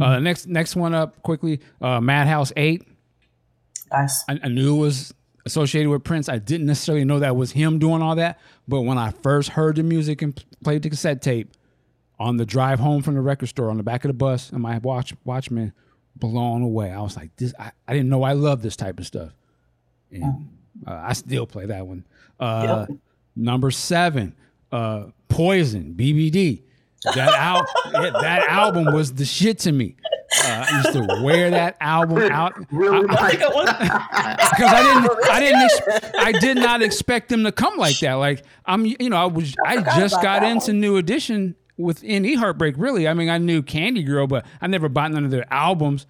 [0.00, 1.60] Uh, next next one up quickly.
[1.80, 2.86] Uh, Madhouse Eight.
[3.92, 4.24] Nice.
[4.28, 5.14] I, I knew it was
[5.46, 6.28] associated with Prince.
[6.28, 8.40] I didn't necessarily know that was him doing all that.
[8.66, 11.52] But when I first heard the music and played the cassette tape
[12.18, 14.62] on the drive home from the record store on the back of the bus, and
[14.62, 15.72] my watch Watchman
[16.16, 16.90] blown away.
[16.90, 17.54] I was like, this.
[17.58, 19.32] I, I didn't know I loved this type of stuff.
[20.10, 20.48] And
[20.86, 22.04] uh, I still play that one.
[22.38, 22.86] Uh,
[23.36, 24.36] Number seven,
[24.70, 26.62] uh, Poison, BBD.
[27.04, 27.16] That
[27.92, 29.96] yeah, that album was the shit to me.
[30.42, 33.38] Uh, I used to wear that album out Really, Mike?
[33.40, 33.66] Good one.
[33.66, 38.14] because I didn't, I didn't, I did not expect them to come like that.
[38.14, 42.74] Like I'm, you know, I was, I just got into New Edition with Any Heartbreak.
[42.78, 46.06] Really, I mean, I knew Candy Girl, but I never bought none of their albums.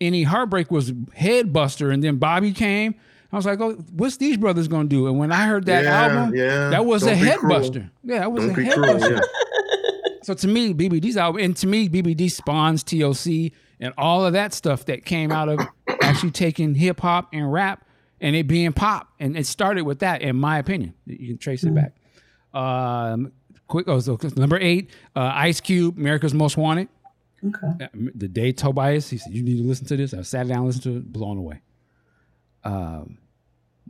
[0.00, 2.94] Any Heartbreak was Headbuster, and then Bobby came.
[3.32, 5.08] I was like, oh, what's these brothers gonna do?
[5.08, 6.68] And when I heard that Yeah, album, yeah.
[6.70, 7.60] that was Don't a be cruel.
[7.60, 7.90] Headbuster.
[8.04, 8.98] Yeah, that was Don't a be Headbuster.
[8.98, 9.12] cruel.
[9.12, 9.20] Yeah.
[10.22, 14.52] So to me, BBD's album, and to me, BBD spawns TLC and all of that
[14.52, 15.60] stuff that came out of
[16.02, 17.86] actually taking hip hop and rap
[18.20, 19.08] and it being pop.
[19.20, 20.94] And it started with that, in my opinion.
[21.06, 21.94] You can trace it back.
[22.52, 23.30] Um,
[23.68, 26.88] quick, oh, so number eight, uh, Ice Cube, America's Most Wanted.
[27.44, 27.84] Okay.
[27.84, 30.14] Uh, The day Tobias, he said, You need to listen to this.
[30.14, 31.60] I sat down, listened to it, blown away.
[32.64, 33.18] Um,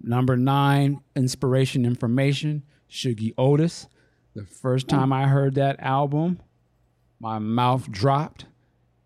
[0.03, 3.87] number nine, Inspiration Information, Shuggie Otis.
[4.35, 6.41] The first time I heard that album,
[7.21, 8.45] my mouth dropped,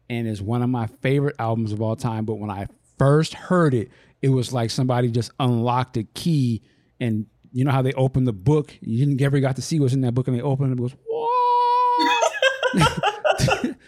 [0.09, 2.25] and it's one of my favorite albums of all time.
[2.25, 2.67] But when I
[2.99, 3.91] first heard it,
[4.23, 6.63] it was like somebody just unlocked a key,
[6.99, 8.75] and you know how they open the book.
[8.81, 10.79] You didn't ever got to see what's in that book, and they open it, it
[10.79, 11.27] goes, "Whoa!"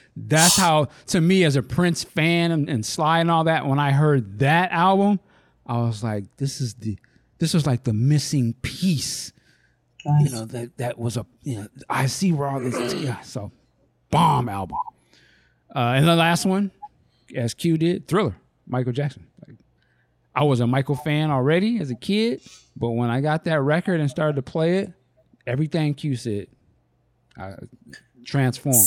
[0.16, 3.78] That's how, to me, as a Prince fan and, and Sly and all that, when
[3.78, 5.20] I heard that album,
[5.66, 6.98] I was like, "This is the,
[7.38, 9.32] this was like the missing piece."
[10.20, 13.52] you know that that was a you know I see where all this yeah so
[14.10, 14.78] bomb album.
[15.74, 16.70] Uh, and the last one,
[17.34, 18.36] as Q did, Thriller,
[18.66, 19.26] Michael Jackson.
[19.46, 19.56] Like,
[20.34, 22.42] I was a Michael fan already as a kid,
[22.76, 24.92] but when I got that record and started to play it,
[25.46, 26.46] everything Q said,
[27.36, 27.54] I
[28.24, 28.86] transformed.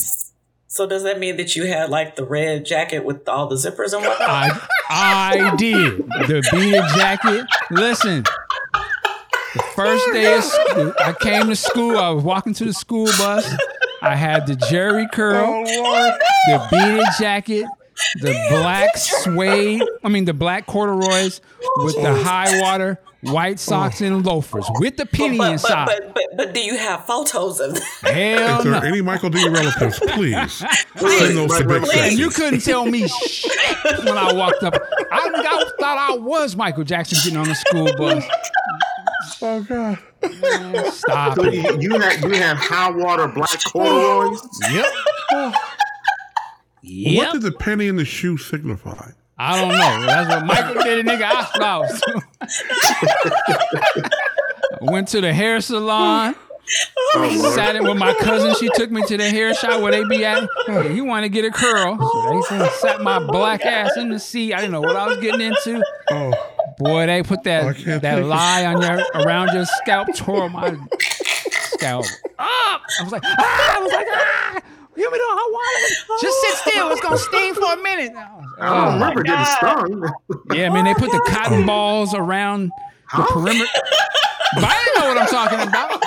[0.68, 3.94] So does that mean that you had like the red jacket with all the zippers
[3.94, 4.30] and whatnot?
[4.30, 4.60] I
[4.90, 5.98] I did
[6.28, 7.46] the beaded jacket.
[7.72, 8.24] Listen,
[9.54, 11.98] the first day of school, I came to school.
[11.98, 13.50] I was walking to the school bus.
[14.02, 16.18] I had the Jheri curl, oh,
[16.48, 17.66] the beaded jacket,
[18.22, 19.82] the black suede.
[20.04, 21.40] I mean, the black corduroys
[21.78, 23.00] with the high water
[23.32, 23.58] white oh.
[23.58, 25.86] socks and loafers with the penny but, inside.
[25.86, 28.78] but, but, but, but do you have photos of Hell If there no.
[28.80, 30.54] are any Michael D relatives, please
[30.98, 32.00] send those to Right, Big Sexy.
[32.10, 33.52] And you couldn't tell me shit
[34.06, 34.76] when I walked up.
[35.12, 38.24] I, I thought I was Michael Jackson getting on the school bus.
[39.42, 39.98] Oh God!
[40.94, 41.54] Stop So it.
[41.82, 44.40] you, you had you had high water black corduroys.
[44.72, 44.86] Yep.
[45.32, 45.54] yep.
[45.54, 45.56] What
[46.84, 47.32] Yep.
[47.34, 49.12] did the penny in the shoe signify?
[49.38, 50.06] I don't know.
[50.08, 51.24] That's what Michael did, nigga.
[51.24, 51.92] I thought.
[54.82, 56.36] Went to the hair salon.
[57.16, 58.56] Oh, Sat in with my cousin.
[58.56, 60.48] She took me to the hair shop where they be at.
[60.68, 61.98] Yeah, he wanted to get a curl.
[62.00, 64.54] So they sat my black ass in the seat.
[64.54, 65.84] I didn't know what I was getting into.
[66.12, 66.34] Oh,
[66.78, 70.76] Boy, they put Oh, that can't that lie on your around your scalp, tore my
[71.72, 72.06] scalp
[72.38, 72.82] up.
[73.00, 73.78] I was like, ah!
[73.78, 74.62] I was like, ah!
[74.96, 76.22] Give me the hot water.
[76.22, 76.92] Just sit still.
[76.92, 77.18] It's gonna oh.
[77.18, 78.14] sting for a minute.
[78.16, 80.14] I oh, I don't remember getting stung.
[80.54, 82.72] Yeah, man, they put the cotton balls around
[83.16, 83.70] the perimeter.
[84.54, 86.02] But I didn't know what I'm talking about.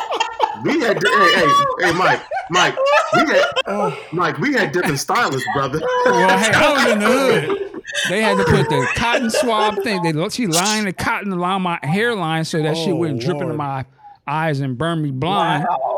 [0.65, 1.49] We had hey hey
[1.81, 2.77] hey Mike Mike
[3.15, 4.05] we had oh.
[4.13, 5.81] Mike we had different stylists brother.
[6.07, 7.65] Well, hey, I was in the hood.
[8.11, 10.03] They had to put the cotton swab thing.
[10.03, 13.55] They she lined the cotton along my hairline so that shit Oh, wouldn't drip into
[13.55, 13.87] my
[14.27, 15.67] eyes and burn me blind.
[15.69, 15.98] Wow.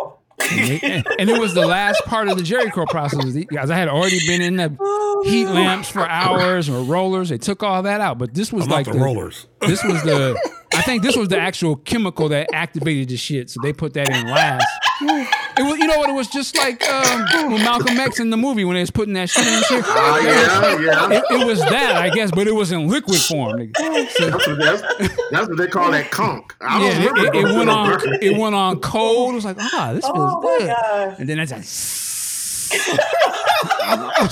[0.51, 3.89] And, and it was the last part of the Jheri curl process because I had
[3.89, 7.29] already been in the oh, heat lamps for hours or rollers.
[7.29, 9.47] They took all that out, but this was about like the the, rollers.
[9.61, 10.39] This was the.
[10.73, 13.51] I think this was the actual chemical that activated the shit.
[13.51, 14.67] So they put that in last.
[15.03, 16.11] It was, you know what?
[16.11, 19.15] It was just like um, with Malcolm X in the movie when they was putting
[19.15, 19.63] that shit in.
[19.63, 19.85] Shit.
[19.87, 21.11] Oh yeah yeah.
[21.19, 23.59] It, it was that, I guess, but it was in liquid form.
[23.59, 23.77] nigga.
[24.11, 24.83] So, That's what, that's,
[25.31, 26.55] that's what they call that conk.
[26.61, 27.21] I don't yeah, remember.
[27.21, 27.99] it, it, it went on.
[27.99, 28.19] burning.
[28.23, 29.33] It went on cold.
[29.33, 30.69] It was like, ah, this feels Oh good.
[30.69, 31.17] God.
[31.21, 32.73] And then I just.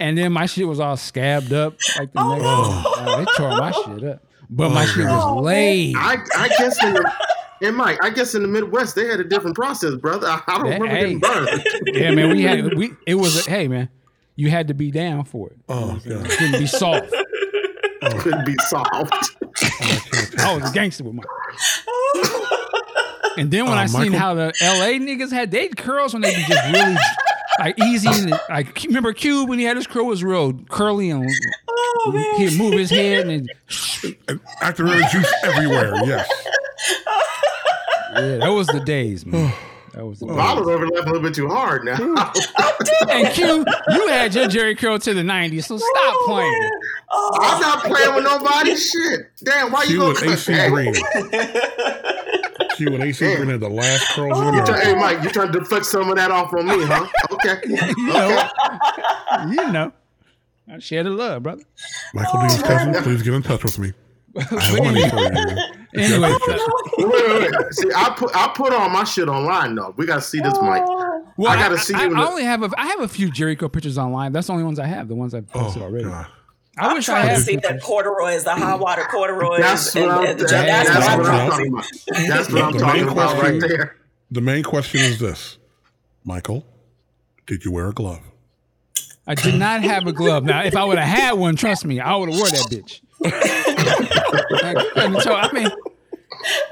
[0.00, 2.44] and then my shit was all scabbed up like the next.
[2.46, 5.94] Oh, they tore my shit up, but my shit was laid.
[5.96, 7.12] I I guess in the
[7.62, 10.26] and Mike, I guess in the Midwest they had a different process, brother.
[10.28, 11.00] I, I don't Hey, remember hey.
[11.00, 11.64] getting burned.
[11.94, 12.92] Yeah, man, we had we.
[13.06, 13.88] It was a, hey, man,
[14.36, 15.56] you had to be down for it.
[15.68, 16.26] Oh God!
[16.26, 17.14] It couldn't be soft.
[18.20, 19.12] Couldn't be solved.
[20.38, 21.26] I was a gangster with Mike.
[23.36, 26.34] And then when Uh, I seen how the LA niggas had they curls when they
[26.34, 26.96] be just really
[27.58, 28.08] like easy.
[28.10, 31.30] And, like remember Cube when he had his curl was real curly and
[31.68, 33.50] Oh he'd move his head and
[34.28, 35.92] And activated juice everywhere.
[36.06, 36.28] Yes.
[38.14, 39.52] Yeah, that was the days, man.
[39.92, 40.36] That was the days.
[40.36, 41.96] Bob was overlapping a little bit too hard now.
[43.10, 46.70] And Q, you had your Jheri curl to the '90s, so stop oh, playing.
[47.10, 47.38] Oh.
[47.40, 48.76] I'm not playing with nobody.
[48.76, 49.30] Shit.
[49.42, 50.94] Damn, why you Q go and AC Green.
[52.76, 54.48] Q and AC Green had the last curls oh.
[54.48, 56.84] in You try- Hey, Mike, you trying to deflect some of that off on me,
[56.84, 57.06] huh?
[57.32, 57.60] Okay.
[57.96, 58.50] You know,
[59.48, 59.92] you know.
[60.72, 61.64] I share the love, brother.
[62.14, 63.92] Michael Dean's cousin, please get in touch with me.
[64.36, 65.79] I have money for you.
[65.96, 67.72] Anyway, oh, Wait, wait, wait.
[67.74, 69.92] See, I put I put all my shit online though.
[69.96, 70.84] We gotta see this, Mike.
[70.86, 71.26] Oh.
[71.36, 73.28] well, I gotta see I, you I the- only have a, I have a few
[73.30, 74.32] Jheri curl pictures online.
[74.32, 75.08] That's the only ones I have.
[75.08, 76.04] The ones I've oh, posted Oh, already.
[76.04, 76.26] God.
[76.78, 77.82] I I'm wish I trying to had see the pictures.
[77.82, 79.58] corduroys, the high water corduroys.
[79.60, 81.84] That's what I'm, and- that's that's what talking about.
[82.28, 83.96] That's what I'm talking main about right there.
[84.30, 85.58] The main question is this
[86.24, 86.64] Michael,
[87.46, 88.20] did you wear a glove?
[89.26, 90.44] I did not have a glove.
[90.44, 93.00] Now, if I would have had one, trust me, I would have wore that bitch.
[93.22, 95.68] And so I mean,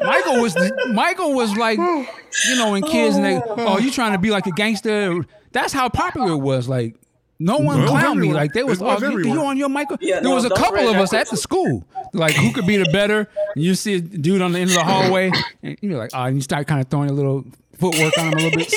[0.02, 0.56] Michael was
[0.88, 4.46] Michael was like, you know, when kids and they, oh, you trying to be like
[4.46, 5.24] a gangster?
[5.52, 6.68] That's how popular it was.
[6.68, 6.96] Like,
[7.38, 8.32] no one It was clowned me.
[8.32, 9.96] Like, there was, It was oh, you, you on your Michael?
[10.00, 11.84] Yeah, there no, was a couple of us at the school.
[12.12, 13.28] Like, who could be the better?
[13.54, 15.30] And you see a dude on the end of the hallway,
[15.62, 17.44] and you're like, oh, and you start kind of throwing a little
[17.78, 18.70] footwork on him a little bit.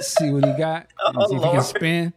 [0.00, 2.12] see what he got, and Oh, see if he can spin.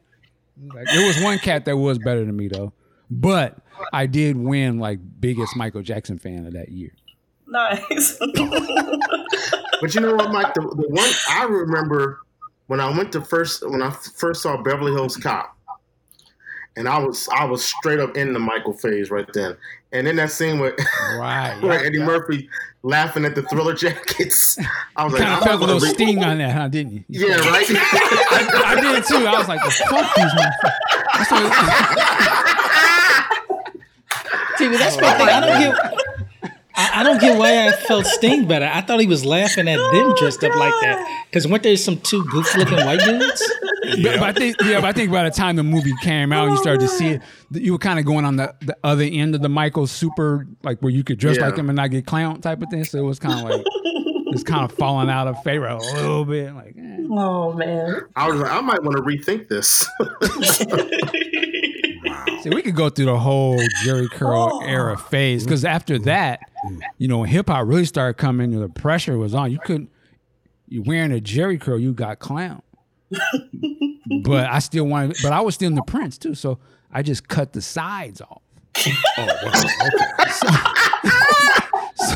[0.73, 2.73] Like, there was one cat that was better than me though,
[3.09, 3.57] but
[3.93, 6.91] I did win like biggest Michael Jackson fan of that year.
[7.47, 8.17] Nice.
[9.79, 10.55] But you know what, Mike?
[10.55, 12.21] The, the one I remember
[12.65, 15.55] when I went to first when I first saw Beverly Hills Cop,
[16.75, 19.55] and I was I was straight up in the Michael phase right then.
[19.91, 20.73] And then that scene with
[21.19, 21.57] Right.
[21.61, 22.49] where Eddie Murphy
[22.81, 24.57] laughing at the Thriller jackets,
[24.95, 26.67] I was like, Kind I'm of felt a little re- sting on that, huh?
[26.69, 27.03] Didn't you?
[27.07, 27.65] Yeah, right.
[27.69, 29.27] I, I did too.
[29.27, 30.73] I was like, the fuck these motherfuckers.
[31.13, 32.43] That's what-
[34.57, 35.27] See, that's my thing.
[35.29, 36.03] I don't get.
[36.79, 38.69] I, I don't get why I felt Sting better.
[38.71, 41.25] I thought he was laughing at them dressed up like that.
[41.27, 43.51] Because weren't there some two goofy looking white dudes?
[44.03, 46.43] but, but I think, yeah, but I think by the time the movie came out,
[46.43, 47.21] and you started to see it.
[47.49, 50.79] You were kind of going on the, the other end of the Michael super, like
[50.81, 51.47] where you could dress Yeah.
[51.47, 52.84] like him and not get clown type of thing.
[52.84, 53.65] So it was kind of like
[54.27, 56.53] it's kind of falling out of favor a little bit.
[56.53, 56.97] Like, eh.
[57.09, 58.01] oh man.
[58.15, 59.88] I was like, I might want to rethink this.
[62.48, 64.61] See, we could go through the whole Jheri Curl oh.
[64.61, 66.06] era phase because after mm-hmm.
[66.06, 66.80] that, mm-hmm.
[66.98, 69.52] you know, when hip hop really started coming, and the pressure was on.
[69.52, 69.90] You couldn't,
[70.68, 72.61] You're wearing a Jheri Curl, you got clown.
[74.24, 76.60] but I still wanted, but I was still in the Prince too, so
[76.91, 78.41] I just cut the sides off.
[79.18, 79.64] Oh, wow.
[79.88, 80.74] Okay.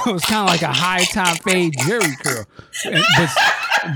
[0.06, 2.46] So it's kind of like a high top fade Jheri Curl.
[2.86, 3.04] And,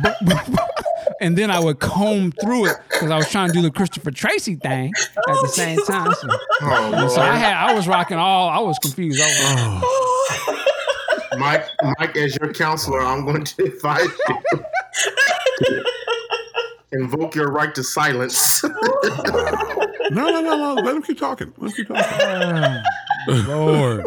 [0.03, 0.74] but, but- but-
[1.21, 4.11] and then I would comb through it because I was trying to do the Christopher
[4.11, 6.13] Tracy thing at the same time.
[6.13, 6.27] So,
[6.61, 8.49] oh, so I had I was rocking all.
[8.49, 9.21] I was confused.
[9.21, 10.59] I was
[11.31, 11.69] like, Mike,
[11.99, 14.37] Mike, as your counselor, I'm going to advise you.
[15.65, 15.83] to
[16.91, 18.63] Invoke your right to silence.
[18.63, 20.73] No, no, no, no.
[20.75, 21.51] Let him keep talking.
[21.57, 22.83] Let him keep talking.
[23.47, 24.05] Lord.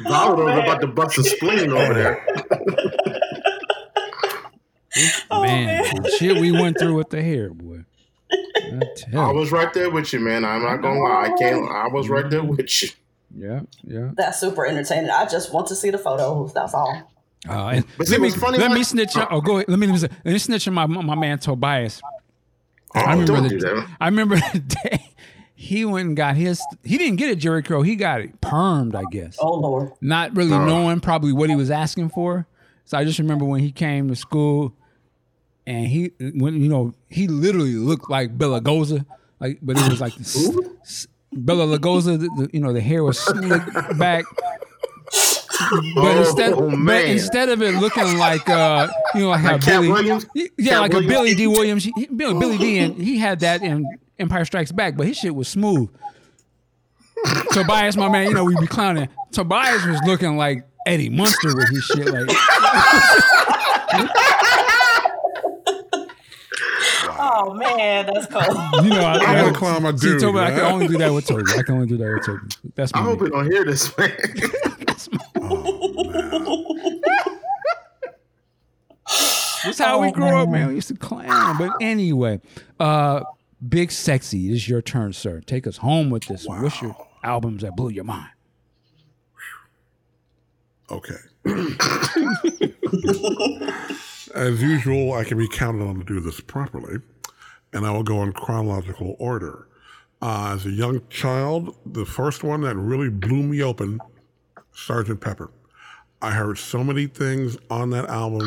[0.00, 2.26] Valdo was oh, about to bust a spleen over there.
[5.30, 7.84] man, the shit we went through with the hair, boy.
[8.32, 8.80] I
[9.16, 10.44] I was right there with you, man.
[10.44, 11.24] I'm not gonna lie.
[11.34, 11.70] I can't.
[11.70, 12.88] I was right there with you.
[13.36, 14.10] Yeah, yeah.
[14.14, 15.10] That's super entertaining.
[15.10, 16.52] I just want to see the photos.
[16.54, 17.10] That's all.
[17.48, 19.16] Uh, and But let me funny, let me snitch.
[19.16, 19.68] On, oh, go ahead.
[19.68, 22.00] Let me let me snitch on my my man Tobias.
[22.94, 23.88] I Oh, remember don't the do that.
[24.00, 25.10] I remember the day
[25.54, 26.62] he went and got his.
[26.84, 27.82] He didn't get a Jheri curl.
[27.82, 29.36] He got it permed, I guess.
[29.40, 29.92] Oh Lord.
[30.00, 30.64] Not really Oh.
[30.64, 32.46] knowing probably what he was asking for.
[32.84, 34.74] So I just remember when he came to school,
[35.66, 39.04] and he when you know he literally looked like Bela Lugosi,
[39.40, 41.66] like but it was like s- Bella.
[41.66, 41.78] The,
[42.18, 44.24] the, you know the hair was slicked back.
[45.94, 46.54] But Oh, instead,
[46.86, 50.26] but instead of it looking like, uh, you know, like Like Billy, Williams?
[50.34, 51.10] yeah, Cat like Williams?
[51.12, 51.46] a Billy Dee.
[51.46, 52.78] Williams, he, he- Billy, Billy Dee.
[52.78, 53.86] and he had that in
[54.18, 55.88] Empire Strikes Back, but his shit was smooth.
[57.52, 59.08] Tobias, my man, you know we be clowning.
[59.30, 62.28] Tobias was looking like Eddie Munster with his shit, like
[67.24, 68.42] Oh man, that's cool.
[68.84, 69.02] you know.
[69.04, 70.20] I, I gotta clown my See, dude.
[70.20, 71.44] Toby, I can only do that with Toby.
[71.56, 72.40] I can only do that with Toby.
[72.74, 73.30] That's my I hope man.
[73.30, 74.12] we don't hear this, man.
[79.64, 80.60] This is how we Oh, grew up, man.
[80.62, 80.68] man.
[80.70, 81.56] We used to clown.
[81.56, 82.40] But anyway,
[82.80, 83.22] uh,
[83.68, 85.40] Big Sexy, it is your turn, sir.
[85.40, 86.62] Take us home with this one.
[86.62, 88.30] What's your albums that blew your mind?
[90.90, 91.14] Okay.
[94.34, 96.96] As usual, I can be counted on to do this properly,
[97.72, 99.68] and I will go in chronological order.
[100.20, 104.00] Uh, as a young child, the first one that really blew me open,
[104.72, 105.50] Sergeant Pepper.
[106.20, 108.46] I heard so many things on that album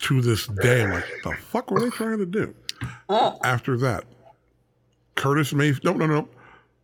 [0.00, 0.84] to this day.
[0.84, 2.54] I'm like, the fuck were they trying to do?
[3.42, 4.04] After that,
[5.14, 5.98] Curtis Mayfield.
[5.98, 6.28] No, no, no.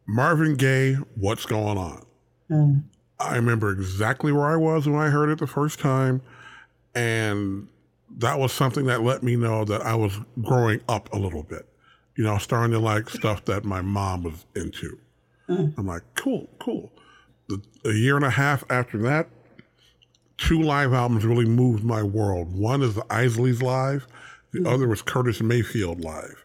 [0.06, 0.94] Marvin Gaye.
[1.16, 2.06] What's going on?
[3.18, 6.22] I remember exactly where I was when I heard it the first time,
[6.94, 7.68] and
[8.18, 11.66] that was something that let me know that I was growing up a little bit.
[12.16, 14.98] You know, starting to like stuff that my mom was into.
[15.48, 15.74] Mm.
[15.78, 16.92] I'm like, cool, cool.
[17.48, 19.28] The, a year and a half after that,
[20.36, 22.54] two live albums really moved my world.
[22.54, 24.06] One is the Isleys Live,
[24.52, 24.72] the mm.
[24.72, 26.44] other was Curtis Mayfield Live.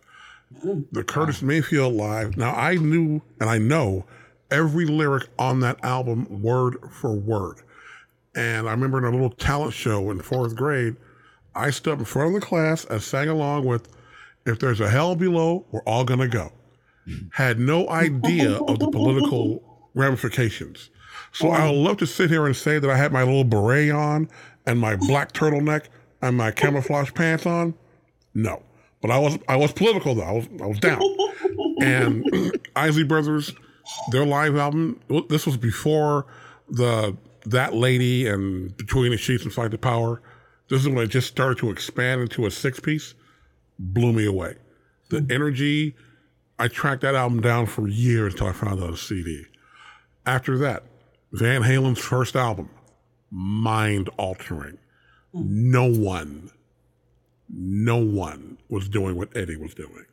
[0.63, 0.85] Mm.
[0.91, 4.05] The Curtis Mayfield Live, now I knew and I know
[4.51, 7.61] every lyric on that album word for word.
[8.35, 10.95] And I remember in a little talent show in fourth grade,
[11.55, 13.87] I stood in front of the class and sang along with
[14.45, 16.51] If There's a Hell Below, We're All Gonna Go.
[17.33, 19.63] Had no idea of the political
[19.93, 20.89] ramifications.
[21.31, 23.91] So I would love to sit here and say that I had my little beret
[23.91, 24.29] on
[24.65, 25.85] and my black turtleneck
[26.21, 27.75] and my camouflage pants on.
[28.33, 28.63] No.
[29.01, 30.23] But I was I was political though.
[30.23, 31.01] I was I was down.
[31.81, 32.25] and
[32.75, 33.53] Isley Brothers,
[34.11, 34.99] their live album,
[35.29, 36.25] this was before
[36.69, 37.15] the
[37.45, 40.21] That Lady and Between the Sheets and Fight the Power.
[40.69, 43.13] This is when it just started to expand into a six piece.
[43.77, 44.55] Blew me away.
[45.09, 45.31] The hmm.
[45.31, 45.95] energy,
[46.57, 49.45] I tracked that album down for years until I found on a CD.
[50.25, 50.83] After that,
[51.31, 52.69] Van Halen's first album,
[53.29, 54.77] mind altering.
[55.33, 55.71] Hmm.
[55.71, 56.51] No one,
[57.49, 60.05] no one was doing what Eddie was doing.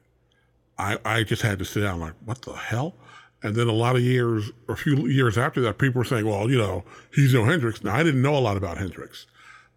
[0.79, 2.95] I, I just had to sit down like, what the hell?
[3.43, 6.51] And then a lot of years, a few years after that, people were saying, well,
[6.51, 6.85] you know,
[7.15, 7.83] he's no Hendrix.
[7.83, 9.27] Now, I didn't know a lot about Hendrix.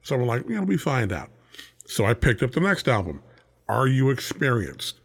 [0.05, 1.31] So I'm like, yeah, let me find out.
[1.87, 3.23] So I picked up the next album,
[3.67, 4.99] Are You Experienced?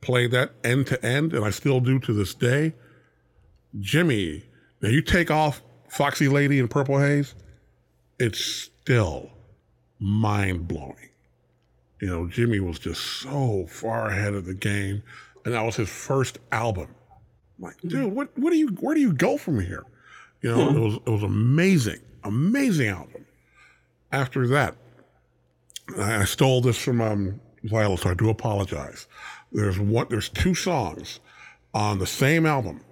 [0.00, 2.72] Played that end to end, and I still do to this day.
[3.78, 4.44] Jimi,
[4.80, 5.60] now you take off
[5.90, 7.34] Foxy Lady and Purple Haze,
[8.18, 9.30] it's still
[9.98, 11.10] mind blowing.
[12.00, 15.02] You know, Jimi was just so far ahead of the game,
[15.44, 16.88] and that was his first album.
[17.58, 17.88] I'm like, mm-hmm.
[17.88, 19.84] dude, what, what do you, where do you go from here?
[20.40, 23.17] You know, it was, it was amazing, amazing album.
[24.10, 24.74] After that,
[25.98, 29.06] I stole this from um, Viola, so I do apologize.
[29.52, 31.20] There's one, there's two songs
[31.74, 32.82] on the same album.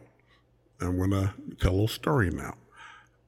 [0.80, 2.56] I'm gonna tell a little story now.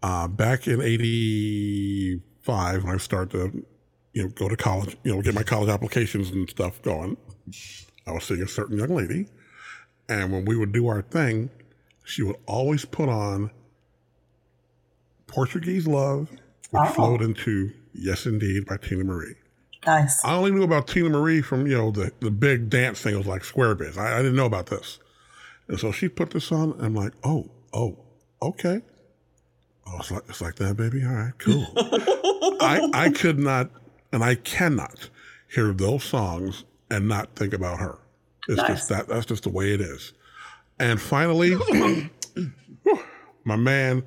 [0.03, 3.67] Uh, back in '85, when I started to,
[4.13, 7.17] you know, go to college, you know, get my college applications and stuff going,
[8.07, 9.29] I was seeing a certain young lady,
[10.09, 11.51] and when we would do our thing,
[12.05, 13.51] she would always put on
[15.27, 16.31] Portuguese Love,
[16.71, 16.93] which Oh.
[16.93, 19.35] flowed into Yes Indeed by Teena Marie.
[19.87, 20.23] Nice.
[20.25, 23.45] I only knew about Teena Marie from, you know, the, the big dance singles like
[23.45, 23.97] Square Biz.
[23.97, 24.99] I, I didn't know about this.
[25.69, 27.99] And so she put this on, and I'm like, oh, oh,
[28.43, 28.81] okay.
[29.87, 31.03] Oh, it's like, it's like that, baby?
[31.05, 31.67] All right, cool.
[32.61, 33.71] I, I could not,
[34.13, 35.09] and I cannot
[35.49, 37.99] hear those songs and not think about her.
[38.49, 38.69] It's Nice.
[38.69, 40.13] just that, that's just the way it is.
[40.79, 41.55] And finally,
[43.45, 44.05] my man,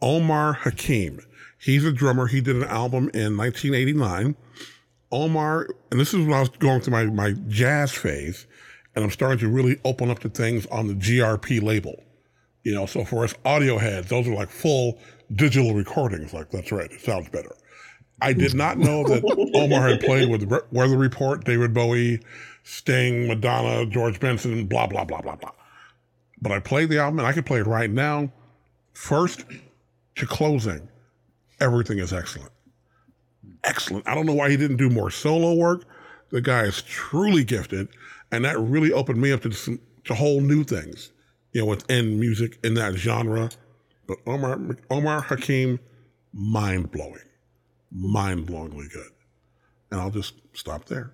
[0.00, 1.20] Omar Hakim.
[1.62, 2.26] He's a drummer.
[2.26, 4.34] He did an album in 1989.
[5.12, 8.46] Omar, and this is when I was going through my, my jazz phase,
[8.96, 12.02] and I'm starting to really open up to things on the GRP label.
[12.64, 14.98] You know, so for us audio heads, those are like full
[15.36, 16.32] digital recordings.
[16.32, 17.54] Like, that's right, it sounds better.
[18.20, 19.22] I did not know that
[19.54, 22.20] Omar had played with Weather Report, David Bowie,
[22.64, 25.52] Sting, Madonna, George Benson, blah, blah, blah, blah, blah.
[26.40, 28.32] But I played the album, and I could play it right now.
[28.94, 29.44] First
[30.16, 30.88] to closing,
[31.62, 32.50] everything is excellent
[33.64, 34.06] excellent.
[34.08, 35.84] I don't know why he didn't do more solo work.
[36.30, 37.88] The guy is truly gifted,
[38.30, 41.12] and that really opened me up to some to whole new things,
[41.52, 43.50] you know, within music in that genre.
[44.06, 44.58] But Omar
[44.90, 45.78] Omar Hakim,
[46.32, 47.28] mind blowing,
[47.90, 49.10] mind blowingly good.
[49.90, 51.12] And I'll just stop there.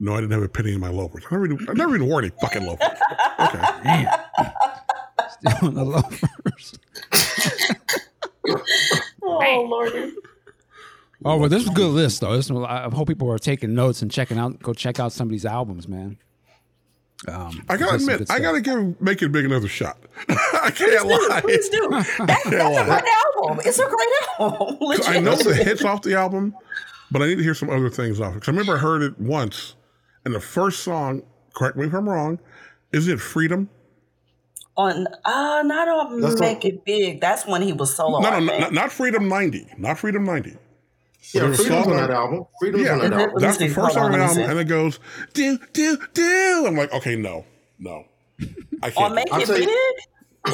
[0.00, 1.24] No, I didn't have a penny in my loafers.
[1.30, 2.88] I never, even, I never even wore any fucking loafers.
[3.40, 3.60] Okay.
[3.84, 4.08] Damn.
[5.30, 6.78] Still on the loafers.
[9.46, 10.12] Oh Lordy.
[11.24, 12.36] Oh, well, this is a good list, though.
[12.36, 14.62] This, I hope people are taking notes and checking out.
[14.62, 16.16] Go check out some of these albums, man.
[17.26, 19.98] Um, I gotta this is admit, good I gotta give Make It Big another shot.
[20.28, 21.40] I can't lie.
[21.40, 21.88] Please do.
[21.90, 23.04] That, that's a great
[23.42, 23.60] album.
[23.64, 24.08] It's a great
[24.38, 24.76] album.
[24.80, 25.08] Legit.
[25.08, 26.54] I know the hits off the album,
[27.10, 28.34] but I need to hear some other things off it.
[28.34, 29.74] Because I remember I heard it once,
[30.24, 32.38] and the first song, correct me if I'm wrong,
[32.92, 33.68] is it Freedom?
[34.78, 37.20] On uh not on That's Make It Big.
[37.20, 38.20] That's when he was solo.
[38.20, 39.66] No, no, not, not Freedom 90.
[39.76, 40.50] Not Freedom 90.
[40.50, 42.46] Yeah, There was Freedom's on on- that album.
[42.60, 43.34] Freedom's Yeah, on that Is album.
[43.42, 44.50] That's the first song on on, the album, see.
[44.50, 45.00] and it goes
[45.34, 46.64] do do do.
[46.66, 47.44] I'm like, okay, no,
[47.78, 48.04] no,
[48.82, 49.14] I can't.
[49.14, 49.68] Make It Big?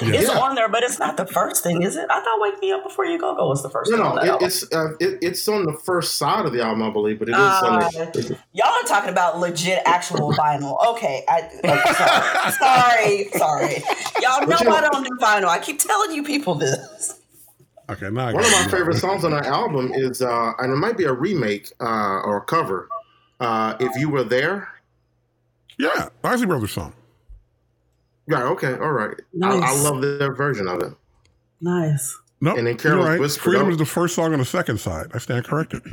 [0.02, 0.14] Yeah.
[0.20, 0.38] It's Yeah.
[0.38, 2.06] on there, but it's not the first thing, is it?
[2.10, 4.36] I thought Wake Me Up Before You Go Go was the first No, thing no,
[4.36, 7.28] it, it's uh, it, it's on the first side of the album, I believe, but
[7.28, 8.38] it is on Uh, the.
[8.52, 10.84] Y'all are talking about legit actual vinyl.
[10.90, 13.84] Okay, I okay, sorry, sorry, sorry.
[14.20, 15.46] Y'all know But I don't do vinyl.
[15.48, 17.20] I keep telling you people this.
[17.90, 20.96] Okay, now One of my favorite songs on that album is, uh, and it might
[20.96, 22.88] be a remake uh, or a cover.
[23.40, 24.68] Uh, if you were there,
[25.78, 26.94] Yeah, Isley Brothers song.
[28.28, 29.16] Yeah, okay, all right.
[29.42, 30.92] I, I love their version of it.
[31.60, 32.16] Nice.
[32.40, 33.20] No, And then you're Careless right.
[33.20, 35.06] Whisper, Freedom that- is the first song on the second side.
[35.14, 35.82] I stand corrected.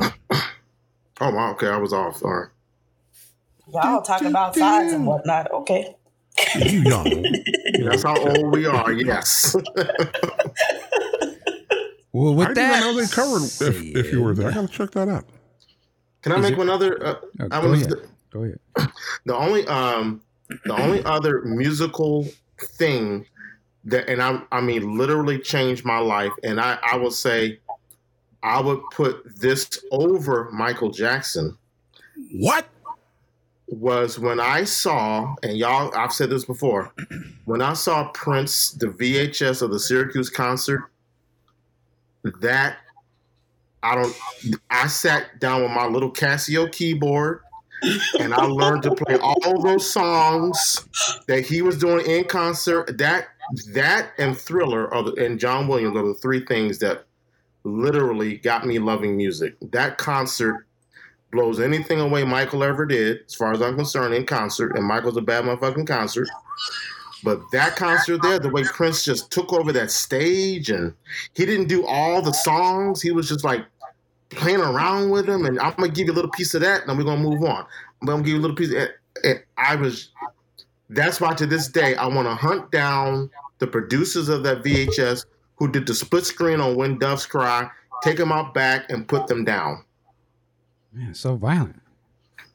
[1.24, 2.24] Oh wow, okay, I was off.
[2.26, 2.50] All right.
[3.72, 5.52] Y'all talking about sides and whatnot.
[5.52, 5.96] Okay.
[6.56, 7.24] you young.
[7.84, 8.92] That's how old we are.
[8.92, 9.56] Yes.
[12.14, 14.50] Well, with I that, didn't know they covered if, if you were there.
[14.50, 15.24] I gotta check that out.
[16.22, 17.06] Can I Is make it- one other?
[17.06, 18.10] Uh, Oh, I go was ahead.
[18.32, 18.60] Go ahead.
[19.26, 20.22] the only um
[20.66, 22.28] the only other musical
[22.60, 23.26] thing
[23.86, 27.60] that and I I mean literally changed my life and I I will say
[28.44, 31.58] I would put this over Michael Jackson
[32.34, 32.68] What?
[33.68, 36.94] was when I saw and y'all I've said this before
[37.46, 40.84] when I saw Prince the VHS of the Syracuse concert
[42.42, 42.78] that
[43.82, 44.16] I don't
[44.70, 47.42] I sat down with my little Casio keyboard
[48.20, 50.86] and I learned to play all those songs
[51.28, 52.98] that he was doing in concert.
[52.98, 53.28] That
[53.74, 57.06] that and Thriller are the, and John Williams are the three things that
[57.64, 59.56] literally got me loving music.
[59.72, 60.66] That concert
[61.32, 64.76] blows anything away Michael ever did, as far as I'm concerned, in concert.
[64.76, 66.28] And Michael's a bad motherfucking concert.
[67.24, 70.94] But that concert there, the way Prince just took over that stage and
[71.34, 73.64] he didn't do all the songs, he was just like
[74.32, 76.90] playing around with them, and I'm gonna give you a little piece of that, and
[76.90, 77.66] then we're gonna move on.
[78.02, 78.72] I'm gonna give you a little piece.
[78.72, 78.90] Of,
[79.24, 80.10] and I was.
[80.90, 83.30] That's why to this day I want to hunt down
[83.60, 85.26] the producers of that VHS
[85.56, 87.70] who did the split screen on When Doves Cry,
[88.04, 89.86] take them out back and put them down.
[90.92, 91.82] Man, so violent.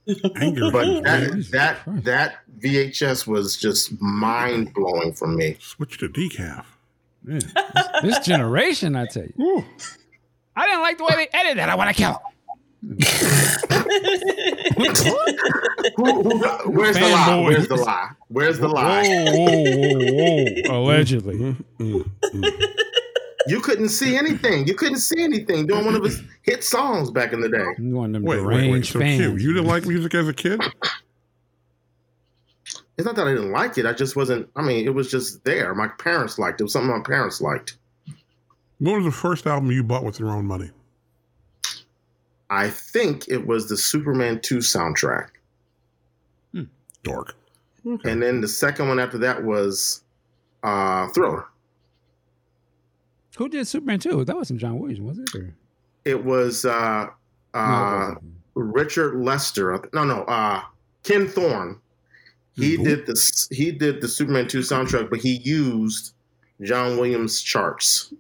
[0.37, 0.71] Anger.
[0.71, 5.57] But issues, that that that VHS was just mind blowing for me.
[5.61, 6.65] Switch to decaf.
[7.23, 7.41] Man,
[7.75, 9.35] this, this generation, I tell you.
[9.41, 9.65] Ooh.
[10.57, 11.69] I didn't like the way they edited that.
[11.69, 12.21] I want to kill
[15.97, 16.39] Who, who,
[16.71, 17.41] where's the lie?
[17.41, 18.11] Where's the lie?
[18.29, 19.05] Where's the lie?
[19.07, 20.79] whoa, whoa, whoa.
[20.79, 21.37] Allegedly.
[21.37, 22.77] Mm, mm, mm.
[23.49, 24.67] You couldn't see anything.
[24.67, 27.65] You couldn't see anything doing one of his hit songs back in the day.
[27.79, 28.87] One of them Wait, wait, wait.
[28.87, 29.21] So fans.
[29.21, 30.61] Q, you didn't like music as a kid?
[32.99, 33.87] It's not that I didn't like it.
[33.87, 34.49] I just wasn't.
[34.57, 35.75] I mean, it was just there.
[35.75, 36.63] My parents liked it.
[36.63, 37.79] It was something my parents liked.
[38.79, 40.71] What was the first album you bought with your own money?
[42.51, 45.29] I think it was the Superman 2 soundtrack.
[47.03, 47.35] Dork.
[48.05, 50.03] And then the second one after that was
[50.65, 51.47] uh, Thriller.
[53.37, 54.25] Who did Superman 2?
[54.25, 55.29] That wasn't John Williams, was it?
[55.35, 55.55] Or?
[56.05, 57.07] It was uh,
[57.55, 58.23] No, it uh, wasn't.
[58.55, 59.89] Richard Lester.
[59.93, 60.63] No, no, uh,
[61.05, 61.79] Ken Thorne.
[62.55, 62.85] He Who?
[62.85, 63.49] did this.
[63.51, 66.15] He did the Superman 2 soundtrack, but he used
[66.63, 68.13] John Williams charts.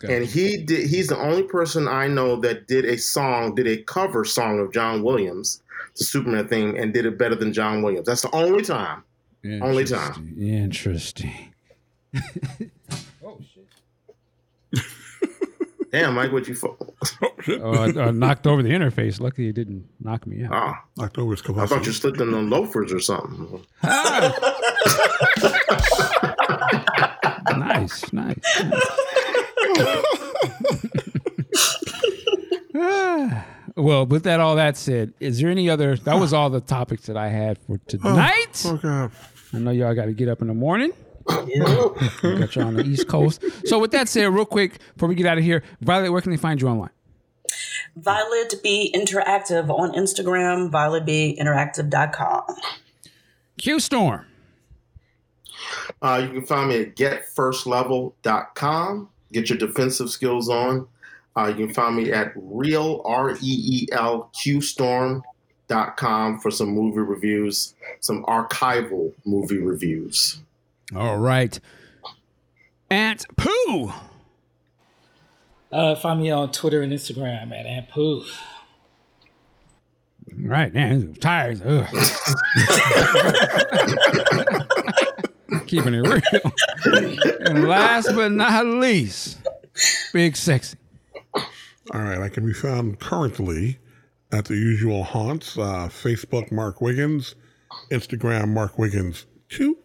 [0.00, 0.14] Gotcha.
[0.16, 0.88] And he did.
[0.88, 4.72] He's the only person I know that did a song, did a cover song of
[4.72, 5.62] John Williams,
[5.96, 8.06] the Superman theme, and did it better than John Williams.
[8.06, 9.02] That's the only time.
[9.62, 10.34] only time.
[10.38, 11.52] Interesting.
[12.14, 12.70] Interesting.
[15.92, 16.54] Damn, Mike, what you?
[16.54, 16.76] Fo-
[17.22, 17.60] Oh, shit.
[17.62, 19.20] Oh, I, I knocked over the interface.
[19.20, 20.52] Luckily, it didn't knock me out.
[20.52, 20.74] Oh.
[21.02, 23.64] Knocked Ah, October's I thought you slipped in the loafers or something.
[27.58, 28.38] nice, nice.
[28.58, 28.80] Ah.
[33.76, 35.96] well, with that, all that said, is there any other?
[35.96, 38.62] That was all the topics that I had for tonight.
[38.66, 39.12] Oh, God.
[39.52, 40.92] I know y'all got to get up in the morning.
[41.46, 41.64] Yeah.
[42.22, 43.44] Got you on the East Coast.
[43.66, 46.32] So, with that said, real quick before we get out of here, Violet, where can
[46.32, 46.90] they find you online?
[47.96, 52.56] Violet B Interactive on Instagram, violetbinteractive.com.
[53.58, 54.26] Q Storm.
[56.00, 59.08] Uh, you can find me at getfirstlevel.com.
[59.32, 60.88] Get your defensive skills on.
[61.36, 66.70] Uh, you can find me at real R E E L Q Storm.com for some
[66.70, 70.40] movie reviews, some archival movie reviews.
[70.94, 71.58] All right.
[72.90, 73.92] Aunt Pooh.
[75.70, 78.24] Uh, find me on Twitter and Instagram at Aunt Pooh.
[80.36, 80.92] Right, man.
[80.92, 81.62] I'm tired.
[85.78, 85.84] Ugh.
[85.84, 86.52] Keeping it real.
[87.46, 89.38] and last but not least,
[90.12, 90.76] Big Sexy.
[91.92, 93.78] All right, I can be found currently
[94.32, 97.34] at the usual haunts uh, Facebook, Mark Wiggins,
[97.90, 99.76] Instagram, Mark Wiggins 2,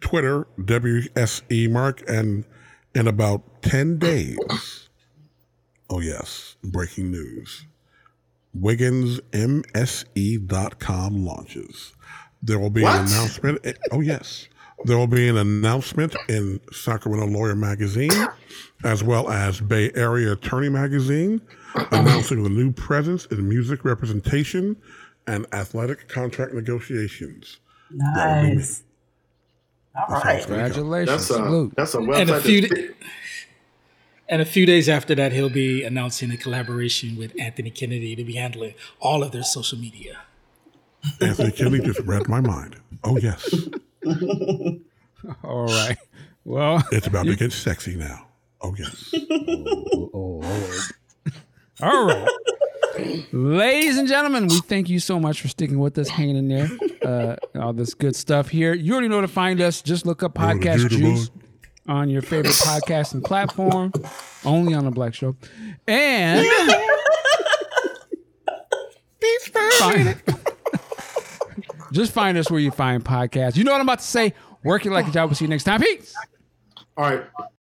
[0.00, 2.44] Twitter, WSE Mark, and
[2.94, 4.88] in about 10 days,
[5.90, 7.66] oh yes, breaking news,
[8.58, 11.92] WigginsMSE.com launches.
[12.42, 13.00] There will be What?
[13.00, 13.60] an announcement.
[13.92, 14.48] Oh, yes.
[14.84, 18.10] There will be an announcement in Sacramento Lawyer Magazine,
[18.84, 21.40] as well as Bay Area Attorney Magazine,
[21.90, 24.76] announcing the new presence in music representation
[25.26, 27.58] and athletic contract negotiations.
[27.90, 28.54] That would be me.
[28.56, 28.82] Nice.
[29.96, 30.42] All That right.
[30.46, 31.08] Congratulations.
[31.10, 31.72] That's a Salute.
[31.76, 32.42] that's a And a website.
[32.42, 32.94] few that-
[34.30, 38.22] and a few days after that, he'll be announcing a collaboration with Anthony Kennedy to
[38.24, 40.18] be handling all of their social media.
[41.20, 42.76] Anthony Kennedy just read my mind.
[43.02, 43.68] Oh, yes.
[45.44, 45.96] All right.
[46.44, 48.26] Well, It's about to get sexy now.
[48.60, 49.14] Oh, yes.
[51.80, 52.28] all right.
[53.32, 56.68] Ladies and gentlemen, we thank you so much for sticking with us, hanging in there.
[57.04, 58.74] Uh, all this good stuff here.
[58.74, 59.82] You already know where to find us.
[59.82, 61.30] Just look up know Podcast Juice
[61.86, 63.92] on your favorite podcasting platform,
[64.44, 65.36] only on the Black Show.
[65.86, 66.46] And
[69.78, 70.22] find,
[71.92, 73.56] just find us where you find podcasts.
[73.56, 74.34] You know what I'm about to say.
[74.64, 75.28] Work it like a job.
[75.28, 75.80] We'll see you next time.
[75.80, 76.14] Peace.
[76.96, 77.24] All right.